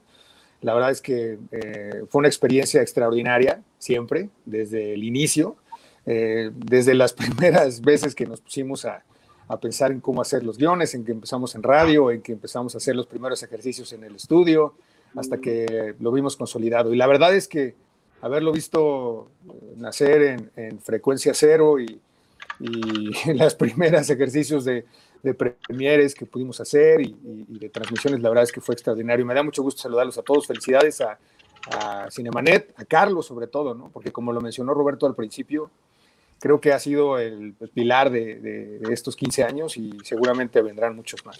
la 0.61 0.73
verdad 0.73 0.91
es 0.91 1.01
que 1.01 1.37
eh, 1.51 2.03
fue 2.09 2.19
una 2.19 2.27
experiencia 2.27 2.81
extraordinaria, 2.81 3.61
siempre, 3.77 4.29
desde 4.45 4.93
el 4.93 5.03
inicio, 5.03 5.55
eh, 6.05 6.51
desde 6.53 6.93
las 6.93 7.13
primeras 7.21 7.81
veces 7.81 8.15
que 8.15 8.25
nos 8.25 8.41
pusimos 8.41 8.85
a, 8.85 9.03
pensar 9.59 9.91
en 9.91 9.99
cómo 9.99 10.21
hacer 10.21 10.43
los 10.43 10.59
guiones, 10.59 10.93
en 10.93 11.03
que 11.03 11.11
empezamos 11.11 11.55
en 11.55 11.63
radio, 11.63 12.11
en 12.11 12.21
que 12.21 12.33
empezamos 12.33 12.75
a 12.75 12.77
hacer 12.77 12.95
los 12.95 13.07
primeros 13.07 13.41
ejercicios 13.41 13.91
en 13.93 14.03
el 14.03 14.15
estudio, 14.15 14.75
hasta 15.15 15.39
que 15.39 15.95
lo 15.99 16.11
vimos 16.11 16.37
consolidado. 16.37 16.93
Y 16.93 16.97
la 16.97 17.07
verdad 17.07 17.33
es 17.33 17.47
que 17.47 17.73
haberlo 18.21 18.51
visto 18.51 19.27
nacer 19.75 20.21
en, 20.21 20.51
en 20.55 20.79
frecuencia 20.79 21.33
cero 21.33 21.79
y, 21.79 21.99
y 22.59 23.11
las 23.33 23.55
primeras 23.55 24.09
ejercicios 24.11 24.65
de, 24.65 24.85
de 25.23 25.33
premieres 25.33 26.15
que 26.15 26.25
pudimos 26.25 26.59
hacer 26.59 27.01
y, 27.01 27.15
de 27.47 27.69
transmisiones, 27.69 28.21
la 28.21 28.29
verdad 28.29 28.43
es 28.43 28.51
que 28.51 28.61
fue 28.61 28.73
extraordinario. 28.73 29.25
Me 29.25 29.33
da 29.33 29.43
mucho 29.43 29.63
gusto 29.63 29.81
saludarlos 29.81 30.17
a 30.17 30.21
todos. 30.21 30.47
Felicidades 30.47 31.01
a, 31.01 31.17
a 31.71 32.09
Cinemanet, 32.11 32.73
a 32.77 32.85
Carlos 32.85 33.25
sobre 33.25 33.47
todo, 33.47 33.73
¿no? 33.73 33.89
porque 33.89 34.11
como 34.11 34.31
lo 34.31 34.41
mencionó 34.41 34.73
Roberto 34.73 35.05
al 35.05 35.15
principio, 35.15 35.69
creo 36.39 36.59
que 36.59 36.73
ha 36.73 36.79
sido 36.79 37.19
el, 37.19 37.55
pilar 37.73 38.09
de, 38.09 38.39
de, 38.39 38.93
estos 38.93 39.15
15 39.15 39.43
años 39.43 39.77
y 39.77 39.97
seguramente 40.03 40.61
vendrán 40.61 40.95
muchos 40.95 41.25
más. 41.25 41.37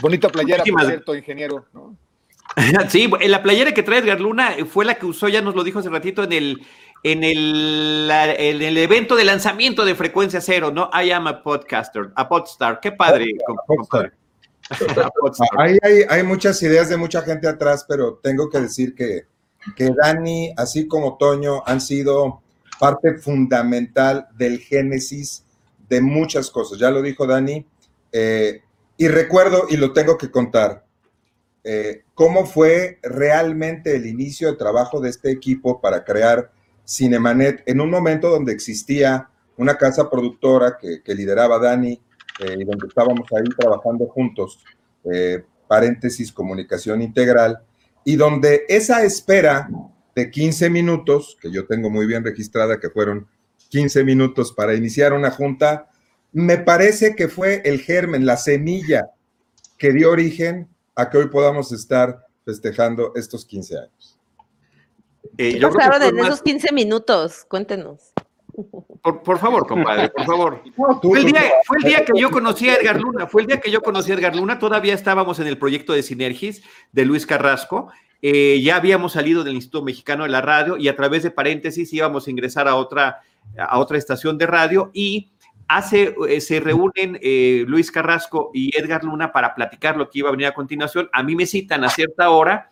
Bonita 0.00 0.28
playera, 0.28 0.64
por 0.64 0.86
cierto, 0.86 1.14
ingeniero. 1.14 1.64
¿no? 1.72 1.96
Sí, 2.88 3.10
la 3.26 3.42
playera 3.42 3.72
que 3.72 3.82
trae 3.82 3.98
Edgar 3.98 4.20
Luna 4.20 4.56
fue 4.70 4.84
la 4.84 4.94
que 4.94 5.06
usó, 5.06 5.28
ya 5.28 5.42
nos 5.42 5.54
lo 5.54 5.64
dijo 5.64 5.78
hace 5.78 5.90
ratito, 5.90 6.24
en 6.24 6.32
el 6.32 6.62
en 7.04 7.22
el, 7.22 8.10
el, 8.10 8.76
evento 8.76 9.14
de 9.14 9.24
lanzamiento 9.24 9.84
de 9.84 9.94
Frecuencia 9.94 10.40
Cero, 10.40 10.72
¿no? 10.72 10.90
I 10.92 11.12
am 11.12 11.28
a 11.28 11.42
podcaster, 11.42 12.10
a 12.16 12.28
podstar. 12.28 12.80
Qué 12.80 12.90
padre. 12.90 13.26
Hay, 15.56 15.78
hay, 15.82 16.02
hay, 16.08 16.22
muchas 16.24 16.60
ideas 16.62 16.88
de 16.88 16.96
mucha 16.96 17.22
gente 17.22 17.46
atrás, 17.46 17.84
pero 17.88 18.18
tengo 18.20 18.50
que 18.50 18.58
decir 18.58 18.96
que, 18.96 19.26
que 19.76 19.90
Dani, 19.90 20.52
así 20.56 20.88
como 20.88 21.16
Toño, 21.16 21.62
han 21.66 21.80
sido 21.80 22.42
parte 22.78 23.18
fundamental 23.18 24.28
del 24.36 24.58
génesis 24.58 25.44
de 25.88 26.00
muchas 26.00 26.50
cosas. 26.50 26.78
Ya 26.78 26.90
lo 26.90 27.02
dijo 27.02 27.26
Dani. 27.26 27.66
Eh, 28.12 28.62
y 28.96 29.08
recuerdo, 29.08 29.66
y 29.68 29.76
lo 29.76 29.92
tengo 29.92 30.18
que 30.18 30.30
contar, 30.30 30.84
eh, 31.64 32.04
cómo 32.14 32.46
fue 32.46 32.98
realmente 33.02 33.94
el 33.94 34.06
inicio 34.06 34.50
de 34.50 34.56
trabajo 34.56 35.00
de 35.00 35.10
este 35.10 35.30
equipo 35.30 35.80
para 35.80 36.04
crear 36.04 36.50
Cinemanet 36.86 37.62
en 37.66 37.80
un 37.80 37.90
momento 37.90 38.30
donde 38.30 38.52
existía 38.52 39.28
una 39.56 39.76
casa 39.76 40.08
productora 40.08 40.78
que, 40.78 41.14
lideraba 41.14 41.58
Dani 41.58 41.92
eh, 41.92 42.56
y 42.58 42.64
donde 42.64 42.86
estábamos 42.86 43.26
ahí 43.36 43.44
trabajando 43.56 44.06
juntos, 44.06 44.64
paréntesis, 45.66 46.32
comunicación 46.32 47.02
integral, 47.02 47.60
y 48.04 48.16
donde 48.16 48.64
esa 48.68 49.02
espera 49.04 49.68
de 50.18 50.32
15 50.32 50.68
minutos, 50.68 51.36
que 51.40 51.48
yo 51.52 51.64
tengo 51.66 51.90
muy 51.90 52.04
bien 52.04 52.24
registrada, 52.24 52.80
que 52.80 52.90
fueron 52.90 53.28
15 53.68 54.02
minutos 54.02 54.52
para 54.52 54.74
iniciar 54.74 55.12
una 55.12 55.30
junta, 55.30 55.90
me 56.32 56.58
parece 56.58 57.14
que 57.14 57.28
fue 57.28 57.62
el 57.64 57.80
germen, 57.80 58.26
la 58.26 58.36
semilla 58.36 59.10
que 59.76 59.92
dio 59.92 60.10
origen 60.10 60.68
a 60.96 61.08
que 61.08 61.18
hoy 61.18 61.28
podamos 61.28 61.70
estar 61.70 62.26
festejando 62.44 63.12
estos 63.14 63.44
15 63.44 63.78
años. 63.78 64.18
Eh, 65.36 65.60
¿Qué 65.60 65.68
pasaron 65.68 66.02
en 66.02 66.18
esos 66.18 66.42
15 66.42 66.72
minutos? 66.72 67.44
Cuéntenos. 67.48 68.12
Por, 69.22 69.38
favor, 69.38 69.68
compadre, 69.68 70.08
por 70.08 70.26
favor. 70.26 70.62
fue, 71.02 71.20
el 71.20 71.26
día, 71.26 72.04
que 72.04 72.20
yo 72.20 72.32
conocí 72.32 72.68
a 72.68 72.74
Edgar 72.74 73.00
Luna, 73.00 73.28
fue 73.28 73.42
el 73.42 73.46
día 73.46 73.60
que 73.60 73.70
yo 73.70 73.82
conocí 73.82 74.10
a 74.10 74.16
Edgar 74.16 74.34
Luna, 74.34 74.58
todavía 74.58 74.94
estábamos 74.94 75.38
en 75.38 75.46
el 75.46 75.58
proyecto 75.58 75.92
de 75.92 76.02
Sinergis 76.02 76.64
de 76.90 77.04
Luis 77.04 77.24
Carrasco, 77.24 77.92
eh, 78.22 78.60
ya 78.62 78.76
habíamos 78.76 79.12
salido 79.12 79.44
del 79.44 79.54
Instituto 79.54 79.84
Mexicano 79.84 80.24
de 80.24 80.30
la 80.30 80.40
Radio 80.40 80.76
y 80.76 80.88
a 80.88 80.96
través 80.96 81.22
de 81.22 81.30
paréntesis 81.30 81.92
íbamos 81.92 82.26
a 82.26 82.30
ingresar 82.30 82.68
a 82.68 82.74
otra, 82.74 83.20
a 83.58 83.78
otra 83.78 83.98
estación 83.98 84.38
de 84.38 84.46
radio 84.46 84.90
y 84.92 85.30
hace, 85.68 86.14
eh, 86.28 86.40
se 86.40 86.60
reúnen 86.60 87.18
eh, 87.22 87.64
Luis 87.68 87.92
Carrasco 87.92 88.50
y 88.54 88.76
Edgar 88.76 89.04
Luna 89.04 89.32
para 89.32 89.54
platicar 89.54 89.96
lo 89.96 90.10
que 90.10 90.20
iba 90.20 90.28
a 90.30 90.32
venir 90.32 90.46
a 90.46 90.54
continuación. 90.54 91.08
A 91.12 91.22
mí 91.22 91.36
me 91.36 91.46
citan 91.46 91.84
a 91.84 91.90
cierta 91.90 92.30
hora 92.30 92.70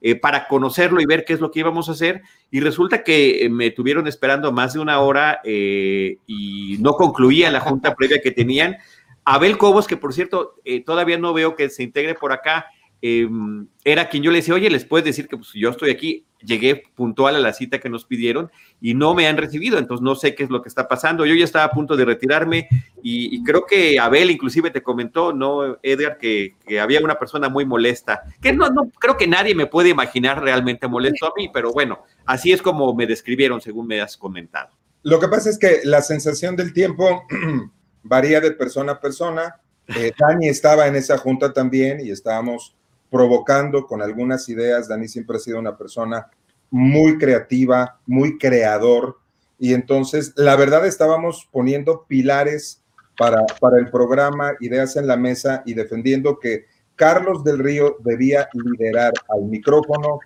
eh, 0.00 0.16
para 0.16 0.48
conocerlo 0.48 1.00
y 1.00 1.06
ver 1.06 1.24
qué 1.26 1.34
es 1.34 1.40
lo 1.40 1.50
que 1.50 1.60
íbamos 1.60 1.88
a 1.88 1.92
hacer. 1.92 2.22
Y 2.50 2.60
resulta 2.60 3.04
que 3.04 3.46
me 3.50 3.70
tuvieron 3.70 4.06
esperando 4.06 4.50
más 4.50 4.72
de 4.72 4.80
una 4.80 4.98
hora 5.00 5.40
y 5.44 6.76
no 6.80 6.94
concluía 6.94 7.50
la 7.50 7.60
junta 7.60 7.94
previa 7.94 8.20
que 8.20 8.32
tenían. 8.32 8.78
Abel 9.24 9.58
Cobos, 9.58 9.86
que 9.86 9.96
por 9.96 10.14
cierto, 10.14 10.56
todavía 10.84 11.18
no 11.18 11.32
veo 11.32 11.54
que 11.54 11.68
se 11.68 11.84
integre 11.84 12.14
por 12.14 12.32
acá, 12.32 12.66
Em, 13.02 13.66
era 13.82 14.08
quien 14.08 14.22
yo 14.22 14.30
le 14.30 14.38
decía, 14.38 14.54
oye, 14.54 14.68
les 14.68 14.84
puedes 14.84 15.04
decir 15.04 15.26
que 15.26 15.36
pues, 15.36 15.50
yo 15.54 15.70
estoy 15.70 15.90
aquí, 15.90 16.26
llegué 16.42 16.82
puntual 16.94 17.36
a 17.36 17.38
la 17.38 17.52
cita 17.52 17.78
que 17.78 17.88
nos 17.88 18.04
pidieron 18.04 18.50
y 18.80 18.94
no 18.94 19.14
me 19.14 19.26
han 19.26 19.36
recibido, 19.36 19.78
entonces 19.78 20.02
no 20.02 20.14
sé 20.14 20.34
qué 20.34 20.44
es 20.44 20.50
lo 20.50 20.62
que 20.62 20.68
está 20.68 20.86
pasando. 20.86 21.24
Yo 21.24 21.34
ya 21.34 21.44
estaba 21.44 21.64
a 21.64 21.70
punto 21.70 21.96
de 21.96 22.04
retirarme 22.04 22.68
y, 23.02 23.42
creo 23.42 23.64
que 23.64 23.98
Abel 23.98 24.30
inclusive 24.30 24.70
te 24.70 24.82
comentó, 24.82 25.32
¿no, 25.32 25.78
Edgar, 25.82 26.18
que, 26.18 26.56
había 26.80 27.00
una 27.00 27.18
persona 27.18 27.48
muy 27.48 27.64
molesta, 27.64 28.22
que 28.40 28.52
no, 28.52 28.68
no 28.68 28.90
creo 28.98 29.16
que 29.16 29.26
nadie 29.26 29.54
me 29.54 29.66
puede 29.66 29.88
imaginar 29.88 30.42
realmente 30.42 30.86
molesto 30.86 31.26
a 31.26 31.32
mí, 31.36 31.50
pero 31.52 31.72
bueno, 31.72 32.00
así 32.26 32.52
es 32.52 32.60
como 32.60 32.94
me 32.94 33.06
describieron 33.06 33.60
según 33.60 33.86
me 33.86 34.00
has 34.00 34.16
comentado. 34.16 34.70
Lo 35.02 35.18
que 35.18 35.28
pasa 35.28 35.48
es 35.48 35.58
que 35.58 35.80
la 35.84 36.02
sensación 36.02 36.56
del 36.56 36.74
tiempo 36.74 37.24
varía 38.02 38.40
de 38.40 38.52
persona 38.52 38.92
a 38.92 39.00
persona. 39.00 39.60
Eh, 39.88 40.12
Dani 40.16 40.48
estaba 40.48 40.86
en 40.86 40.94
esa 40.94 41.18
junta 41.18 41.52
también 41.52 42.00
y 42.00 42.10
estábamos 42.10 42.76
provocando 43.10 43.86
con 43.86 44.02
algunas 44.02 44.48
ideas. 44.48 44.88
Dani 44.88 45.08
siempre 45.08 45.36
ha 45.36 45.40
sido 45.40 45.58
una 45.58 45.76
persona 45.76 46.28
muy 46.70 47.18
creativa, 47.18 48.00
muy 48.06 48.38
creador. 48.38 49.18
Y 49.58 49.74
entonces, 49.74 50.32
la 50.36 50.56
verdad, 50.56 50.86
estábamos 50.86 51.48
poniendo 51.50 52.04
pilares 52.06 52.82
para, 53.18 53.44
para 53.60 53.78
el 53.78 53.90
programa, 53.90 54.52
ideas 54.60 54.96
en 54.96 55.06
la 55.06 55.16
mesa 55.16 55.62
y 55.66 55.74
defendiendo 55.74 56.38
que 56.38 56.66
Carlos 56.96 57.44
del 57.44 57.58
Río 57.58 57.96
debía 58.00 58.48
liderar 58.52 59.12
al 59.28 59.42
micrófono 59.42 60.20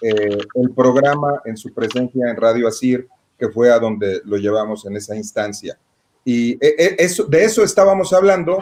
eh, 0.00 0.38
el 0.54 0.70
programa 0.74 1.40
en 1.44 1.56
su 1.56 1.72
presencia 1.72 2.30
en 2.30 2.36
Radio 2.36 2.68
Asir, 2.68 3.08
que 3.38 3.48
fue 3.48 3.70
a 3.70 3.78
donde 3.78 4.20
lo 4.24 4.36
llevamos 4.36 4.86
en 4.86 4.96
esa 4.96 5.16
instancia. 5.16 5.78
Y 6.24 6.52
eh, 6.54 6.74
eh, 6.78 6.96
eso, 6.98 7.24
de 7.24 7.44
eso 7.44 7.64
estábamos 7.64 8.12
hablando. 8.12 8.58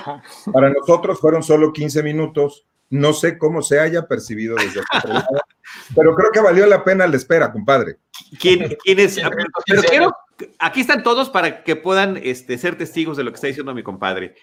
Para 0.53 0.71
nosotros 0.71 1.19
fueron 1.19 1.43
solo 1.43 1.73
15 1.73 2.03
minutos 2.03 2.65
no 2.91 3.13
sé 3.13 3.39
cómo 3.39 3.63
se 3.63 3.81
haya 3.81 4.07
percibido 4.07 4.57
desde 4.57 4.81
otro 4.81 5.13
lado, 5.13 5.27
pero 5.95 6.15
creo 6.15 6.31
que 6.31 6.41
valió 6.41 6.67
la 6.67 6.85
pena 6.85 7.07
la 7.07 7.17
espera, 7.17 7.53
compadre. 7.53 7.99
¿Quién, 8.39 8.77
es? 8.85 9.21
Pero 9.67 9.83
quiero, 9.83 10.17
aquí 10.59 10.81
están 10.81 11.03
todos 11.03 11.31
para 11.31 11.65
que 11.65 11.77
puedan 11.77 12.19
este, 12.23 12.59
ser 12.59 12.77
testigos 12.79 13.17
de 13.17 13.25
lo 13.25 13.31
que 13.31 13.37
está 13.37 13.47
diciendo 13.49 13.75
mi 13.75 13.83
compadre. 13.83 14.35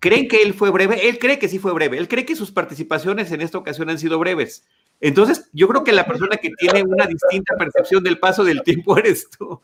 ¿Creen 0.00 0.28
que 0.28 0.42
él 0.42 0.54
fue 0.54 0.70
breve? 0.70 1.08
Él 1.08 1.18
cree 1.18 1.38
que 1.38 1.48
sí 1.48 1.58
fue 1.58 1.72
breve. 1.72 1.98
Él 1.98 2.06
cree 2.06 2.24
que 2.24 2.36
sus 2.36 2.52
participaciones 2.52 3.32
en 3.32 3.40
esta 3.40 3.58
ocasión 3.58 3.90
han 3.90 3.98
sido 3.98 4.18
breves. 4.18 4.64
Entonces, 5.00 5.48
yo 5.52 5.66
creo 5.68 5.84
que 5.84 5.92
la 5.92 6.06
persona 6.06 6.36
que 6.36 6.50
tiene 6.56 6.82
una 6.82 7.06
distinta 7.06 7.56
percepción 7.56 8.02
del 8.04 8.18
paso 8.18 8.44
del 8.44 8.62
tiempo 8.62 8.96
eres 8.98 9.28
tú. 9.30 9.60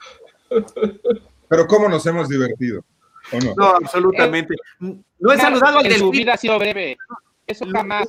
Pero 1.49 1.67
¿cómo 1.67 1.89
nos 1.89 2.05
hemos 2.07 2.29
divertido? 2.29 2.85
no? 3.33 3.55
no? 3.57 3.67
absolutamente. 3.77 4.55
No 4.81 5.33
he 5.33 5.37
saludado 5.37 5.79
al 5.79 5.85
del 5.85 5.99
su 5.99 6.11
vida 6.11 6.35
ha 6.35 6.37
sido 6.37 6.59
breve. 6.59 6.97
Eso 7.47 7.67
jamás. 7.71 8.09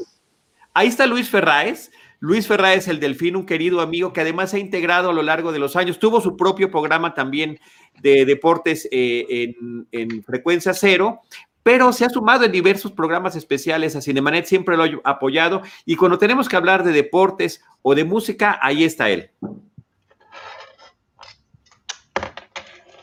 Ahí 0.73 0.87
está 0.87 1.07
Luis 1.07 1.29
Ferraes. 1.29 1.91
Luis 2.19 2.47
Ferraes, 2.47 2.87
el 2.87 2.99
Delfín, 2.99 3.35
un 3.35 3.45
querido 3.45 3.81
amigo 3.81 4.11
que 4.11 4.21
además 4.21 4.53
ha 4.53 4.59
integrado 4.59 5.09
a 5.09 5.13
lo 5.13 5.21
largo 5.21 5.51
de 5.51 5.59
los 5.59 5.75
años. 5.75 5.99
Tuvo 5.99 6.21
su 6.21 6.35
propio 6.35 6.71
programa 6.71 7.13
también 7.13 7.59
de 8.01 8.25
deportes 8.25 8.87
eh, 8.91 9.55
en, 9.91 10.23
frecuencia 10.23 10.73
cero, 10.73 11.21
pero 11.61 11.93
se 11.93 12.05
ha 12.05 12.09
sumado 12.09 12.45
en 12.45 12.51
diversos 12.51 12.91
programas 12.91 13.35
especiales 13.35 13.95
a 13.95 14.01
Cinemanet, 14.01 14.45
siempre 14.45 14.77
lo 14.77 14.83
ha 15.03 15.09
apoyado. 15.09 15.61
Y 15.85 15.95
cuando 15.95 16.17
tenemos 16.17 16.49
que 16.49 16.55
hablar 16.55 16.83
de 16.83 16.93
deportes 16.93 17.61
o 17.81 17.93
de 17.95 18.03
música, 18.03 18.57
ahí 18.61 18.83
está 18.83 19.09
él. 19.09 19.29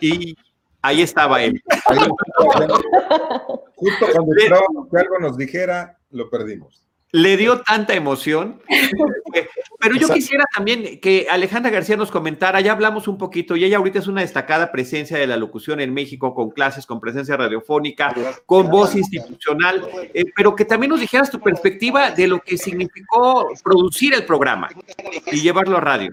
Y 0.00 0.36
ahí 0.80 1.02
estaba 1.02 1.42
él. 1.42 1.62
Justo 3.76 4.06
cuando 4.12 4.34
esperábamos 4.36 4.88
que 4.90 4.98
algo 4.98 5.18
nos 5.20 5.36
dijera, 5.36 5.98
lo 6.12 6.30
perdimos. 6.30 6.91
Le 7.12 7.36
dio 7.36 7.60
tanta 7.60 7.94
emoción. 7.94 8.60
Pero 9.82 9.96
yo 9.96 10.08
quisiera 10.08 10.44
también 10.54 11.00
que 11.00 11.26
Alejandra 11.28 11.70
García 11.70 11.96
nos 11.96 12.12
comentara, 12.12 12.60
ya 12.60 12.70
hablamos 12.70 13.08
un 13.08 13.18
poquito, 13.18 13.56
y 13.56 13.64
ella 13.64 13.78
ahorita 13.78 13.98
es 13.98 14.06
una 14.06 14.20
destacada 14.20 14.70
presencia 14.70 15.18
de 15.18 15.26
la 15.26 15.36
locución 15.36 15.80
en 15.80 15.92
México, 15.92 16.34
con 16.34 16.50
clases, 16.50 16.86
con 16.86 17.00
presencia 17.00 17.36
radiofónica, 17.36 18.14
con 18.46 18.70
voz 18.70 18.94
institucional, 18.94 19.84
eh, 20.14 20.24
pero 20.36 20.54
que 20.54 20.64
también 20.64 20.90
nos 20.90 21.00
dijeras 21.00 21.32
tu 21.32 21.40
perspectiva 21.40 22.12
de 22.12 22.28
lo 22.28 22.38
que 22.38 22.56
significó 22.56 23.48
producir 23.64 24.14
el 24.14 24.24
programa 24.24 24.68
y 25.32 25.40
llevarlo 25.40 25.78
a 25.78 25.80
radio. 25.80 26.12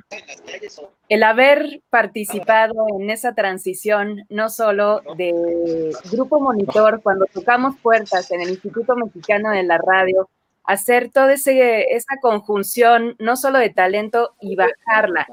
El 1.08 1.24
haber 1.24 1.82
participado 1.92 2.74
en 3.00 3.12
esa 3.12 3.36
transición, 3.36 4.26
no 4.30 4.50
solo 4.50 5.02
de 5.16 5.92
Grupo 6.12 6.40
Monitor, 6.40 7.02
cuando 7.04 7.26
tocamos 7.32 7.76
puertas 7.82 8.32
en 8.32 8.42
el 8.42 8.50
Instituto 8.50 8.96
Mexicano 8.96 9.52
de 9.52 9.64
la 9.64 9.78
Radio, 9.78 10.28
hacer 10.64 11.10
toda 11.10 11.34
esa 11.34 12.16
conjunción, 12.22 13.16
no 13.20 13.36
solo 13.36 13.60
de 13.60 13.70
talento 13.70 14.36
y 14.40 14.56
bajarla 14.56 15.28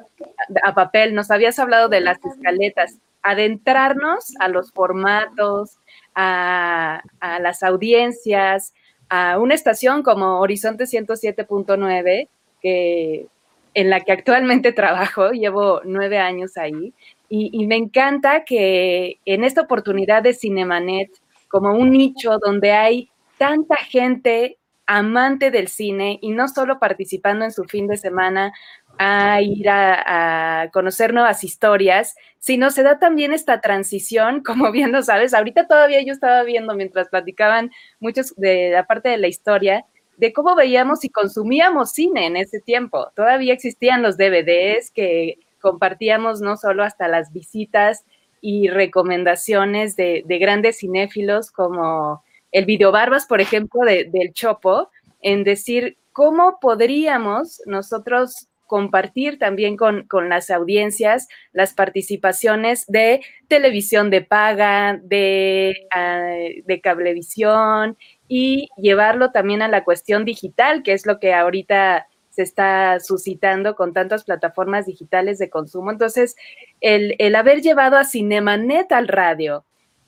a 0.63 0.75
papel. 0.75 1.15
Nos 1.15 1.31
habías 1.31 1.59
hablado 1.59 1.89
de 1.89 2.01
las 2.01 2.19
escaletas, 2.25 2.99
adentrarnos 3.23 4.35
a 4.41 4.49
los 4.49 4.73
formatos, 4.73 5.79
a, 6.15 7.03
las 7.41 7.63
audiencias, 7.63 8.73
a 9.09 9.39
una 9.39 9.55
estación 9.55 10.03
como 10.03 10.41
Horizonte 10.41 10.85
107.9, 10.85 12.29
que 12.63 13.27
en 13.75 13.91
la 13.91 14.01
que 14.01 14.13
actualmente 14.13 14.73
trabajo, 14.73 15.33
llevo 15.33 15.83
nueve 15.85 16.19
años 16.19 16.57
ahí, 16.57 16.95
y, 17.29 17.51
y, 17.53 17.67
me 17.67 17.77
encanta 17.77 18.45
que 18.45 19.19
en 19.25 19.43
esta 19.43 19.63
oportunidad 19.63 20.23
de 20.23 20.33
Cinemanet, 20.33 21.11
como 21.49 21.73
un 21.75 21.91
nicho 21.91 22.39
donde 22.39 22.71
hay 22.73 23.11
tanta 23.37 23.77
gente 23.77 24.59
amante 24.87 25.51
del 25.51 25.69
cine 25.69 26.19
y 26.23 26.31
no 26.31 26.49
solo 26.49 26.79
participando 26.79 27.45
en 27.45 27.53
su 27.53 27.65
fin 27.65 27.89
de 27.89 27.97
semana 27.97 28.53
a 28.99 29.43
ir 29.43 29.69
a, 29.69 30.71
conocer 30.73 31.13
nuevas 31.13 31.45
historias, 31.45 32.15
sino 32.39 32.71
se 32.71 32.83
da 32.83 32.99
también 32.99 33.33
esta 33.33 33.61
transición, 33.61 34.43
como 34.47 34.71
bien 34.73 34.93
lo 34.93 35.03
sabes, 35.03 35.35
ahorita 35.35 35.67
todavía 35.67 36.03
yo 36.03 36.13
estaba 36.13 36.43
viendo 36.45 36.75
mientras 36.75 37.09
platicaban 37.09 37.71
muchos 38.01 38.35
de 38.37 38.71
la 38.71 38.87
parte 38.87 39.09
de 39.09 39.19
la 39.19 39.29
historia, 39.29 39.85
de 40.17 40.33
cómo 40.33 40.55
veíamos 40.55 41.05
y 41.05 41.11
consumíamos 41.11 41.93
cine 41.93 42.27
en 42.27 42.37
ese 42.37 42.61
tiempo. 42.61 43.11
Todavía 43.15 43.53
existían 43.53 44.03
los 44.03 44.17
DVDs 44.17 44.91
que 44.91 45.39
compartíamos 45.61 46.41
no 46.41 46.57
solo 46.57 46.85
hasta 46.85 47.07
las 47.07 47.33
visitas 47.33 48.05
y 48.41 48.69
recomendaciones 48.69 49.95
de, 49.97 50.23
de 50.25 50.39
grandes 50.39 50.79
cinéfilos 50.79 51.51
como 51.51 52.23
el 52.57 52.65
video 52.65 52.91
Barbas, 52.91 53.27
por 53.27 53.43
ejemplo, 53.43 53.83
del 53.85 54.33
Chopo, 54.33 54.91
en 55.21 55.45
decir 55.45 55.99
cómo 56.13 56.59
podríamos 56.59 57.61
nosotros 57.67 58.49
compartir 58.67 59.39
también 59.39 59.77
con, 59.77 60.07
las 60.31 60.49
audiencias 60.49 61.29
las 61.53 61.75
participaciones 61.75 62.87
de 62.87 63.21
televisión 63.47 64.09
de 64.09 64.23
paga, 64.23 64.99
de, 65.03 65.87
ah, 65.95 66.35
de 66.65 66.81
cablevisión 66.81 67.99
y 68.27 68.71
llevarlo 68.79 69.33
también 69.33 69.61
a 69.61 69.69
la 69.69 69.85
cuestión 69.85 70.25
digital, 70.25 70.83
que 70.83 70.95
es 70.95 71.05
lo 71.05 71.21
que 71.21 71.35
ahorita 71.35 72.07
se 72.31 72.43
está 72.43 73.01
suscitando 73.01 73.77
con 73.77 73.93
tantas 73.93 74.25
plataformas 74.25 74.87
digitales 74.87 75.39
de 75.39 75.51
consumo. 75.51 75.91
Entonces, 75.91 76.37
el, 76.81 77.17
el 77.19 77.35
haber 77.35 77.61
llevado 77.61 77.99
a 77.99 78.05
Cinemanet 78.05 78.93
al 78.93 79.09
radio, 79.09 79.67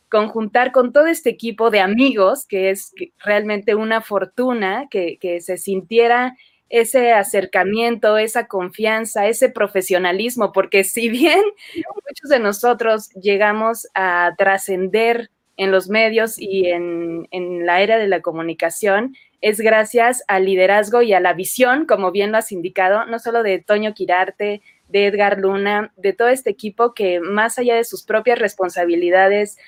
conjuntar 0.08 0.72
con 0.72 0.92
todo 0.92 1.06
este 1.06 1.30
equipo 1.30 1.70
de 1.70 1.80
amigos, 1.80 2.46
que 2.46 2.70
es 2.70 2.92
realmente 3.18 3.74
una 3.74 4.00
fortuna 4.00 4.86
que, 4.90 5.18
se 5.40 5.56
sintiera 5.58 6.36
ese 6.68 7.12
acercamiento, 7.12 8.18
esa 8.18 8.46
confianza, 8.46 9.26
ese 9.26 9.48
profesionalismo, 9.48 10.52
porque 10.52 10.84
si 10.84 11.08
bien 11.08 11.42
muchos 11.74 12.28
de 12.30 12.38
nosotros 12.38 13.10
llegamos 13.10 13.88
a 13.94 14.34
trascender 14.36 15.30
en 15.56 15.72
los 15.72 15.88
medios 15.88 16.38
y 16.38 16.68
en, 16.68 17.26
en, 17.30 17.66
la 17.66 17.80
era 17.82 17.98
de 17.98 18.06
la 18.06 18.20
comunicación, 18.20 19.16
es 19.40 19.60
gracias 19.60 20.22
al 20.28 20.44
liderazgo 20.44 21.02
y 21.02 21.12
a 21.14 21.20
la 21.20 21.32
visión, 21.32 21.86
como 21.86 22.12
bien 22.12 22.32
lo 22.32 22.38
has 22.38 22.52
indicado, 22.52 23.06
no 23.06 23.18
solo 23.18 23.42
de 23.42 23.58
Toño 23.58 23.94
Quirarte, 23.94 24.62
de 24.88 25.06
Edgar 25.06 25.38
Luna, 25.38 25.92
de 25.96 26.12
todo 26.12 26.28
este 26.28 26.50
equipo 26.50 26.94
que 26.94 27.20
más 27.20 27.58
allá 27.58 27.76
de 27.76 27.84
sus 27.84 28.04
propias 28.04 28.38
responsabilidades 28.38 29.58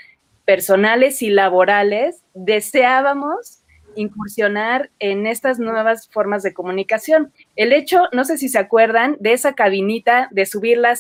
personales 0.51 1.23
y 1.23 1.31
laborales, 1.31 2.25
deseábamos 2.35 3.63
incursionar 3.95 4.91
en 4.99 5.29
estas 5.29 5.61
nuevas 5.61 6.09
formas 6.09 6.43
de 6.43 6.53
comunicación. 6.53 7.33
El 7.55 7.73
hecho, 7.73 8.09
no 8.11 8.25
sé 8.25 8.37
si 8.37 8.49
se 8.49 8.59
acuerdan, 8.59 9.17
de 9.21 9.33
esa 9.33 9.53
cabinita 9.53 10.27
de 10.33 10.47
subir 10.47 10.79
la 10.79 10.95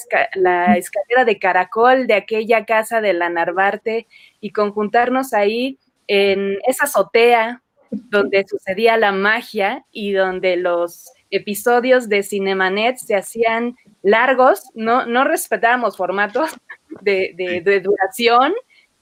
escalera 0.76 1.24
de 1.26 1.38
caracol 1.40 2.06
de 2.06 2.14
aquella 2.14 2.64
casa 2.64 3.00
de 3.00 3.12
la 3.12 3.28
Narvarte 3.28 4.06
y 4.40 4.52
conjuntarnos 4.52 5.32
ahí 5.32 5.80
en 6.06 6.56
esa 6.64 6.84
azotea 6.84 7.60
donde 7.90 8.46
sucedía 8.48 8.96
la 8.98 9.10
magia 9.10 9.84
y 9.90 10.12
donde 10.12 10.58
los 10.58 11.10
episodios 11.30 12.08
de 12.08 12.22
Cinemanet 12.22 12.98
se 12.98 13.16
hacían 13.16 13.74
largos, 14.04 14.62
no, 14.74 15.06
no 15.06 15.24
respetábamos 15.24 15.96
formatos 15.96 16.50
de, 17.00 17.34
de 17.64 17.80
duración 17.80 18.52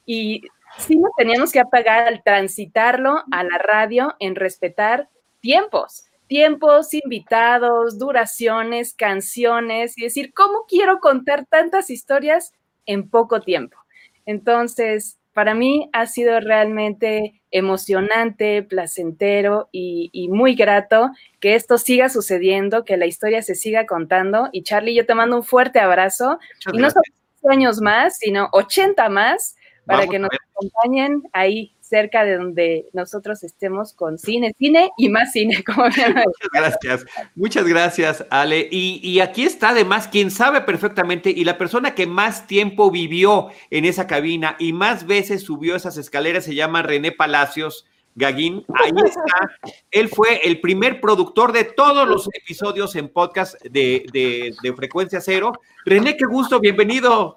y 0.09 0.41
sí 0.79 0.97
nos 0.97 1.11
teníamos 1.19 1.53
que 1.53 1.61
apagar 1.61 2.09
al 2.09 2.23
transitarlo 2.23 3.23
a 3.31 3.45
la 3.45 3.59
radio 3.59 4.17
en 4.21 4.37
respetar 4.37 5.11
tiempos, 5.41 6.07
tiempos, 6.27 6.95
invitados, 6.95 7.99
duraciones, 7.99 8.95
canciones 8.95 9.99
y 9.99 10.05
decir, 10.05 10.33
¿cómo 10.33 10.65
quiero 10.67 11.01
contar 11.01 11.45
tantas 11.45 11.91
historias 11.91 12.55
en 12.87 13.11
poco 13.11 13.43
tiempo? 13.43 13.77
Entonces, 14.25 15.19
para 15.35 15.55
mí 15.55 15.91
ha 15.93 16.07
sido 16.07 16.41
realmente 16.41 17.43
emocionante, 17.51 18.63
placentero 18.63 19.69
y, 19.73 20.29
muy 20.31 20.55
grato 20.55 21.11
que 21.39 21.55
esto 21.55 21.77
siga 21.77 22.09
sucediendo, 22.09 22.85
que 22.85 22.97
la 22.97 23.05
historia 23.05 23.43
se 23.43 23.55
siga 23.55 23.85
contando. 23.85 24.49
Y 24.53 24.63
Charlie, 24.63 24.95
yo 24.95 25.05
te 25.05 25.15
mando 25.15 25.37
un 25.37 25.45
fuerte 25.45 25.81
abrazo. 25.81 26.39
y 26.73 26.79
no 26.79 26.89
solo 26.89 27.03
años 27.51 27.81
más, 27.81 28.19
sino 28.19 28.49
80 28.53 29.09
más 29.09 29.55
para 29.89 30.07
que 30.07 30.18
nos 30.18 30.30
acompañen 30.53 31.22
ahí 31.32 31.72
cerca 31.80 32.22
de 32.22 32.36
donde 32.36 32.89
nosotros 32.93 33.43
estemos 33.43 33.95
con 33.95 34.18
cine, 34.18 34.55
cine 34.59 34.91
y 34.99 35.09
más 35.09 35.32
cine. 35.32 35.64
Como 35.66 35.84
muchas 35.84 36.14
gracias, 36.53 37.07
muchas 37.34 37.66
gracias, 37.66 38.24
Ale. 38.28 38.68
Y, 38.70 39.01
y, 39.03 39.20
aquí 39.20 39.45
está 39.45 39.70
además 39.70 40.07
quien 40.07 40.30
sabe 40.30 40.61
perfectamente 40.61 41.30
y 41.30 41.45
la 41.45 41.57
persona 41.57 41.95
que 41.95 42.07
más 42.07 42.47
tiempo 42.47 42.91
vivió 42.91 43.49
en 43.70 43.86
esa 43.86 44.07
cabina 44.07 44.57
y 44.59 44.74
más 44.74 45.07
veces 45.07 45.43
subió 45.43 45.74
esas 45.74 45.97
escaleras 45.97 46.45
se 46.45 46.55
llama 46.55 46.82
René 46.82 47.12
Palacios. 47.12 47.86
Gaguín, 48.14 48.64
ahí 48.74 48.91
está. 49.05 49.72
Él 49.93 50.09
fue 50.09 50.41
el 50.43 50.61
primer 50.61 51.01
productor 51.01 51.53
de 51.53 51.62
todos 51.62 52.09
los 52.09 52.28
episodios 52.34 52.97
en 52.97 53.09
podcast 53.09 53.55
de, 53.62 54.07
de, 54.12 54.53
de 54.61 54.72
Frecuencia 54.72 55.20
Cero. 55.20 55.53
René, 55.84 56.16
qué 56.16 56.24
gusto, 56.24 56.59
bienvenido. 56.59 57.36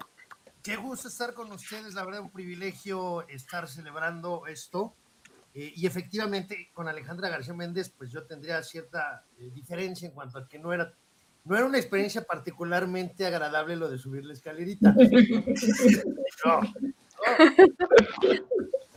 Qué 0.62 0.76
gusto 0.76 1.08
estar 1.08 1.34
con 1.34 1.50
ustedes, 1.50 1.94
la 1.94 2.04
verdad, 2.04 2.20
un 2.20 2.30
privilegio 2.30 3.26
estar 3.26 3.66
celebrando 3.66 4.46
esto. 4.46 4.94
Eh, 5.54 5.72
y 5.74 5.86
efectivamente, 5.86 6.70
con 6.72 6.86
Alejandra 6.86 7.28
García 7.28 7.52
Méndez, 7.52 7.90
pues 7.90 8.12
yo 8.12 8.24
tendría 8.24 8.62
cierta 8.62 9.26
eh, 9.38 9.50
diferencia 9.52 10.06
en 10.06 10.14
cuanto 10.14 10.38
a 10.38 10.46
que 10.48 10.60
no 10.60 10.72
era, 10.72 10.94
no 11.44 11.56
era 11.56 11.66
una 11.66 11.78
experiencia 11.78 12.22
particularmente 12.22 13.26
agradable 13.26 13.74
lo 13.74 13.90
de 13.90 13.98
subir 13.98 14.24
la 14.24 14.34
escalerita. 14.34 14.94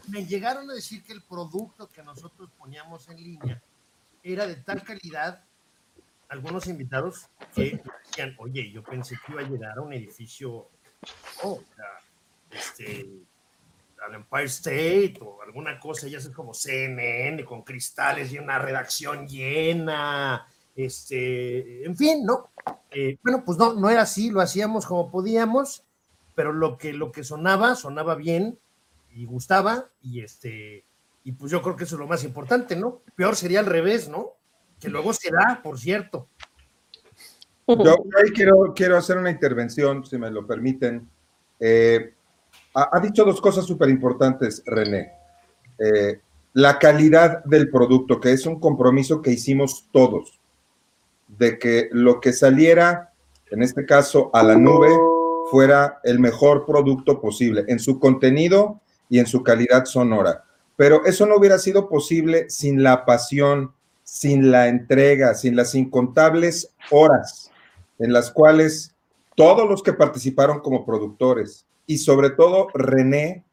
Me 0.08 0.24
llegaron 0.28 0.70
a 0.70 0.76
decir 0.76 1.02
que 1.02 1.14
el 1.14 1.24
producto 1.24 1.90
que 1.90 2.04
nosotros 2.04 2.52
poníamos 2.60 3.10
en 3.10 3.18
línea 3.18 3.60
era 4.22 4.46
de 4.46 4.58
tal 4.58 4.84
calidad, 4.84 5.44
algunos 6.30 6.68
invitados 6.68 7.26
que 7.56 7.82
decían, 8.06 8.36
oye, 8.38 8.72
yo 8.72 8.84
pensé 8.84 9.18
que 9.26 9.32
iba 9.32 9.42
a 9.42 9.50
llegar 9.50 9.80
a 9.80 9.82
un 9.82 9.94
edificio 9.94 10.70
oh, 11.44 11.62
este, 12.52 13.08
al 14.06 14.16
Empire 14.16 14.46
State 14.46 15.20
o 15.22 15.42
alguna 15.42 15.80
cosa, 15.80 16.08
ya 16.08 16.20
sé 16.20 16.32
como 16.32 16.54
CNN 16.54 17.44
con 17.46 17.64
cristales 17.64 18.32
y 18.32 18.40
una 18.40 18.60
redacción 18.60 19.28
llena, 19.28 20.48
este, 20.76 21.86
en 21.86 21.96
fin, 21.96 22.26
¿no? 22.26 22.52
Eh, 22.92 23.18
bueno, 23.24 23.44
pues 23.46 23.58
no, 23.58 23.74
no 23.74 23.90
era 23.90 24.02
así, 24.02 24.30
lo 24.30 24.42
hacíamos 24.42 24.86
como 24.86 25.10
podíamos, 25.10 25.84
pero 26.36 26.54
lo 26.54 26.78
que, 26.78 26.94
lo 26.94 27.12
que 27.12 27.24
sonaba, 27.24 27.76
sonaba 27.76 28.16
bien 28.16 28.60
y 29.12 29.26
gustaba, 29.26 29.90
y 30.02 30.22
este, 30.22 30.86
y 31.24 31.32
pues 31.32 31.52
yo 31.52 31.62
creo 31.62 31.76
que 31.76 31.86
eso 31.86 31.96
es 31.96 32.00
lo 32.00 32.08
más 32.08 32.24
importante, 32.24 32.76
¿no? 32.76 33.02
Peor 33.16 33.36
sería 33.36 33.60
al 33.60 33.66
revés, 33.66 34.08
¿no? 34.08 34.34
Que 34.80 34.90
luego 34.90 35.14
será, 35.14 35.62
por 35.64 35.80
cierto. 35.80 36.30
Yo 37.68 37.98
quiero, 38.34 38.74
quiero 38.76 38.98
hacer 38.98 39.18
una 39.18 39.32
intervención, 39.32 40.06
si 40.06 40.18
me 40.20 40.30
lo 40.30 40.46
permiten. 40.46 41.10
Eh, 41.60 42.14
ha, 42.76 43.00
dicho 43.00 43.26
dos 43.26 43.42
cosas 43.42 43.66
súper 43.66 43.90
importantes, 43.90 44.62
René. 44.66 45.12
Eh, 45.80 46.20
la 46.54 46.78
calidad 46.78 47.44
del 47.44 47.70
producto, 47.72 48.20
que 48.20 48.34
es 48.34 48.46
un 48.46 48.60
compromiso 48.60 49.22
que 49.22 49.32
hicimos 49.32 49.88
todos, 49.92 50.40
de 51.28 51.58
que 51.58 51.90
lo 51.92 52.22
que 52.22 52.34
saliera, 52.34 53.14
en 53.50 53.64
este 53.64 53.84
caso, 53.86 54.30
a 54.32 54.44
la 54.44 54.56
nube, 54.56 54.90
fuera 55.50 56.00
el 56.04 56.20
mejor 56.20 56.68
producto 56.68 57.20
posible 57.20 57.66
en 57.68 57.80
su 57.80 58.00
contenido 58.00 58.80
y 59.10 59.18
en 59.18 59.26
su 59.26 59.42
calidad 59.42 59.86
sonora. 59.86 60.44
Pero 60.76 61.04
eso 61.06 61.26
no 61.26 61.36
hubiera 61.36 61.58
sido 61.58 61.90
posible 61.90 62.48
sin 62.50 62.84
la 62.84 63.06
pasión, 63.06 63.74
sin 64.04 64.52
la 64.52 64.68
entrega, 64.68 65.34
sin 65.34 65.56
las 65.56 65.74
incontables 65.74 66.72
horas 66.92 67.52
en 68.00 68.14
las 68.14 68.32
cuales 68.32 68.96
todos 69.36 69.70
los 69.70 69.84
que 69.84 69.94
participaron 69.94 70.60
como 70.60 70.86
productores 70.86 71.66
y 71.86 71.98
sobre 71.98 72.30
todo 72.32 72.68
René 72.74 73.44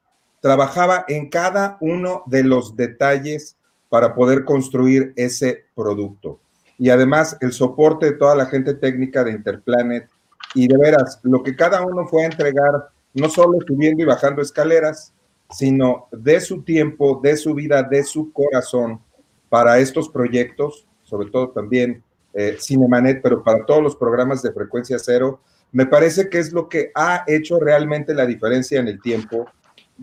trabajaba 0.41 1.05
en 1.09 1.29
cada 1.29 1.77
uno 1.81 2.23
de 2.27 2.45
los 2.45 2.77
detalles 2.77 3.57
para 3.89 4.15
poder 4.15 4.45
construir 4.45 5.13
ese 5.17 5.65
producto. 5.75 6.41
Y 6.79 6.91
además 6.91 7.37
el 7.41 7.53
soporte 7.53 8.07
de 8.07 8.13
toda 8.13 8.35
la 8.35 8.47
gente 8.47 8.75
técnica 8.75 9.23
de 9.23 9.33
Interplanet 9.33 10.09
y 10.55 10.67
de 10.67 10.77
veras, 10.77 11.21
lo 11.23 11.43
que 11.43 11.55
cada 11.55 11.85
uno 11.85 12.07
fue 12.07 12.23
a 12.23 12.27
entregar, 12.27 12.89
no 13.15 13.29
solo 13.29 13.59
subiendo 13.67 14.03
y 14.03 14.07
bajando 14.07 14.43
escaleras, 14.43 15.13
sino 15.51 16.09
de 16.11 16.41
su 16.41 16.63
tiempo, 16.63 17.21
de 17.23 17.37
su 17.37 17.55
vida, 17.55 17.83
de 17.83 18.03
su 18.03 18.33
corazón 18.33 19.01
para 19.49 19.79
estos 19.79 20.09
proyectos, 20.09 20.87
sobre 21.03 21.31
todo 21.31 21.51
también 21.51 22.03
eh, 22.35 22.57
Cinemanet, 22.61 23.21
pero 23.23 23.43
para 23.43 23.65
todos 23.65 23.83
los 23.83 23.97
programas 23.97 24.43
de 24.43 24.53
frecuencia 24.53 24.99
cero, 24.99 25.41
me 25.73 25.87
parece 25.87 26.29
que 26.29 26.39
es 26.39 26.53
lo 26.53 26.69
que 26.69 26.91
ha 26.95 27.25
hecho 27.27 27.59
realmente 27.59 28.15
la 28.15 28.27
diferencia 28.27 28.79
en 28.79 28.89
el 28.89 29.01
tiempo. 29.01 29.47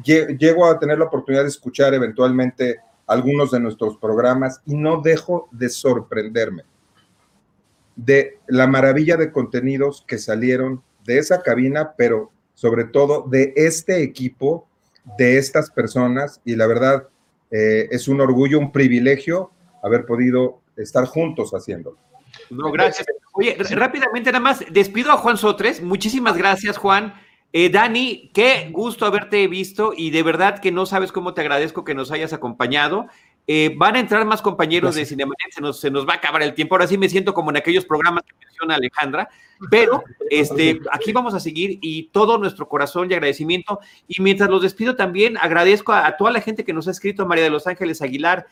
Llego 0.03 0.65
a 0.65 0.79
tener 0.79 0.97
la 0.97 1.05
oportunidad 1.05 1.43
de 1.43 1.49
escuchar 1.49 1.93
eventualmente 1.93 2.79
algunos 3.05 3.51
de 3.51 3.59
nuestros 3.59 3.97
programas 3.97 4.61
y 4.65 4.75
no 4.75 5.01
dejo 5.01 5.49
de 5.51 5.69
sorprenderme 5.69 6.63
de 8.05 8.39
la 8.47 8.65
maravilla 8.65 9.17
de 9.17 9.31
contenidos 9.31 10.05
que 10.07 10.17
salieron 10.17 10.81
de 11.03 11.17
esa 11.17 11.41
cabina, 11.41 11.93
pero 11.97 12.31
sobre 12.53 12.85
todo 12.85 13.25
de 13.27 13.53
este 13.57 14.03
equipo, 14.03 14.67
de 15.17 15.37
estas 15.37 15.69
personas, 15.69 16.39
y 16.45 16.55
la 16.55 16.67
verdad 16.67 17.07
eh, 17.51 17.89
es 17.91 18.07
un 18.07 18.21
orgullo, 18.21 18.59
un 18.59 18.71
privilegio 18.71 19.51
haber 19.83 20.05
podido 20.05 20.61
estar 20.77 21.05
juntos 21.05 21.51
haciéndolo. 21.51 21.97
No, 22.49 22.71
gracias. 22.71 23.07
Oye, 23.33 23.55
rápidamente 23.71 24.31
nada 24.31 24.43
más, 24.43 24.63
despido 24.69 25.11
a 25.11 25.17
Juan 25.17 25.37
Sotres. 25.37 25.81
Muchísimas 25.81 26.37
gracias, 26.37 26.77
Juan. 26.77 27.13
Eh, 27.51 27.69
Dani, 27.69 28.29
qué 28.33 28.69
gusto 28.71 29.05
haberte 29.05 29.47
visto 29.47 29.93
y 29.95 30.11
de 30.11 30.21
verdad 30.21 30.59
que 30.59 30.71
no 30.71 30.85
sabes 30.85 31.11
cómo 31.11 31.33
te 31.33 31.41
agradezco 31.41 31.83
que 31.83 31.95
nos 31.95 32.11
hayas 32.11 32.31
acompañado. 32.31 33.07
Eh, 33.47 33.73
van 33.75 33.95
a 33.95 33.99
entrar 33.99 34.23
más 34.25 34.43
compañeros 34.43 34.93
de 34.93 35.07
Cinemanet, 35.07 35.51
se 35.51 35.59
nos, 35.59 35.79
se 35.79 35.89
nos 35.89 36.07
va 36.07 36.13
a 36.13 36.17
acabar 36.17 36.43
el 36.43 36.53
tiempo. 36.53 36.75
Ahora 36.75 36.85
sí 36.85 36.99
me 36.99 37.09
siento 37.09 37.33
como 37.33 37.49
en 37.49 37.57
aquellos 37.57 37.83
programas 37.83 38.23
que 38.23 38.35
menciona 38.45 38.75
Alejandra, 38.75 39.27
pero 39.71 40.03
este, 40.29 40.79
aquí 40.91 41.11
vamos 41.11 41.33
a 41.33 41.39
seguir 41.39 41.79
y 41.81 42.09
todo 42.09 42.37
nuestro 42.37 42.69
corazón 42.69 43.09
y 43.09 43.15
agradecimiento. 43.15 43.79
Y 44.07 44.21
mientras 44.21 44.51
los 44.51 44.61
despido 44.61 44.95
también, 44.95 45.35
agradezco 45.37 45.93
a, 45.93 46.15
toda 46.15 46.29
la 46.29 46.41
gente 46.41 46.63
que 46.63 46.73
nos 46.73 46.87
ha 46.87 46.91
escrito, 46.91 47.25
María 47.25 47.45
de 47.45 47.49
los 47.49 47.65
Ángeles 47.65 48.03
Aguilar, 48.03 48.45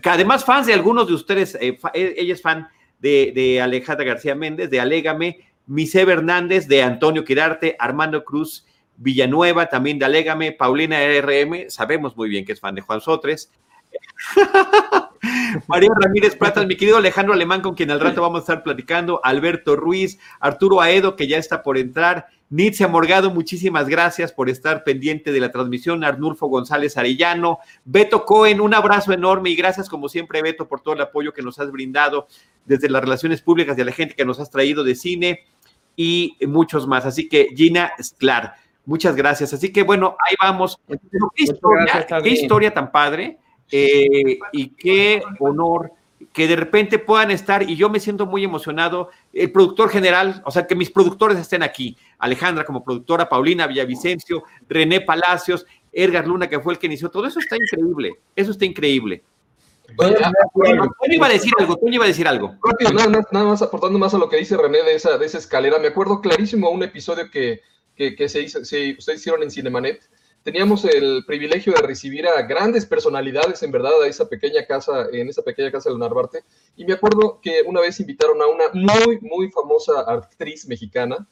que 0.00 0.08
además 0.08 0.46
fans 0.46 0.66
de 0.66 0.72
algunos 0.72 1.06
de 1.08 1.12
ustedes, 1.12 1.58
eh, 1.60 1.78
ella 1.92 2.32
es 2.32 2.40
fan 2.40 2.68
de, 3.00 3.60
Alejandra 3.62 4.04
García 4.04 4.34
Méndez, 4.34 4.70
de 4.70 4.80
Alégame, 4.80 5.40
Mise 5.66 6.02
Hernández, 6.02 6.68
de 6.68 6.82
Antonio 6.82 7.24
Quirarte, 7.24 7.76
Armando 7.78 8.24
Cruz 8.24 8.66
Villanueva, 8.96 9.66
también 9.66 9.98
de 9.98 10.04
Alégame, 10.04 10.52
Paulina 10.52 10.98
RM, 10.98 11.70
sabemos 11.70 12.16
muy 12.16 12.28
bien 12.28 12.44
que 12.44 12.52
es 12.52 12.60
fan 12.60 12.74
de 12.74 12.82
Juan 12.82 13.00
Sotres, 13.00 13.50
María 15.68 15.90
Ramírez 16.00 16.36
Pratas, 16.36 16.66
mi 16.66 16.76
querido 16.76 16.96
Alejandro 16.96 17.34
Alemán, 17.34 17.60
con 17.60 17.74
quien 17.74 17.90
al 17.90 18.00
rato 18.00 18.22
vamos 18.22 18.38
a 18.38 18.40
estar 18.40 18.62
platicando, 18.62 19.20
Alberto 19.24 19.76
Ruiz, 19.76 20.18
Arturo 20.40 20.80
Aedo, 20.80 21.16
que 21.16 21.26
ya 21.26 21.38
está 21.38 21.62
por 21.62 21.78
entrar, 21.78 22.26
Nitzia 22.50 22.88
Morgado, 22.88 23.30
muchísimas 23.30 23.88
gracias 23.88 24.32
por 24.32 24.48
estar 24.48 24.82
pendiente 24.82 25.30
de 25.30 25.40
la 25.40 25.52
transmisión, 25.52 26.02
Arnulfo 26.02 26.48
González 26.48 26.96
Arellano, 26.96 27.58
Beto 27.84 28.24
Cohen, 28.24 28.60
un 28.60 28.74
abrazo 28.74 29.12
enorme 29.12 29.50
y 29.50 29.56
gracias 29.56 29.88
como 29.88 30.08
siempre, 30.08 30.42
Beto, 30.42 30.66
por 30.68 30.80
todo 30.80 30.94
el 30.94 31.00
apoyo 31.00 31.32
que 31.32 31.42
nos 31.42 31.58
has 31.60 31.70
brindado 31.70 32.26
desde 32.64 32.90
las 32.90 33.02
relaciones 33.02 33.40
públicas 33.40 33.78
y 33.78 33.80
a 33.82 33.84
la 33.84 33.92
gente 33.92 34.14
que 34.14 34.24
nos 34.24 34.40
has 34.40 34.50
traído 34.50 34.82
de 34.82 34.96
cine 34.96 35.44
y 35.94 36.36
muchos 36.46 36.86
más. 36.88 37.06
Así 37.06 37.28
que 37.28 37.50
Gina 37.54 37.92
Sklar, 38.02 38.54
muchas 38.84 39.14
gracias. 39.14 39.52
Así 39.52 39.72
que 39.72 39.84
bueno, 39.84 40.16
ahí 40.28 40.34
vamos. 40.42 40.76
¿Qué 40.88 41.44
historia, 41.44 42.06
qué 42.22 42.30
historia 42.30 42.74
tan 42.74 42.90
padre? 42.90 43.38
Eh, 43.72 44.38
y 44.52 44.68
qué 44.70 45.22
honor 45.38 45.92
que 46.32 46.46
de 46.46 46.56
repente 46.56 46.98
puedan 46.98 47.30
estar, 47.30 47.68
y 47.68 47.76
yo 47.76 47.88
me 47.88 47.98
siento 47.98 48.26
muy 48.26 48.44
emocionado, 48.44 49.10
el 49.32 49.50
productor 49.50 49.88
general, 49.88 50.42
o 50.44 50.50
sea, 50.50 50.66
que 50.66 50.76
mis 50.76 50.90
productores 50.90 51.38
estén 51.38 51.62
aquí, 51.62 51.96
Alejandra 52.18 52.64
como 52.64 52.84
productora, 52.84 53.28
Paulina 53.28 53.66
Villavicencio, 53.66 54.44
René 54.68 55.00
Palacios, 55.00 55.66
Edgar 55.92 56.26
Luna, 56.26 56.48
que 56.48 56.60
fue 56.60 56.74
el 56.74 56.78
que 56.78 56.86
inició, 56.86 57.10
todo 57.10 57.26
eso 57.26 57.40
está 57.40 57.56
increíble, 57.56 58.12
eso 58.36 58.52
está 58.52 58.64
increíble. 58.64 59.22
Toño 59.96 60.14
iba 61.10 61.26
a 61.26 61.30
decir 61.30 61.52
algo, 61.58 61.76
Toño 61.76 61.94
iba 61.94 62.04
a 62.04 62.08
decir 62.08 62.28
algo. 62.28 62.54
nada, 63.32 63.44
más 63.44 63.62
aportando 63.62 63.98
más 63.98 64.14
a 64.14 64.18
lo 64.18 64.28
que 64.28 64.36
dice 64.36 64.56
René 64.56 64.82
de 64.82 64.94
esa, 64.94 65.18
de 65.18 65.26
esa 65.26 65.38
escalera, 65.38 65.78
me 65.78 65.88
acuerdo 65.88 66.20
clarísimo 66.20 66.70
un 66.70 66.82
episodio 66.82 67.28
que, 67.30 67.60
que, 67.96 68.28
se 68.28 68.42
hizo, 68.42 68.64
se, 68.64 68.92
ustedes 68.96 69.20
hicieron 69.20 69.42
en 69.42 69.50
Cinemanet, 69.50 70.08
teníamos 70.42 70.84
el 70.84 71.24
privilegio 71.26 71.72
de 71.72 71.82
recibir 71.82 72.26
a 72.26 72.42
grandes 72.42 72.86
personalidades, 72.86 73.62
en 73.62 73.70
verdad, 73.70 74.02
a 74.02 74.06
esa 74.06 74.28
pequeña 74.28 74.64
casa, 74.66 75.06
en 75.12 75.28
esa 75.28 75.42
pequeña 75.42 75.70
casa 75.70 75.90
de 75.90 75.98
Narvarte. 75.98 76.44
Y 76.76 76.84
me 76.84 76.94
acuerdo 76.94 77.40
que 77.42 77.62
una 77.66 77.80
vez 77.80 78.00
invitaron 78.00 78.40
a 78.40 78.46
una 78.46 78.64
muy, 78.72 79.18
muy 79.20 79.50
famosa 79.50 80.00
actriz 80.00 80.66
mexicana, 80.66 81.28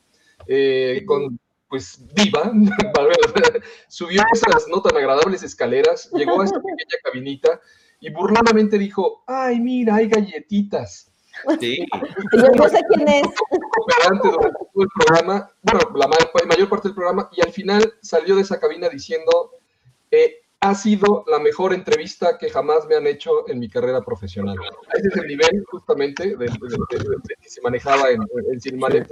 eh, 0.46 1.02
con, 1.06 1.38
pues, 1.68 2.04
diva, 2.14 2.52
subió 3.88 4.22
esas 4.32 4.68
no 4.68 4.82
tan 4.82 4.96
agradables 4.96 5.42
escaleras, 5.42 6.10
llegó 6.12 6.40
a 6.40 6.44
esta 6.44 6.58
pequeña 6.58 6.98
cabinita 7.02 7.60
y 8.00 8.10
burladamente 8.10 8.78
dijo, 8.78 9.24
ay, 9.26 9.58
mira, 9.60 9.96
hay 9.96 10.08
galletitas. 10.08 11.07
Sí. 11.60 11.86
Yo 12.32 12.48
no 12.54 12.68
sé 12.68 12.80
quién 12.92 13.08
es. 13.08 13.22
Durante 14.02 14.28
todo 14.28 14.82
el 14.82 14.88
programa, 14.94 15.50
bueno, 15.62 15.80
la 15.94 16.08
mayor 16.46 16.68
parte 16.68 16.88
del 16.88 16.94
programa, 16.94 17.28
y 17.32 17.40
al 17.40 17.52
final 17.52 17.94
salió 18.02 18.36
de 18.36 18.42
esa 18.42 18.58
cabina 18.58 18.88
diciendo, 18.88 19.52
eh, 20.10 20.42
ha 20.60 20.74
sido 20.74 21.24
la 21.28 21.38
mejor 21.38 21.72
entrevista 21.72 22.36
que 22.36 22.50
jamás 22.50 22.86
me 22.86 22.96
han 22.96 23.06
hecho 23.06 23.48
en 23.48 23.60
mi 23.60 23.68
carrera 23.68 24.02
profesional. 24.02 24.56
Ese 24.94 25.08
es 25.08 25.16
el 25.16 25.26
nivel 25.28 25.64
justamente 25.70 26.36
de, 26.36 26.46
que 26.46 27.48
se 27.48 27.60
manejaba 27.60 28.10
en, 28.10 28.20
en 28.52 28.60
Cinemanet, 28.60 29.08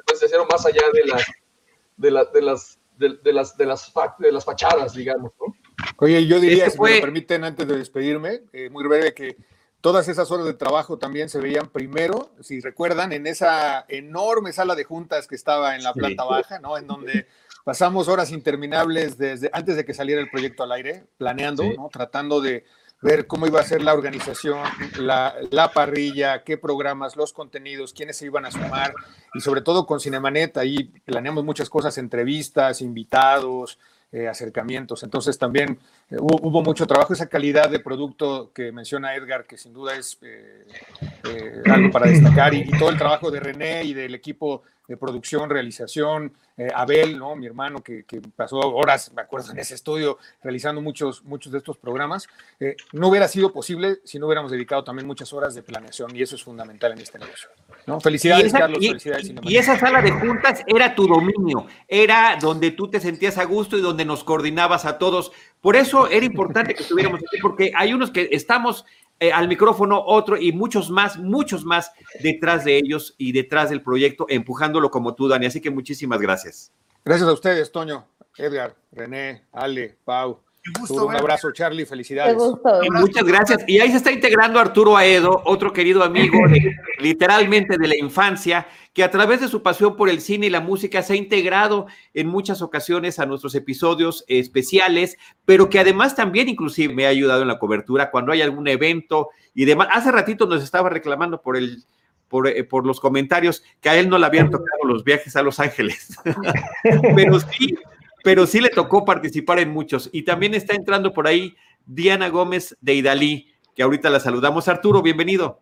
entonces 0.00 0.32
era 0.32 0.44
más 0.44 0.66
allá 0.66 0.82
de 0.92 1.04
las 1.06 1.24
de, 1.96 2.08
de 2.08 2.42
las 2.42 2.78
de, 2.98 3.32
las 3.32 3.56
de 3.56 3.66
las 3.66 3.88
de 4.18 4.32
las 4.32 4.44
fachadas, 4.44 4.94
digamos, 4.94 5.32
¿no? 5.40 5.54
Oye, 5.98 6.26
yo 6.26 6.40
diría, 6.40 6.68
si 6.68 6.80
me 6.80 6.96
lo 6.96 7.00
permiten, 7.00 7.44
antes 7.44 7.66
de 7.66 7.76
despedirme, 7.76 8.42
eh, 8.52 8.68
muy 8.70 8.84
breve, 8.84 9.14
que 9.14 9.36
Todas 9.82 10.06
esas 10.06 10.30
horas 10.30 10.46
de 10.46 10.54
trabajo 10.54 10.96
también 10.96 11.28
se 11.28 11.40
veían 11.40 11.68
primero, 11.68 12.30
si 12.40 12.60
recuerdan, 12.60 13.12
en 13.12 13.26
esa 13.26 13.84
enorme 13.88 14.52
sala 14.52 14.76
de 14.76 14.84
juntas 14.84 15.26
que 15.26 15.34
estaba 15.34 15.74
en 15.74 15.82
la 15.82 15.92
planta 15.92 16.22
baja, 16.22 16.60
¿no? 16.60 16.78
En 16.78 16.86
donde 16.86 17.26
pasamos 17.64 18.06
horas 18.06 18.30
interminables 18.30 19.18
desde 19.18 19.50
antes 19.52 19.74
de 19.74 19.84
que 19.84 19.92
saliera 19.92 20.20
el 20.20 20.30
proyecto 20.30 20.62
al 20.62 20.70
aire, 20.70 21.06
planeando, 21.18 21.64
¿no? 21.76 21.88
Tratando 21.92 22.40
de 22.40 22.64
ver 23.00 23.26
cómo 23.26 23.48
iba 23.48 23.60
a 23.60 23.64
ser 23.64 23.82
la 23.82 23.92
organización, 23.92 24.60
la, 25.00 25.34
la, 25.50 25.72
parrilla, 25.72 26.44
qué 26.44 26.56
programas, 26.56 27.16
los 27.16 27.32
contenidos, 27.32 27.92
quiénes 27.92 28.16
se 28.16 28.26
iban 28.26 28.46
a 28.46 28.52
sumar 28.52 28.94
y 29.34 29.40
sobre 29.40 29.62
todo 29.62 29.84
con 29.84 29.98
Cinemanet, 29.98 30.56
ahí 30.58 30.92
planeamos 31.04 31.44
muchas 31.44 31.68
cosas, 31.68 31.98
entrevistas, 31.98 32.80
invitados, 32.80 33.80
eh, 34.14 34.28
acercamientos. 34.28 35.02
Entonces 35.04 35.38
también 35.38 35.78
eh, 36.10 36.16
hubo, 36.20 36.62
mucho 36.62 36.86
trabajo, 36.86 37.14
esa 37.14 37.30
calidad 37.30 37.70
de 37.70 37.80
producto 37.80 38.50
que 38.52 38.70
menciona 38.70 39.14
Edgar, 39.14 39.46
que 39.46 39.56
sin 39.56 39.72
duda 39.72 39.96
es 39.96 40.18
eh, 40.20 41.62
algo 41.64 41.90
para 41.90 42.10
destacar, 42.10 42.52
y, 42.52 42.70
todo 42.78 42.90
el 42.90 42.98
trabajo 42.98 43.30
de 43.30 43.40
René 43.40 43.84
y 43.84 43.94
del 43.94 44.14
equipo 44.14 44.64
de 44.92 44.98
producción, 44.98 45.48
realización, 45.48 46.34
Abel, 46.74 47.18
¿no? 47.18 47.34
mi 47.34 47.46
hermano, 47.46 47.82
que, 47.82 48.04
pasó 48.36 48.58
horas, 48.58 49.10
me 49.14 49.22
acuerdo, 49.22 49.52
en 49.52 49.58
ese 49.58 49.74
estudio 49.74 50.18
realizando 50.42 50.82
muchos, 50.82 51.24
muchos 51.24 51.50
de 51.50 51.58
estos 51.58 51.78
programas, 51.78 52.28
no 52.92 53.08
hubiera 53.08 53.26
sido 53.26 53.54
posible 53.54 54.00
si 54.04 54.18
no 54.18 54.26
hubiéramos 54.26 54.50
dedicado 54.50 54.84
también 54.84 55.06
muchas 55.06 55.32
horas 55.32 55.54
de 55.54 55.62
planeación, 55.62 56.14
y 56.14 56.20
eso 56.20 56.36
es 56.36 56.42
fundamental 56.44 56.92
en 56.92 56.98
este 56.98 57.18
negocio. 57.18 57.48
¿no? 57.86 58.00
Felicidades, 58.00 58.52
Carlos, 58.52 58.86
felicidades. 58.86 59.32
Y 59.44 59.56
esa 59.56 59.78
sala 59.78 60.02
de 60.02 60.10
juntas 60.10 60.62
era 60.66 60.94
tu 60.94 61.06
dominio, 61.06 61.66
era 61.88 62.36
donde 62.38 62.70
tú 62.72 62.90
te 62.90 63.00
sentías 63.00 63.38
a 63.38 63.44
gusto 63.44 63.78
y 63.78 63.80
donde 63.80 64.04
nos 64.04 64.22
coordinabas 64.22 64.84
a 64.84 64.98
todos. 64.98 65.32
Por 65.62 65.74
eso 65.74 66.06
era 66.06 66.26
importante 66.26 66.74
que 66.74 66.82
estuviéramos 66.82 67.20
aquí, 67.20 67.38
porque 67.40 67.72
hay 67.74 67.94
unos 67.94 68.10
que 68.10 68.28
estamos 68.32 68.84
eh, 69.22 69.30
al 69.32 69.46
micrófono, 69.46 70.02
otro 70.04 70.36
y 70.36 70.50
muchos 70.50 70.90
más, 70.90 71.16
muchos 71.16 71.64
más 71.64 71.92
detrás 72.20 72.64
de 72.64 72.76
ellos 72.76 73.14
y 73.18 73.30
detrás 73.30 73.70
del 73.70 73.80
proyecto, 73.80 74.26
empujándolo 74.28 74.90
como 74.90 75.14
tú, 75.14 75.28
Dani. 75.28 75.46
Así 75.46 75.60
que 75.60 75.70
muchísimas 75.70 76.20
gracias. 76.20 76.72
Gracias 77.04 77.28
a 77.28 77.32
ustedes, 77.32 77.70
Toño, 77.70 78.04
Edgar, 78.36 78.74
René, 78.90 79.44
Ale, 79.52 79.96
Pau. 80.04 80.40
Un 80.90 81.16
abrazo, 81.16 81.50
Charlie, 81.52 81.84
felicidades. 81.84 82.36
muchas 82.92 83.24
gracias. 83.24 83.64
Y 83.66 83.80
ahí 83.80 83.90
se 83.90 83.96
está 83.96 84.12
integrando 84.12 84.60
Arturo 84.60 84.96
Aedo, 84.96 85.42
otro 85.44 85.72
querido 85.72 86.04
amigo 86.04 86.38
literalmente 87.00 87.76
de 87.76 87.88
la 87.88 87.96
infancia, 87.96 88.68
que 88.92 89.02
a 89.02 89.10
través 89.10 89.40
de 89.40 89.48
su 89.48 89.62
pasión 89.62 89.96
por 89.96 90.08
el 90.08 90.20
cine 90.20 90.46
y 90.46 90.50
la 90.50 90.60
música 90.60 91.02
se 91.02 91.14
ha 91.14 91.16
integrado 91.16 91.86
en 92.14 92.28
muchas 92.28 92.62
ocasiones 92.62 93.18
a 93.18 93.26
nuestros 93.26 93.54
episodios 93.56 94.24
especiales, 94.28 95.18
pero 95.44 95.68
que 95.68 95.80
además 95.80 96.14
también 96.14 96.48
inclusive 96.48 96.94
me 96.94 97.06
ha 97.06 97.08
ayudado 97.08 97.42
en 97.42 97.48
la 97.48 97.58
cobertura 97.58 98.10
cuando 98.10 98.30
hay 98.30 98.42
algún 98.42 98.68
evento 98.68 99.30
y 99.54 99.64
demás. 99.64 99.88
Hace 99.90 100.12
ratito 100.12 100.46
nos 100.46 100.62
estaba 100.62 100.88
reclamando 100.90 101.42
por 101.42 101.56
el 101.56 101.84
por, 102.28 102.48
eh, 102.48 102.64
por, 102.64 102.86
los 102.86 102.98
comentarios 102.98 103.62
que 103.80 103.90
a 103.90 103.96
él 103.96 104.08
no 104.08 104.16
le 104.16 104.24
habían 104.24 104.50
tocado 104.50 104.84
los 104.86 105.04
viajes 105.04 105.36
a 105.36 105.42
Los 105.42 105.60
Ángeles. 105.60 106.16
pero 107.14 107.38
sí, 107.40 107.76
pero 108.22 108.46
sí 108.46 108.60
le 108.60 108.70
tocó 108.70 109.04
participar 109.04 109.58
en 109.58 109.70
muchos. 109.70 110.08
Y 110.12 110.22
también 110.22 110.54
está 110.54 110.74
entrando 110.74 111.12
por 111.12 111.26
ahí 111.26 111.54
Diana 111.86 112.28
Gómez 112.28 112.76
de 112.80 112.94
Idalí, 112.94 113.48
que 113.74 113.82
ahorita 113.82 114.10
la 114.10 114.20
saludamos. 114.20 114.68
Arturo, 114.68 115.02
bienvenido. 115.02 115.60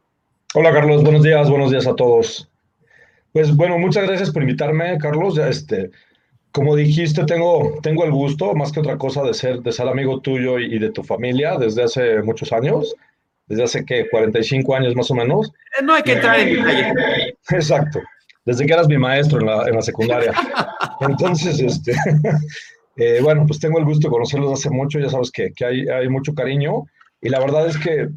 Hola 0.54 0.72
Carlos, 0.72 1.02
buenos 1.02 1.22
días, 1.22 1.48
buenos 1.48 1.70
días 1.70 1.86
a 1.86 1.94
todos. 1.94 2.50
Pues 3.32 3.54
bueno, 3.54 3.78
muchas 3.78 4.06
gracias 4.06 4.30
por 4.30 4.42
invitarme, 4.42 4.98
Carlos. 4.98 5.38
Este, 5.38 5.90
como 6.52 6.74
dijiste, 6.74 7.24
tengo, 7.24 7.78
tengo 7.82 8.04
el 8.04 8.10
gusto, 8.10 8.54
más 8.54 8.72
que 8.72 8.80
otra 8.80 8.98
cosa, 8.98 9.22
de 9.22 9.34
ser, 9.34 9.60
de 9.60 9.70
ser 9.70 9.88
amigo 9.88 10.20
tuyo 10.20 10.58
y, 10.58 10.78
de 10.78 10.90
tu 10.90 11.04
familia 11.04 11.56
desde 11.56 11.84
hace 11.84 12.22
muchos 12.22 12.52
años, 12.52 12.96
desde 13.46 13.62
hace 13.62 13.84
que 13.84 14.08
45 14.10 14.74
años 14.74 14.96
más 14.96 15.10
o 15.10 15.14
menos. 15.14 15.52
Eh, 15.78 15.84
no 15.84 15.94
hay 15.94 16.02
que 16.02 16.12
entrar 16.12 16.40
en 16.40 16.56
detalle. 16.56 17.36
Exacto, 17.50 18.00
desde 18.44 18.66
que 18.66 18.72
eras 18.72 18.88
mi 18.88 18.98
maestro 18.98 19.40
en 19.40 19.46
la, 19.46 19.68
en 19.68 19.74
la 19.74 19.82
secundaria. 19.82 20.32
Entonces, 21.00 21.60
este, 21.60 21.92
eh, 22.96 23.20
bueno, 23.22 23.44
pues 23.46 23.60
tengo 23.60 23.78
el 23.78 23.84
gusto 23.84 24.08
de 24.08 24.12
conocerlos 24.12 24.52
hace 24.52 24.70
mucho, 24.70 24.98
ya 24.98 25.08
sabes 25.08 25.30
que, 25.30 25.52
que 25.54 25.64
hay, 25.64 25.88
hay 25.88 26.08
mucho 26.08 26.34
cariño 26.34 26.84
y 27.20 27.28
la 27.28 27.40
verdad 27.40 27.66
es 27.66 27.78
que, 27.78 28.08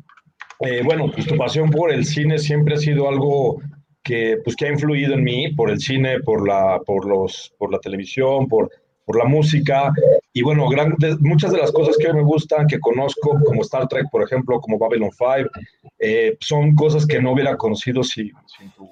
eh, 0.61 0.81
bueno, 0.83 1.11
pues 1.13 1.27
tu 1.27 1.35
pasión 1.35 1.69
por 1.69 1.91
el 1.91 2.05
cine 2.05 2.37
siempre 2.37 2.75
ha 2.75 2.77
sido 2.77 3.09
algo 3.09 3.61
que, 4.03 4.37
pues, 4.43 4.55
que 4.55 4.65
ha 4.65 4.71
influido 4.71 5.13
en 5.13 5.23
mí 5.23 5.53
por 5.53 5.69
el 5.69 5.79
cine, 5.79 6.19
por 6.19 6.47
la, 6.47 6.79
por 6.85 7.05
los, 7.05 7.53
por 7.57 7.71
la 7.71 7.79
televisión, 7.79 8.47
por, 8.47 8.69
por 9.05 9.17
la 9.17 9.25
música. 9.25 9.91
Y 10.33 10.41
bueno, 10.41 10.67
muchas 11.19 11.51
de 11.51 11.57
las 11.57 11.71
cosas 11.71 11.97
que 11.97 12.11
me 12.13 12.21
gustan, 12.21 12.67
que 12.67 12.79
conozco, 12.79 13.39
como 13.45 13.61
Star 13.61 13.87
Trek, 13.87 14.05
por 14.11 14.23
ejemplo, 14.23 14.59
como 14.59 14.77
Babylon 14.77 15.11
5, 15.11 15.49
eh, 15.99 16.37
son 16.39 16.75
cosas 16.75 17.05
que 17.05 17.21
no 17.21 17.31
hubiera 17.33 17.55
conocido 17.57 18.03
sin, 18.03 18.31
sin, 18.45 18.71
tu, 18.71 18.89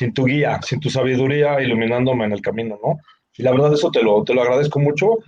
sin 0.00 0.14
tu 0.14 0.24
guía, 0.24 0.58
sin 0.62 0.80
tu 0.80 0.88
sabiduría 0.88 1.60
iluminándome 1.60 2.24
en 2.24 2.32
el 2.32 2.40
camino, 2.40 2.78
¿no? 2.82 2.98
Y 3.36 3.42
la 3.42 3.50
verdad 3.50 3.74
eso 3.74 3.90
te 3.90 4.02
lo, 4.02 4.24
te 4.24 4.32
lo 4.32 4.40
agradezco 4.40 4.80
mucho. 4.80 5.18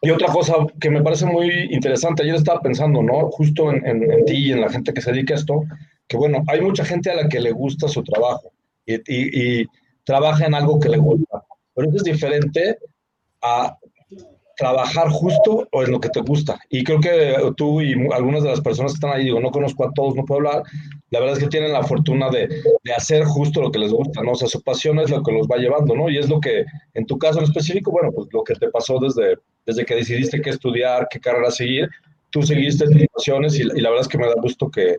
Y 0.00 0.08
otra 0.08 0.28
cosa 0.28 0.54
que 0.80 0.88
me 0.88 1.02
parece 1.02 1.26
muy 1.26 1.68
interesante, 1.70 2.22
ayer 2.22 2.36
estaba 2.36 2.62
pensando, 2.62 3.02
¿no? 3.02 3.30
Justo 3.30 3.70
en, 3.70 3.84
en, 3.86 4.24
ti 4.24 4.36
y 4.36 4.52
en 4.52 4.62
la 4.62 4.70
gente 4.70 4.94
que 4.94 5.02
se 5.02 5.12
dedica 5.12 5.34
a 5.34 5.36
esto, 5.36 5.64
que 6.08 6.16
bueno, 6.16 6.42
hay 6.46 6.62
mucha 6.62 6.82
gente 6.82 7.10
a 7.10 7.14
la 7.14 7.28
que 7.28 7.40
le 7.40 7.52
gusta 7.52 7.86
su 7.86 8.02
trabajo 8.02 8.52
y, 8.86 9.66
trabaja 10.06 10.46
en 10.46 10.54
algo 10.54 10.80
que 10.80 10.90
le 10.90 10.98
gusta, 10.98 11.42
pero 11.74 11.88
eso 11.88 11.96
es 11.96 12.04
diferente 12.04 12.78
a 13.42 13.76
trabajar 14.56 15.08
justo 15.08 15.66
o 15.70 15.82
en 15.82 15.90
lo 15.90 16.00
que 16.00 16.08
te 16.08 16.20
gusta. 16.20 16.58
Y 16.70 16.84
creo 16.84 17.00
que 17.00 17.36
tú 17.56 17.80
y 17.80 17.94
algunas 18.12 18.42
de 18.42 18.50
las 18.50 18.60
personas 18.60 18.92
que 18.92 18.96
están 18.96 19.12
ahí, 19.12 19.24
digo, 19.24 19.40
no 19.40 19.50
conozco 19.50 19.86
a 19.86 19.92
todos, 19.92 20.14
no 20.14 20.24
puedo 20.24 20.40
hablar, 20.40 20.62
la 21.10 21.20
verdad 21.20 21.36
es 21.36 21.44
que 21.44 21.50
tienen 21.50 21.72
la 21.72 21.82
fortuna 21.82 22.30
de, 22.30 22.48
de, 22.82 22.92
hacer 22.92 23.24
justo 23.24 23.60
lo 23.60 23.70
que 23.70 23.78
les 23.78 23.92
gusta, 23.92 24.22
¿no? 24.22 24.32
O 24.32 24.34
sea, 24.34 24.48
su 24.48 24.62
pasión 24.62 24.98
es 24.98 25.10
lo 25.10 25.22
que 25.22 25.32
los 25.32 25.46
va 25.46 25.56
llevando, 25.56 25.94
¿no? 25.94 26.08
Y 26.08 26.18
es 26.18 26.28
lo 26.28 26.40
que, 26.40 26.64
en 26.94 27.06
tu 27.06 27.18
caso 27.18 27.38
en 27.38 27.44
específico, 27.44 27.90
bueno, 27.90 28.10
pues 28.12 28.28
lo 28.32 28.42
que 28.42 28.54
te 28.54 28.68
pasó 28.68 28.98
desde, 28.98 29.38
desde 29.66 29.84
que 29.84 29.94
decidiste 29.94 30.40
qué 30.40 30.50
estudiar, 30.50 31.08
qué 31.10 31.20
carrera 31.20 31.50
seguir, 31.50 31.88
tú 32.30 32.42
seguiste 32.42 32.86
situaciones 32.86 33.58
y, 33.58 33.62
y, 33.62 33.80
la 33.80 33.90
verdad 33.90 34.06
es 34.06 34.08
que 34.08 34.18
me 34.18 34.26
da 34.26 34.34
gusto 34.40 34.70
que, 34.70 34.96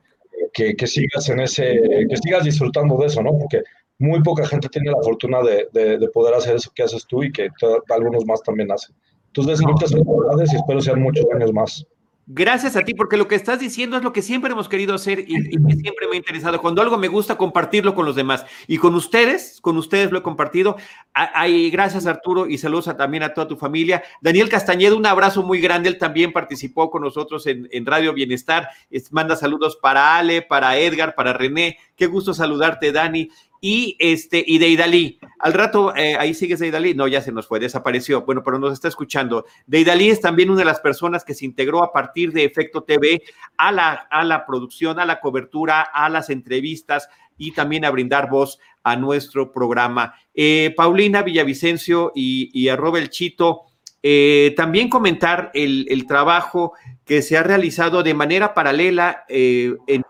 que, 0.54 0.76
que, 0.76 0.88
sigas 0.88 1.28
en 1.30 1.42
ese, 1.42 1.82
que 2.10 2.18
sigas 2.18 2.46
disfrutando 2.46 2.98
de 2.98 3.08
eso, 3.08 3.22
¿no? 3.22 3.38
Porque 3.38 3.62
muy 4.00 4.22
poca 4.24 4.46
gente 4.46 4.70
tiene 4.70 4.92
la 4.92 5.02
fortuna 5.02 5.42
de, 5.42 5.68
de, 5.74 5.98
de 5.98 6.08
poder 6.10 6.34
hacer 6.34 6.56
eso 6.56 6.72
que 6.74 6.84
haces 6.84 7.06
tú 7.06 7.24
y 7.24 7.32
que 7.32 7.50
algunos 7.90 8.26
más 8.26 8.42
también 8.42 8.72
hacen. 8.72 8.96
Entonces, 9.36 9.66
muchas 9.66 9.92
felicidades 9.92 10.54
y 10.54 10.56
espero 10.56 10.82
sean 10.82 11.02
muchos 11.02 11.26
años 11.34 11.54
más. 11.54 11.86
Gracias 12.28 12.76
a 12.76 12.82
ti, 12.82 12.96
porque 12.96 13.18
lo 13.18 13.28
que 13.28 13.36
estás 13.36 13.60
diciendo 13.60 13.98
es 13.98 14.04
lo 14.04 14.12
que 14.12 14.24
siempre 14.24 14.52
hemos 14.52 14.68
querido 14.68 14.96
hacer 14.96 15.20
y, 15.20 15.36
y, 15.36 15.64
que 15.64 15.76
siempre 15.76 16.08
me 16.08 16.16
ha 16.16 16.18
interesado. 16.18 16.60
Cuando 16.60 16.82
algo 16.82 16.98
me 16.98 17.08
gusta, 17.08 17.38
compartirlo 17.38 17.94
con 17.94 18.06
los 18.06 18.16
demás. 18.16 18.46
Y 18.66 18.80
con 18.80 18.96
ustedes, 18.96 19.60
con 19.62 19.78
ustedes 19.78 20.10
lo 20.12 20.18
he 20.18 20.24
compartido. 20.24 20.76
Ay, 21.14 21.70
gracias, 21.70 22.08
Arturo, 22.08 22.48
y 22.48 22.58
saludos 22.58 22.88
a, 22.88 22.98
también 22.98 23.22
a 23.22 23.34
toda 23.34 23.48
tu 23.48 23.58
familia. 23.58 24.02
Daniel 24.22 24.50
Castañeda, 24.50 24.96
un 24.96 25.06
abrazo 25.06 25.44
muy 25.44 25.62
grande. 25.62 25.90
Él 25.90 26.00
también 26.00 26.34
participó 26.34 26.90
con 26.90 27.04
nosotros 27.04 27.46
en, 27.46 27.68
en 27.72 27.86
Radio 27.86 28.12
Bienestar. 28.12 28.70
Es, 28.90 29.14
manda 29.14 29.36
saludos 29.36 29.78
para 29.80 30.18
Ale, 30.18 30.42
para 30.42 30.80
Edgar, 30.80 31.14
para 31.14 31.34
René. 31.34 31.78
Qué 31.96 32.08
gusto 32.08 32.34
saludarte, 32.34 32.92
Dani 32.92 33.30
y 33.66 33.98
este 33.98 34.44
y 34.46 34.60
Deidali. 34.60 35.18
Al 35.40 35.52
rato, 35.52 35.96
eh, 35.96 36.16
ahí 36.20 36.36
sigues 36.36 36.60
Deidali. 36.60 36.94
No, 36.94 37.08
ya 37.08 37.20
se 37.20 37.32
nos 37.32 37.48
fue, 37.48 37.60
desapareció. 37.60 38.22
Bueno, 38.22 38.44
pero 38.44 38.60
nos 38.60 38.74
está 38.74 38.88
escuchando. 38.88 39.44
Deidali 39.66 40.12
es 40.12 40.22
también 40.22 40.52
una 40.52 40.60
de 40.60 40.66
las 40.66 40.82
personas 40.82 41.26
que 41.26 41.34
se 41.34 41.46
integró 41.46 41.84
a 41.84 41.92
partir 41.92 42.32
de 42.32 42.46
Efecto 42.46 42.84
TV 42.84 43.24
a 43.58 43.72
la, 43.72 43.94
a 43.94 44.24
la 44.24 44.46
producción, 44.46 45.00
a 45.00 45.06
la 45.06 45.20
cobertura, 45.20 45.82
a 45.82 46.10
las 46.10 46.30
entrevistas 46.30 47.10
y 47.40 47.54
también 47.54 47.86
a 47.86 47.90
brindar 47.90 48.30
voz 48.30 48.60
a 48.84 48.98
nuestro 48.98 49.52
programa. 49.52 50.14
Eh, 50.36 50.72
Paulina 50.78 51.24
Villavicencio 51.24 52.12
y, 52.14 52.52
y 52.54 52.70
a 52.70 52.76
Robert 52.76 53.10
Chito. 53.10 53.64
Eh, 54.04 54.54
también 54.56 54.90
comentar 54.90 55.50
el, 55.56 55.88
el, 55.90 56.06
trabajo 56.06 56.74
que 57.04 57.24
se 57.24 57.36
ha 57.36 57.42
realizado 57.42 58.04
de 58.04 58.14
manera 58.14 58.54
paralela 58.54 59.26
en 59.28 60.04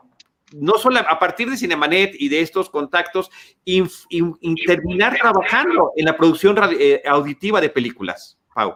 no 0.54 0.78
solo 0.78 1.00
a 1.00 1.20
partir 1.20 1.50
de 1.50 1.58
Cinemanet 1.58 2.16
y 2.20 2.30
de 2.30 2.42
estos 2.42 2.70
contactos, 2.70 3.32
in, 3.66 3.90
in, 4.10 4.36
in 4.42 4.56
terminar 4.56 5.18
trabajando 5.20 5.92
en 5.96 6.06
la 6.06 6.16
producción 6.16 6.56
eh, 6.80 7.02
auditiva 7.06 7.60
de 7.62 7.70
películas, 7.70 8.38
Pau. 8.54 8.76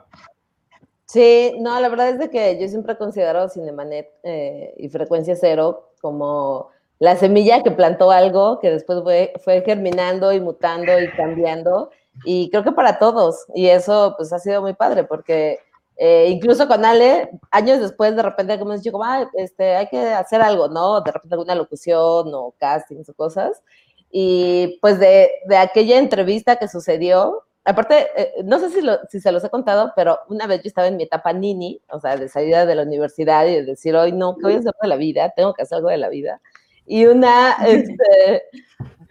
Sí, 1.05 1.55
no, 1.59 1.79
la 1.79 1.89
verdad 1.89 2.09
es 2.09 2.19
de 2.19 2.29
que 2.29 2.59
yo 2.59 2.67
siempre 2.67 2.93
he 2.93 2.97
considerado 2.97 3.49
Cinemanet 3.49 4.09
eh, 4.23 4.73
y 4.77 4.89
Frecuencia 4.89 5.35
Cero 5.35 5.93
como 6.01 6.69
la 6.99 7.15
semilla 7.15 7.63
que 7.63 7.71
plantó 7.71 8.11
algo 8.11 8.59
que 8.59 8.69
después 8.69 9.01
fue, 9.01 9.33
fue 9.43 9.63
germinando 9.65 10.31
y 10.33 10.39
mutando 10.39 10.99
y 11.01 11.09
cambiando. 11.11 11.89
Y 12.25 12.49
creo 12.51 12.63
que 12.63 12.73
para 12.73 12.99
todos. 12.99 13.45
Y 13.55 13.67
eso 13.67 14.13
pues 14.17 14.31
ha 14.33 14.39
sido 14.39 14.61
muy 14.61 14.73
padre 14.73 15.05
porque 15.05 15.59
eh, 16.01 16.29
incluso 16.29 16.65
con 16.69 16.85
Ale, 16.85 17.29
años 17.51 17.81
después, 17.81 18.15
de 18.15 18.23
repente, 18.23 18.57
como 18.57 18.73
dicho, 18.73 18.93
como, 18.93 19.03
ah, 19.03 19.29
este, 19.33 19.75
hay 19.75 19.87
que 19.87 19.99
hacer 19.99 20.41
algo, 20.41 20.69
¿no? 20.69 21.01
De 21.01 21.11
repente 21.11 21.35
alguna 21.35 21.55
locución 21.55 22.31
o 22.33 22.55
castings 22.57 23.09
o 23.09 23.13
cosas. 23.13 23.61
Y 24.09 24.79
pues 24.81 24.97
de, 24.97 25.29
de 25.45 25.57
aquella 25.57 25.97
entrevista 25.99 26.55
que 26.55 26.69
sucedió, 26.69 27.43
aparte, 27.65 28.07
eh, 28.15 28.31
no 28.45 28.59
sé 28.59 28.69
si, 28.69 28.79
lo, 28.81 28.97
si 29.09 29.19
se 29.19 29.33
los 29.33 29.43
he 29.43 29.49
contado, 29.49 29.91
pero 29.93 30.19
una 30.29 30.47
vez 30.47 30.63
yo 30.63 30.69
estaba 30.69 30.87
en 30.87 30.95
mi 30.95 31.03
etapa 31.03 31.33
nini, 31.33 31.81
o 31.89 31.99
sea, 31.99 32.15
de 32.15 32.29
salida 32.29 32.65
de 32.65 32.75
la 32.75 32.83
universidad 32.83 33.45
y 33.47 33.55
de 33.55 33.65
decir, 33.65 33.93
hoy 33.93 34.13
no, 34.13 34.37
¿qué 34.37 34.43
voy 34.43 34.53
a 34.53 34.59
hacer 34.59 34.73
de 34.81 34.87
la 34.87 34.95
vida? 34.95 35.33
Tengo 35.35 35.53
que 35.53 35.63
hacer 35.63 35.79
algo 35.79 35.89
de 35.89 35.97
la 35.97 36.07
vida. 36.07 36.39
Y 36.85 37.07
una, 37.07 37.57
este, 37.67 38.43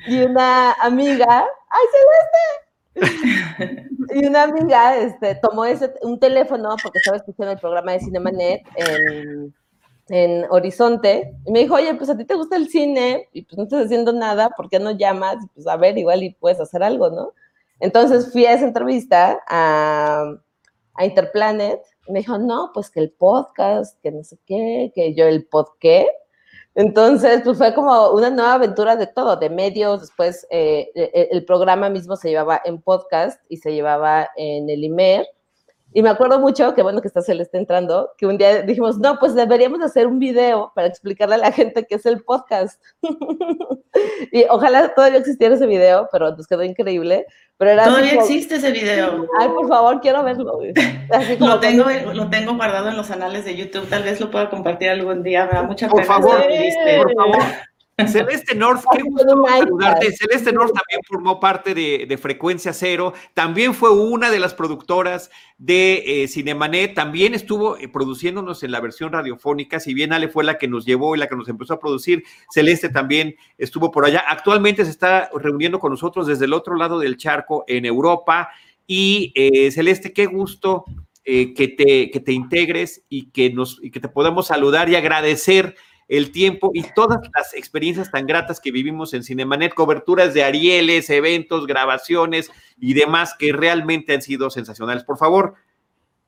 y 0.07 0.23
una 0.23 0.73
amiga, 0.73 1.27
¡ay, 1.69 1.87
Celeste! 1.93 2.68
y 4.15 4.27
una 4.27 4.45
amiga 4.45 4.97
este, 4.97 5.35
tomó 5.37 5.65
ese, 5.65 5.93
un 6.03 6.19
teléfono 6.19 6.71
porque 6.83 6.99
estaba 6.99 7.17
escuchando 7.17 7.53
el 7.53 7.59
programa 7.59 7.93
de 7.93 8.01
Cinemanet 8.01 8.63
en, 8.77 9.55
en 10.09 10.47
Horizonte 10.51 11.35
y 11.45 11.53
me 11.53 11.61
dijo, 11.61 11.75
oye, 11.75 11.95
pues 11.95 12.11
a 12.11 12.17
ti 12.17 12.25
te 12.25 12.35
gusta 12.35 12.57
el 12.57 12.69
cine 12.69 13.29
y 13.33 13.43
pues 13.43 13.57
no 13.57 13.65
estás 13.65 13.87
haciendo 13.87 14.13
nada, 14.13 14.51
¿por 14.51 14.69
qué 14.69 14.79
no 14.79 14.93
llamas? 14.93 15.37
Pues 15.55 15.67
a 15.67 15.77
ver, 15.77 15.99
igual 15.99 16.23
y 16.23 16.35
puedes 16.35 16.61
hacer 16.61 16.83
algo, 16.83 17.11
¿no? 17.11 17.33
Entonces 17.81 18.33
fui 18.33 18.45
a 18.47 18.55
esa 18.55 18.67
entrevista 18.67 19.41
a, 19.49 20.35
a 20.95 21.05
Interplanet 21.05 21.81
y 22.07 22.13
me 22.13 22.21
dijo, 22.21 22.39
no, 22.39 22.71
pues 22.75 22.91
que 22.91 23.01
el 23.01 23.11
podcast, 23.11 24.01
que 24.03 24.11
no 24.11 24.25
sé 24.25 24.39
qué, 24.47 24.93
que 24.95 25.15
yo 25.15 25.27
el 25.27 25.47
podcast 25.47 26.09
entonces, 26.79 27.41
pues 27.43 27.59
fue 27.59 27.75
como 27.75 28.11
una 28.11 28.31
nueva 28.31 28.53
aventura 28.53 28.95
de 28.95 29.09
todo, 29.09 29.35
de 29.35 29.51
medios, 29.51 30.01
después 30.01 30.47
eh, 30.49 30.89
el 30.95 31.45
programa 31.45 31.89
mismo 31.89 32.15
se 32.15 32.29
llevaba 32.29 32.63
en 32.65 32.81
podcast 32.81 33.41
y 33.49 33.57
se 33.57 33.73
llevaba 33.73 34.31
en 34.37 34.71
el 34.71 34.85
IMER. 34.85 35.27
Y 35.93 36.03
me 36.03 36.11
acuerdo 36.11 36.39
mucho, 36.39 36.75
que 36.75 36.83
bueno 36.83 37.01
que 37.01 37.09
está 37.09 37.23
Celeste 37.23 37.57
entrando, 37.57 38.11
que 38.19 38.27
un 38.27 38.37
día 38.37 38.63
dijimos, 38.63 38.99
no, 38.99 39.19
pues 39.19 39.35
deberíamos 39.35 39.81
hacer 39.81 40.07
un 40.07 40.19
video 40.19 40.71
para 40.75 40.87
explicarle 40.87 41.37
a 41.37 41.39
la 41.39 41.53
gente 41.53 41.87
qué 41.87 41.95
es 41.95 42.05
el 42.05 42.23
podcast. 42.23 42.81
y 44.33 44.45
ojalá 44.51 44.95
todavía 44.95 45.19
existiera 45.19 45.55
ese 45.55 45.67
video, 45.67 46.09
pero 46.13 46.37
nos 46.37 46.47
quedó 46.47 46.63
increíble. 46.63 47.27
Pero 47.57 47.71
era 47.73 47.85
todavía 47.85 48.11
como, 48.11 48.23
existe 48.23 48.57
ese 48.57 48.71
video. 48.71 49.27
Ay, 49.39 49.49
por 49.49 49.67
favor, 49.67 50.01
quiero 50.01 50.23
verlo. 50.23 50.61
lo, 51.41 51.61
tengo, 51.61 51.85
lo 52.13 52.31
tengo 52.31 52.55
guardado 52.55 52.91
en 52.91 52.97
los 52.97 53.11
anales 53.11 53.47
de 53.47 53.57
YouTube, 53.57 53.89
tal 53.89 54.03
vez 54.03 54.21
lo 54.21 54.31
pueda 54.31 54.51
compartir 54.51 54.91
algún 54.91 55.23
día, 55.23 55.47
me 55.47 55.53
da 55.53 55.63
mucha 55.63 55.89
por 55.89 56.03
pena. 56.03 56.15
Favor, 56.15 56.43
por 56.99 57.15
favor, 57.15 57.43
Celeste 58.07 58.55
North, 58.55 58.85
qué 58.93 59.03
gusto 59.03 59.45
saludarte. 59.45 60.13
Celeste 60.13 60.53
North 60.53 60.73
también 60.73 61.01
formó 61.07 61.41
parte 61.41 61.75
de, 61.75 62.07
de, 62.09 62.17
Frecuencia 62.17 62.73
Cero, 62.73 63.13
también 63.35 63.75
fue 63.75 63.91
una 63.91 64.31
de 64.31 64.39
las 64.39 64.55
productoras 64.55 65.31
de 65.59 66.23
eh, 66.23 66.29
Cinemanet, 66.29 66.95
también 66.95 67.35
estuvo 67.35 67.77
eh, 67.77 67.89
produciéndonos 67.89 68.63
en 68.63 68.71
la 68.71 68.81
versión 68.81 69.13
radiofónica, 69.13 69.81
si 69.81 69.95
bien 69.95 70.13
Ale 70.13 70.29
fue 70.29 70.45
la 70.45 70.59
que 70.59 70.69
nos 70.69 70.87
llevó 70.87 71.17
y 71.17 71.19
la 71.19 71.27
que 71.27 71.35
nos 71.35 71.49
empezó 71.49 71.75
a 71.75 71.81
producir, 71.81 72.23
Celeste 72.53 72.89
también 72.89 73.35
estuvo 73.57 73.91
por 73.91 74.05
allá. 74.05 74.25
Actualmente 74.29 74.85
se 74.85 74.93
está 74.93 75.29
reuniendo 75.35 75.81
con 75.81 75.91
nosotros 75.91 76.29
desde 76.29 76.45
el 76.45 76.53
otro 76.53 76.77
lado 76.77 77.01
del 77.01 77.17
charco 77.17 77.65
en 77.67 77.85
Europa. 77.85 78.51
Y 78.87 79.33
eh, 79.35 79.71
Celeste, 79.73 80.13
qué 80.13 80.27
gusto 80.27 80.85
que, 81.25 81.75
te, 81.77 82.11
que 82.11 82.21
te 82.21 82.33
integres 82.33 83.05
y 83.11 83.29
que, 83.33 83.51
nos, 83.51 83.79
y 83.83 83.91
que 83.91 84.01
te 84.01 84.09
podamos 84.09 84.47
saludar 84.47 84.89
y 84.89 84.97
agradecer 84.97 85.75
el 86.09 86.33
tiempo 86.33 86.71
y 86.75 86.83
todas 86.95 87.21
las 87.35 87.55
experiencias 87.55 88.11
tan 88.11 88.27
gratas 88.27 88.61
que 88.61 88.73
vivimos 88.73 89.15
en 89.15 89.23
Cinemanet, 89.23 89.75
coberturas 89.75 90.35
de 90.35 90.43
Arieles, 90.43 91.11
eventos, 91.11 91.67
grabaciones 91.67 92.51
y 92.81 92.95
demás 92.95 93.35
que 93.39 93.53
realmente 93.53 94.15
han 94.15 94.23
sido 94.23 94.51
sensacionales. 94.51 95.05
Por 95.05 95.19
favor, 95.19 95.55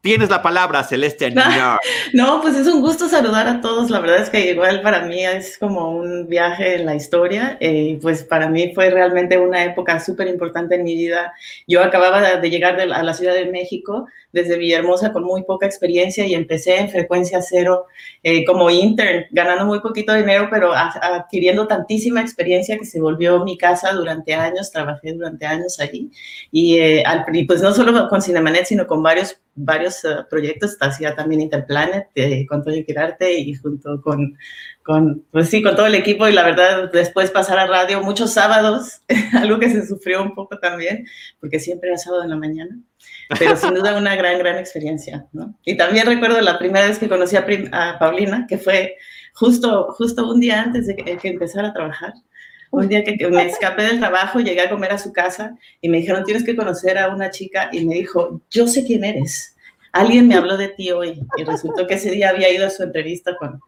Tienes 0.02 0.30
la 0.30 0.40
palabra, 0.40 0.82
Celeste 0.82 1.30
No, 2.14 2.40
pues 2.40 2.56
es 2.56 2.66
un 2.66 2.80
gusto 2.80 3.06
saludar 3.06 3.46
a 3.46 3.60
todos. 3.60 3.90
La 3.90 4.00
verdad 4.00 4.22
es 4.22 4.30
que 4.30 4.50
igual 4.50 4.80
para 4.80 5.02
mí 5.02 5.26
es 5.26 5.58
como 5.58 5.90
un 5.90 6.26
viaje 6.26 6.76
en 6.76 6.86
la 6.86 6.94
historia. 6.94 7.58
Eh, 7.60 7.98
pues 8.00 8.24
para 8.24 8.48
mí 8.48 8.72
fue 8.74 8.88
realmente 8.88 9.36
una 9.36 9.62
época 9.62 10.00
súper 10.00 10.28
importante 10.28 10.76
en 10.76 10.84
mi 10.84 10.94
vida. 10.94 11.34
Yo 11.66 11.82
acababa 11.82 12.36
de 12.36 12.50
llegar 12.50 12.80
a 12.80 13.02
la 13.02 13.12
Ciudad 13.12 13.34
de 13.34 13.50
México 13.50 14.06
desde 14.32 14.58
Villahermosa 14.58 15.12
con 15.12 15.24
muy 15.24 15.42
poca 15.42 15.66
experiencia 15.66 16.26
y 16.26 16.34
empecé 16.34 16.78
en 16.78 16.88
frecuencia 16.88 17.42
cero 17.42 17.86
eh, 18.22 18.44
como 18.44 18.70
intern, 18.70 19.24
ganando 19.30 19.66
muy 19.66 19.80
poquito 19.80 20.14
dinero, 20.14 20.48
pero 20.50 20.72
adquiriendo 20.72 21.66
tantísima 21.66 22.20
experiencia 22.20 22.78
que 22.78 22.84
se 22.84 23.00
volvió 23.00 23.44
mi 23.44 23.58
casa 23.58 23.92
durante 23.92 24.34
años. 24.34 24.70
Trabajé 24.70 25.12
durante 25.12 25.46
años 25.46 25.80
allí. 25.80 26.10
Y, 26.50 26.78
eh, 26.78 27.02
al, 27.04 27.24
pues 27.46 27.62
no 27.62 27.72
solo 27.72 28.08
con 28.08 28.22
Cinemanet, 28.22 28.66
sino 28.66 28.86
con 28.86 29.02
varios 29.02 29.36
varios 29.54 30.04
uh, 30.04 30.28
proyectos, 30.28 30.76
hacía 30.80 31.14
también 31.14 31.40
Interplanet 31.40 32.08
eh, 32.14 32.46
con 32.46 32.62
Toño 32.62 32.84
Quirarte 32.84 33.38
y 33.38 33.54
junto 33.54 34.00
con, 34.00 34.36
con, 34.82 35.24
pues 35.30 35.48
sí, 35.48 35.62
con 35.62 35.76
todo 35.76 35.86
el 35.86 35.94
equipo 35.94 36.26
y 36.26 36.32
la 36.32 36.42
verdad 36.42 36.90
después 36.92 37.30
pasar 37.30 37.58
a 37.58 37.66
radio 37.66 38.02
muchos 38.02 38.32
sábados, 38.32 39.02
algo 39.34 39.58
que 39.58 39.70
se 39.70 39.86
sufrió 39.86 40.22
un 40.22 40.34
poco 40.34 40.58
también, 40.58 41.06
porque 41.38 41.60
siempre 41.60 41.90
era 41.90 41.98
sábado 41.98 42.24
en 42.24 42.30
la 42.30 42.36
mañana, 42.36 42.78
pero 43.38 43.56
sin 43.56 43.74
duda 43.74 43.96
una 43.96 44.16
gran, 44.16 44.38
gran 44.38 44.58
experiencia, 44.58 45.26
¿no? 45.32 45.54
Y 45.64 45.76
también 45.76 46.06
recuerdo 46.06 46.40
la 46.40 46.58
primera 46.58 46.86
vez 46.86 46.98
que 46.98 47.08
conocí 47.08 47.36
a, 47.36 47.98
Paulina, 47.98 48.46
que 48.48 48.58
fue 48.58 48.96
justo, 49.34 49.92
justo 49.92 50.28
un 50.30 50.40
día 50.40 50.62
antes 50.62 50.86
de 50.86 50.96
que, 50.96 51.16
que 51.18 51.28
empezara 51.28 51.68
a 51.68 51.72
trabajar. 51.72 52.14
Un 52.72 52.86
día 52.86 53.02
que, 53.02 53.16
que, 53.16 53.28
me 53.28 53.46
escapé 53.46 53.82
del 53.82 53.98
trabajo, 53.98 54.38
llegué 54.38 54.60
a 54.60 54.70
comer 54.70 54.92
a 54.92 54.98
su 54.98 55.12
casa 55.12 55.56
y 55.80 55.88
me 55.88 55.98
dijeron, 55.98 56.22
tienes 56.22 56.44
que 56.44 56.54
conocer 56.54 56.98
a 56.98 57.08
una 57.08 57.30
chica 57.30 57.68
y 57.72 57.84
me 57.84 57.94
dijo, 57.94 58.42
yo 58.48 58.68
sé 58.68 58.84
quién 58.84 59.02
eres. 59.02 59.56
Alguien 59.90 60.28
me 60.28 60.36
habló 60.36 60.56
de 60.56 60.68
ti 60.68 60.92
hoy 60.92 61.20
y 61.36 61.42
resultó 61.42 61.88
que 61.88 61.94
ese 61.94 62.12
día 62.12 62.30
había 62.30 62.48
ido 62.52 62.64
a 62.64 62.70
su 62.70 62.84
entrevista 62.84 63.36
con, 63.36 63.60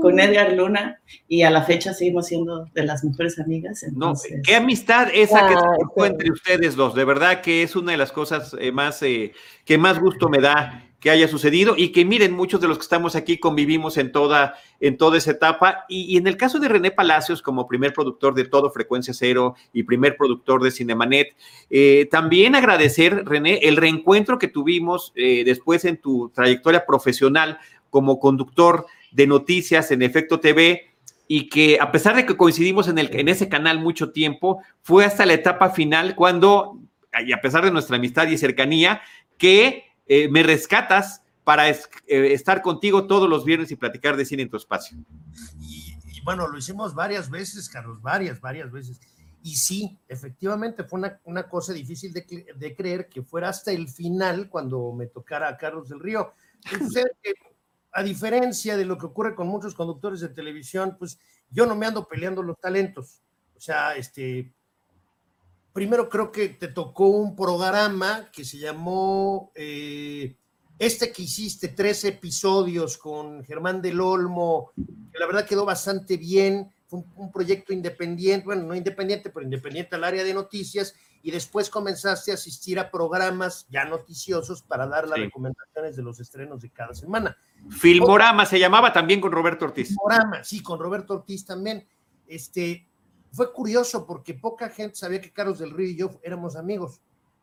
con 0.00 0.20
Edgar 0.20 0.52
Luna 0.52 1.00
y 1.26 1.42
a 1.42 1.50
la 1.50 1.62
fecha 1.62 1.92
seguimos 1.92 2.26
siendo 2.26 2.66
de 2.74 2.84
las 2.84 3.04
mejores 3.04 3.38
amigas. 3.38 3.82
Entonces... 3.82 4.36
No, 4.36 4.42
qué 4.44 4.56
amistad 4.56 5.08
esa 5.12 5.48
que 5.48 5.54
se 5.54 5.60
forjó 5.60 6.06
entre 6.06 6.30
ustedes 6.30 6.76
dos, 6.76 6.94
de 6.94 7.04
verdad 7.04 7.40
que 7.40 7.62
es 7.62 7.76
una 7.76 7.92
de 7.92 7.98
las 7.98 8.12
cosas 8.12 8.56
eh, 8.58 8.72
más 8.72 9.02
eh, 9.02 9.32
que 9.64 9.78
más 9.78 10.00
gusto 10.00 10.28
me 10.28 10.40
da 10.40 10.88
que 11.00 11.10
haya 11.10 11.28
sucedido 11.28 11.74
y 11.76 11.90
que 11.90 12.04
miren, 12.04 12.32
muchos 12.32 12.60
de 12.60 12.66
los 12.66 12.78
que 12.78 12.82
estamos 12.82 13.14
aquí 13.14 13.38
convivimos 13.38 13.96
en 13.98 14.10
toda, 14.10 14.56
en 14.80 14.96
toda 14.96 15.18
esa 15.18 15.30
etapa. 15.30 15.84
Y, 15.88 16.12
y, 16.12 16.16
en 16.16 16.26
el 16.26 16.36
caso 16.36 16.58
de 16.58 16.68
René 16.68 16.90
Palacios, 16.90 17.40
como 17.40 17.68
primer 17.68 17.92
productor 17.92 18.34
de 18.34 18.44
todo 18.44 18.70
Frecuencia 18.70 19.14
Cero 19.14 19.54
y 19.72 19.84
primer 19.84 20.16
productor 20.16 20.62
de 20.62 20.72
Cinemanet, 20.72 21.36
eh, 21.70 22.08
también 22.10 22.56
agradecer, 22.56 23.24
René, 23.24 23.58
el 23.62 23.76
reencuentro 23.76 24.38
que 24.38 24.48
tuvimos 24.48 25.12
eh, 25.14 25.44
después 25.44 25.84
en 25.84 25.98
tu 25.98 26.30
trayectoria 26.34 26.84
profesional 26.84 27.58
como 27.90 28.18
conductor 28.18 28.86
de 29.12 29.26
noticias 29.26 29.90
en 29.90 30.02
Efecto 30.02 30.40
TV 30.40 30.88
y 31.28 31.48
que 31.48 31.78
a 31.80 31.92
pesar 31.92 32.16
de 32.16 32.24
que 32.24 32.36
coincidimos 32.36 32.88
en, 32.88 32.98
el, 32.98 33.14
en 33.14 33.28
ese 33.28 33.48
canal 33.48 33.78
mucho 33.80 34.10
tiempo, 34.12 34.62
fue 34.82 35.04
hasta 35.04 35.26
la 35.26 35.34
etapa 35.34 35.70
final 35.70 36.16
cuando, 36.16 36.80
y 37.24 37.32
a 37.32 37.40
pesar 37.40 37.64
de 37.64 37.70
nuestra 37.70 37.96
amistad 37.96 38.26
y 38.28 38.38
cercanía, 38.38 39.02
que 39.36 39.84
eh, 40.06 40.28
me 40.30 40.42
rescatas 40.42 41.22
para 41.44 41.68
es, 41.68 41.88
eh, 42.06 42.32
estar 42.32 42.62
contigo 42.62 43.06
todos 43.06 43.28
los 43.28 43.44
viernes 43.44 43.70
y 43.70 43.76
platicar 43.76 44.16
de 44.16 44.24
cine 44.24 44.42
en 44.42 44.50
tu 44.50 44.56
espacio. 44.56 44.98
Y, 45.60 45.94
y, 46.12 46.20
bueno, 46.22 46.48
lo 46.48 46.58
hicimos 46.58 46.94
varias 46.94 47.28
veces, 47.28 47.68
Carlos, 47.68 48.00
varias, 48.00 48.40
varias 48.40 48.72
veces. 48.72 48.98
Y 49.42 49.56
sí, 49.56 49.98
efectivamente 50.08 50.82
fue 50.84 50.98
una, 50.98 51.20
una 51.24 51.48
cosa 51.48 51.72
difícil 51.72 52.12
de, 52.12 52.46
de, 52.56 52.74
creer 52.74 53.08
que 53.08 53.22
fuera 53.22 53.50
hasta 53.50 53.70
el 53.70 53.88
final 53.88 54.48
cuando 54.48 54.92
me 54.92 55.06
tocara 55.06 55.48
a 55.48 55.56
Carlos 55.56 55.88
del 55.88 56.00
Río. 56.00 56.32
Entonces, 56.70 57.04
a 57.92 58.02
diferencia 58.02 58.76
de 58.76 58.84
lo 58.84 58.98
que 58.98 59.06
ocurre 59.06 59.34
con 59.34 59.48
muchos 59.48 59.74
conductores 59.74 60.20
de 60.20 60.28
televisión, 60.28 60.96
pues 60.98 61.18
yo 61.50 61.66
no 61.66 61.74
me 61.74 61.86
ando 61.86 62.06
peleando 62.06 62.42
los 62.42 62.58
talentos. 62.58 63.22
O 63.56 63.60
sea, 63.60 63.96
este, 63.96 64.52
primero 65.72 66.08
creo 66.08 66.30
que 66.30 66.50
te 66.50 66.68
tocó 66.68 67.08
un 67.08 67.34
programa 67.34 68.30
que 68.32 68.44
se 68.44 68.58
llamó, 68.58 69.50
eh, 69.54 70.36
este 70.78 71.10
que 71.12 71.22
hiciste, 71.22 71.68
tres 71.68 72.04
episodios 72.04 72.98
con 72.98 73.44
Germán 73.44 73.82
del 73.82 74.00
Olmo, 74.00 74.72
que 74.76 75.18
la 75.18 75.26
verdad 75.26 75.46
quedó 75.46 75.64
bastante 75.64 76.16
bien, 76.16 76.70
fue 76.86 77.00
un, 77.00 77.06
un 77.16 77.32
proyecto 77.32 77.72
independiente, 77.72 78.44
bueno, 78.44 78.62
no 78.62 78.74
independiente, 78.74 79.30
pero 79.30 79.44
independiente 79.44 79.96
al 79.96 80.04
área 80.04 80.24
de 80.24 80.34
noticias, 80.34 80.94
y 81.22 81.30
después 81.30 81.68
comenzaste 81.70 82.30
a 82.30 82.34
asistir 82.34 82.78
a 82.78 82.90
programas 82.90 83.66
ya 83.70 83.84
noticiosos 83.84 84.62
para 84.62 84.86
dar 84.86 85.08
las 85.08 85.16
sí. 85.16 85.24
recomendaciones 85.24 85.96
de 85.96 86.02
los 86.02 86.20
estrenos 86.20 86.60
de 86.60 86.70
cada 86.70 86.94
semana. 86.94 87.36
Filmorama 87.70 88.46
se 88.46 88.58
llamaba 88.58 88.92
también 88.92 89.20
con 89.20 89.32
Roberto 89.32 89.64
Ortiz. 89.64 89.88
Filmorama, 89.88 90.44
sí, 90.44 90.62
con 90.62 90.78
Roberto 90.78 91.14
Ortiz 91.14 91.44
también. 91.44 91.86
Este, 92.26 92.86
fue 93.32 93.52
curioso 93.52 94.06
porque 94.06 94.34
poca 94.34 94.68
gente 94.68 94.96
sabía 94.96 95.20
que 95.20 95.32
Carlos 95.32 95.58
del 95.58 95.72
Río 95.72 95.88
y 95.88 95.96
yo 95.96 96.10
éramos 96.22 96.56
amigos, 96.56 97.00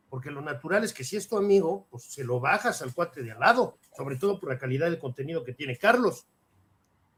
porque 0.10 0.32
lo 0.32 0.42
natural 0.42 0.84
es 0.84 0.94
que 0.94 1.04
si 1.04 1.18
es 1.18 1.28
tu 1.28 1.38
amigo, 1.38 1.88
pues 1.90 2.04
se 2.04 2.24
lo 2.24 2.40
bajas 2.40 2.82
al 2.82 2.94
cuate 2.94 3.24
de 3.24 3.32
al 3.32 3.40
lado, 3.40 3.78
sobre 3.96 4.16
todo 4.16 4.40
por 4.40 4.50
la 4.50 4.58
calidad 4.58 4.86
del 4.86 5.00
contenido 5.00 5.44
que 5.44 5.54
tiene 5.54 5.78
Carlos. 5.78 6.26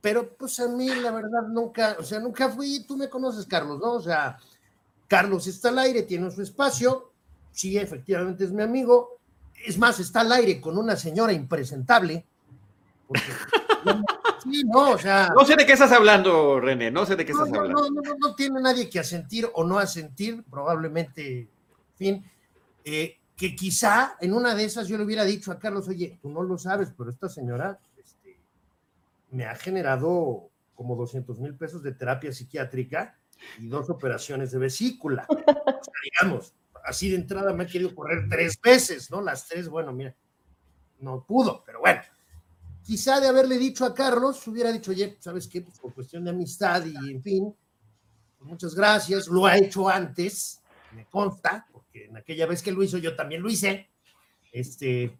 Pero 0.02 0.36
pues 0.36 0.60
a 0.60 0.68
mí 0.68 0.88
la 0.88 1.12
verdad 1.12 1.48
nunca, 1.50 1.98
o 2.00 2.04
sea, 2.04 2.20
nunca 2.20 2.50
fui, 2.50 2.86
tú 2.88 2.98
me 2.98 3.10
conoces 3.10 3.46
Carlos, 3.46 3.80
¿no? 3.80 3.94
O 3.94 4.02
sea, 4.02 4.38
Carlos 5.08 5.48
está 5.48 5.70
al 5.70 5.80
aire, 5.80 6.04
tiene 6.04 6.30
su 6.32 6.42
espacio, 6.42 7.12
sí, 7.52 7.78
efectivamente 7.78 8.44
es 8.44 8.52
mi 8.52 8.62
amigo, 8.62 9.20
es 9.66 9.78
más, 9.78 10.00
está 10.00 10.22
al 10.22 10.32
aire 10.32 10.62
con 10.62 10.78
una 10.78 10.96
señora 10.96 11.34
impresentable. 11.34 12.26
Porque, 13.08 13.22
sí, 14.44 14.64
no, 14.66 14.92
o 14.92 14.98
sea, 14.98 15.34
no 15.36 15.46
sé 15.46 15.56
de 15.56 15.66
qué 15.66 15.74
estás 15.74 15.92
hablando, 15.92 16.60
René, 16.60 16.92
no 16.92 17.06
sé 17.06 17.16
de 17.16 17.26
qué 17.26 17.34
no, 17.34 17.46
estás 17.46 17.54
no, 17.54 17.60
hablando. 17.60 17.90
No, 17.90 18.02
no, 18.02 18.16
no, 18.20 18.36
tiene 18.36 18.62
nadie 18.62 18.90
que 18.90 19.00
asentir 19.00 19.50
o 19.54 19.64
no 19.64 19.80
asentir, 19.80 20.44
probablemente, 20.50 21.40
en 21.40 21.48
fin, 21.98 22.26
eh, 22.84 23.18
que 23.38 23.56
quizá 23.56 24.18
en 24.20 24.34
una 24.34 24.56
de 24.56 24.66
esas 24.66 24.88
yo 24.88 24.98
le 24.98 25.04
hubiera 25.04 25.24
dicho 25.24 25.52
a 25.52 25.60
Carlos, 25.60 25.88
oye, 25.88 26.18
tú 26.22 26.30
no 26.30 26.44
lo 26.44 26.58
sabes, 26.58 26.90
pero 26.98 27.12
esta 27.12 27.30
señora 27.30 27.80
este, 27.98 28.36
me 29.32 29.46
ha 29.46 29.56
generado 29.56 30.50
como 30.76 30.96
200 30.96 31.40
mil 31.40 31.54
pesos 31.56 31.84
de 31.84 31.92
terapia 31.92 32.32
psiquiátrica 32.34 33.16
y 33.60 33.68
dos 33.68 33.90
operaciones 33.90 34.52
de 34.52 34.60
vesícula. 34.60 35.26
O 35.78 35.84
sea, 35.84 35.94
digamos, 36.04 36.54
así 36.84 37.10
de 37.10 37.18
entrada 37.18 37.54
me 37.54 37.64
ha 37.64 37.68
querido 37.68 37.94
correr 37.94 38.28
tres 38.30 38.60
veces, 38.62 39.12
¿no? 39.12 39.22
Las 39.22 39.48
tres, 39.48 39.70
bueno, 39.70 39.94
mira, 39.94 40.16
no 41.00 41.24
pudo, 41.24 41.64
pero 41.66 41.80
bueno. 41.80 42.02
Quizá 42.84 43.20
de 43.20 43.28
haberle 43.28 43.58
dicho 43.58 43.86
a 43.86 43.94
Carlos, 43.94 44.46
hubiera 44.48 44.72
dicho, 44.72 44.92
oye, 44.92 45.18
¿sabes 45.20 45.48
qué? 45.48 45.62
Pues 45.62 45.78
por 45.80 45.94
cuestión 45.94 46.24
de 46.24 46.32
amistad 46.32 46.86
y 46.86 46.96
en 47.12 47.22
fin, 47.22 47.56
pues 48.38 48.50
muchas 48.50 48.74
gracias. 48.74 49.28
Lo 49.28 49.46
ha 49.46 49.58
hecho 49.58 49.90
antes, 49.90 50.62
me 50.96 51.06
consta, 51.06 51.68
porque 51.72 52.06
en 52.06 52.18
aquella 52.18 52.46
vez 52.46 52.64
que 52.64 52.72
lo 52.72 52.82
hizo 52.82 52.98
yo 52.98 53.16
también 53.16 53.42
lo 53.42 53.50
hice. 53.50 53.90
Este, 54.52 55.18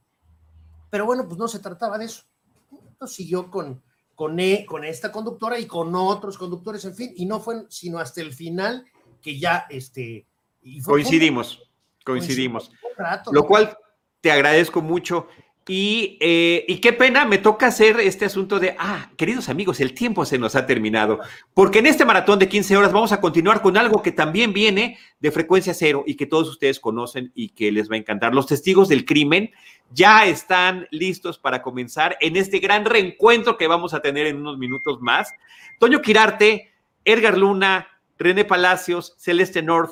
pero 0.90 1.06
bueno, 1.06 1.28
pues 1.28 1.38
no 1.38 1.48
se 1.48 1.60
trataba 1.60 1.98
de 1.98 2.06
eso. 2.06 2.24
Entonces 2.72 3.16
siguió 3.16 3.52
con, 3.52 3.84
con, 4.18 4.40
e, 4.40 4.66
con 4.66 4.84
esta 4.84 5.12
conductora 5.12 5.60
y 5.60 5.68
con 5.68 5.94
otros 5.94 6.40
conductores, 6.40 6.84
en 6.86 6.96
fin, 6.96 7.14
y 7.16 7.28
no 7.28 7.40
fue 7.40 7.66
sino 7.70 8.00
hasta 8.00 8.20
el 8.20 8.34
final 8.34 8.84
que 9.22 9.38
ya 9.38 9.68
este... 9.70 10.26
Y 10.64 10.82
fue 10.82 10.96
coincidimos, 10.96 11.70
coincidimos. 12.04 12.72
Rato, 12.98 13.32
Lo 13.32 13.42
¿no? 13.42 13.48
cual 13.48 13.78
te 14.20 14.32
agradezco 14.32 14.82
mucho. 14.82 15.28
Y, 15.68 16.18
eh, 16.20 16.66
y, 16.68 16.80
qué 16.80 16.94
pena, 16.94 17.26
me 17.26 17.38
toca 17.38 17.68
hacer 17.68 18.00
este 18.00 18.26
asunto 18.26 18.60
de, 18.60 18.76
ah, 18.80 19.12
queridos 19.18 19.50
amigos, 19.50 19.80
el 19.82 19.94
tiempo 19.94 20.26
se 20.26 20.40
nos 20.40 20.56
ha 20.56 20.66
terminado, 20.66 21.20
porque 21.54 21.80
en 21.80 21.86
este 21.86 22.06
maratón 22.06 22.40
de 22.40 22.50
15 22.50 22.76
horas 22.76 22.94
vamos 22.94 23.12
a 23.12 23.22
continuar 23.22 23.62
con 23.62 23.78
algo 23.78 24.02
que 24.02 24.14
también 24.14 24.52
viene 24.52 24.98
de 25.20 25.30
frecuencia 25.30 25.76
cero 25.76 26.04
y 26.08 26.16
que 26.16 26.26
todos 26.26 26.50
ustedes 26.50 26.80
conocen 26.80 27.32
y 27.36 27.50
que 27.50 27.72
les 27.72 27.88
va 27.92 27.96
a 27.96 28.00
encantar. 28.00 28.34
Los 28.34 28.48
testigos 28.48 28.88
del 28.88 29.06
crimen 29.06 29.52
ya 29.92 30.26
están 30.26 30.88
listos 30.92 31.38
para 31.38 31.62
comenzar 31.62 32.18
en 32.22 32.36
este 32.36 32.60
gran 32.60 32.86
reencuentro 32.86 33.58
que 33.58 33.68
vamos 33.68 33.94
a 33.94 34.02
tener 34.02 34.28
en 34.28 34.38
unos 34.38 34.58
minutos 34.58 35.00
más. 35.02 35.34
Toño 35.80 36.02
Quirarte, 36.02 36.72
Edgar 37.06 37.38
Luna, 37.38 37.88
René 38.18 38.46
Palacios, 38.46 39.16
Celeste 39.18 39.62
North, 39.62 39.92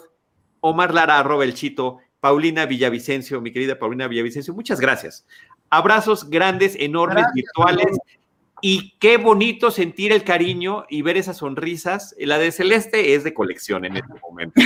Omar 0.60 0.93
Lara, 0.93 1.20
arroba 1.20 1.43
el 1.43 1.54
chito, 1.54 2.00
Paulina 2.20 2.66
Villavicencio, 2.66 3.39
mi 3.39 3.52
querida 3.52 3.78
Paulina 3.78 4.08
Villavicencio, 4.08 4.54
muchas 4.54 4.80
gracias. 4.80 5.26
Abrazos 5.70 6.30
grandes, 6.30 6.76
enormes, 6.80 7.24
gracias, 7.24 7.34
virtuales. 7.34 7.98
Y 8.62 8.98
qué 9.00 9.18
bonito 9.18 9.70
sentir 9.70 10.12
el 10.12 10.24
cariño 10.24 10.86
y 10.89 11.04
ver 11.04 11.18
esas 11.18 11.38
sonrisas. 11.38 12.16
La 12.18 12.39
de 12.39 12.52
Celeste 12.52 13.14
es 13.14 13.24
de 13.24 13.34
colección 13.34 13.86
en 13.86 13.98
este 13.98 14.14
momento. 14.22 14.60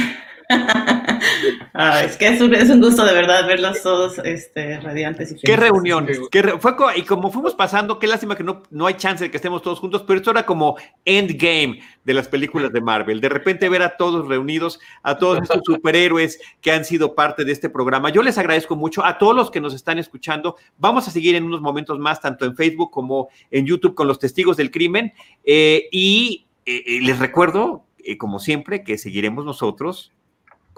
Ah, 1.73 2.03
es 2.03 2.17
que 2.17 2.27
es 2.27 2.41
un, 2.41 2.53
es 2.55 2.69
un, 2.69 2.81
gusto 2.81 3.05
de 3.05 3.13
verdad 3.13 3.45
verlos 3.45 3.81
todos 3.83 4.17
este, 4.19 4.79
radiantes. 4.79 5.31
Y 5.31 5.35
qué 5.35 5.55
reunión. 5.55 6.07
Qué 6.31 6.41
re, 6.41 6.59
fue, 6.59 6.73
y 6.95 7.03
como 7.03 7.31
fuimos 7.31 7.53
pasando, 7.53 7.99
qué 7.99 8.07
lástima 8.07 8.35
que 8.35 8.43
no, 8.43 8.63
no 8.71 8.87
hay 8.87 8.95
chance 8.95 9.23
de 9.23 9.31
que 9.31 9.37
estemos 9.37 9.61
todos 9.61 9.79
juntos, 9.79 10.03
pero 10.07 10.17
esto 10.17 10.31
era 10.31 10.45
como 10.45 10.77
endgame 11.05 11.81
de 12.03 12.13
las 12.13 12.27
películas 12.27 12.73
de 12.73 12.81
Marvel. 12.81 13.21
De 13.21 13.29
repente 13.29 13.69
ver 13.69 13.83
a 13.83 13.95
todos 13.95 14.27
reunidos, 14.27 14.79
a 15.03 15.17
todos 15.17 15.39
estos 15.43 15.61
superhéroes 15.63 16.39
que 16.61 16.71
han 16.71 16.83
sido 16.83 17.13
parte 17.13 17.45
de 17.45 17.51
este 17.51 17.69
programa. 17.69 18.09
Yo 18.09 18.23
les 18.23 18.37
agradezco 18.39 18.75
mucho 18.75 19.05
a 19.05 19.19
todos 19.19 19.35
los 19.35 19.51
que 19.51 19.61
nos 19.61 19.75
están 19.75 19.99
escuchando. 19.99 20.55
Vamos 20.77 21.07
a 21.07 21.11
seguir 21.11 21.35
en 21.35 21.43
unos 21.43 21.61
momentos 21.61 21.99
más, 21.99 22.21
tanto 22.21 22.45
en 22.45 22.55
Facebook 22.55 22.89
como 22.89 23.29
en 23.51 23.65
YouTube, 23.67 23.93
con 23.93 24.07
los 24.07 24.17
testigos 24.17 24.57
del 24.57 24.71
crimen. 24.71 25.13
Eh, 25.43 25.87
y 25.91 26.47
eh, 26.65 26.99
les 27.01 27.19
recuerdo, 27.19 27.85
eh, 27.99 28.17
como 28.17 28.39
siempre, 28.39 28.83
que 28.83 28.97
seguiremos 28.97 29.45
nosotros 29.45 30.11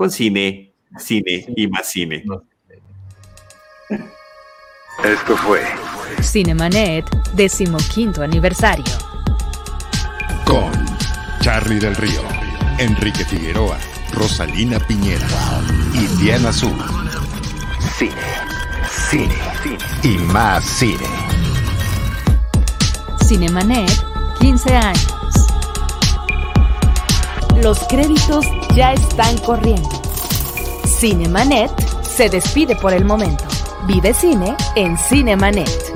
con 0.02 0.10
cine, 0.10 0.74
cine 0.98 1.46
y 1.56 1.68
más 1.68 1.88
cine. 1.88 2.24
Esto 5.04 5.38
fue 5.38 5.62
Cinemanet, 6.24 7.06
decimoquinto 7.36 8.24
aniversario. 8.24 8.84
Con 10.44 10.72
Charlie 11.42 11.78
del 11.78 11.96
Río, 11.96 12.24
Enrique 12.80 13.24
Figueroa, 13.24 13.78
Rosalina 14.14 14.80
Piñera 14.80 15.28
y 15.94 16.08
Diana 16.20 16.50
Azul. 16.50 16.84
Cine, 17.96 18.16
cine, 18.90 19.36
cine 19.62 19.78
y 20.02 20.18
más 20.18 20.66
cine. 20.66 21.06
Cinemanet, 23.24 23.92
15 24.40 24.76
años. 24.76 25.21
Los 27.62 27.78
créditos 27.88 28.46
ya 28.76 28.94
están 28.94 29.38
corriendo. 29.40 29.90
Cinemanet 30.84 31.72
se 32.02 32.28
despide 32.28 32.76
por 32.76 32.92
el 32.92 33.06
momento. 33.06 33.44
Vive 33.86 34.16
cine 34.16 34.56
en 34.76 34.98
Cinemanet. 34.98 35.91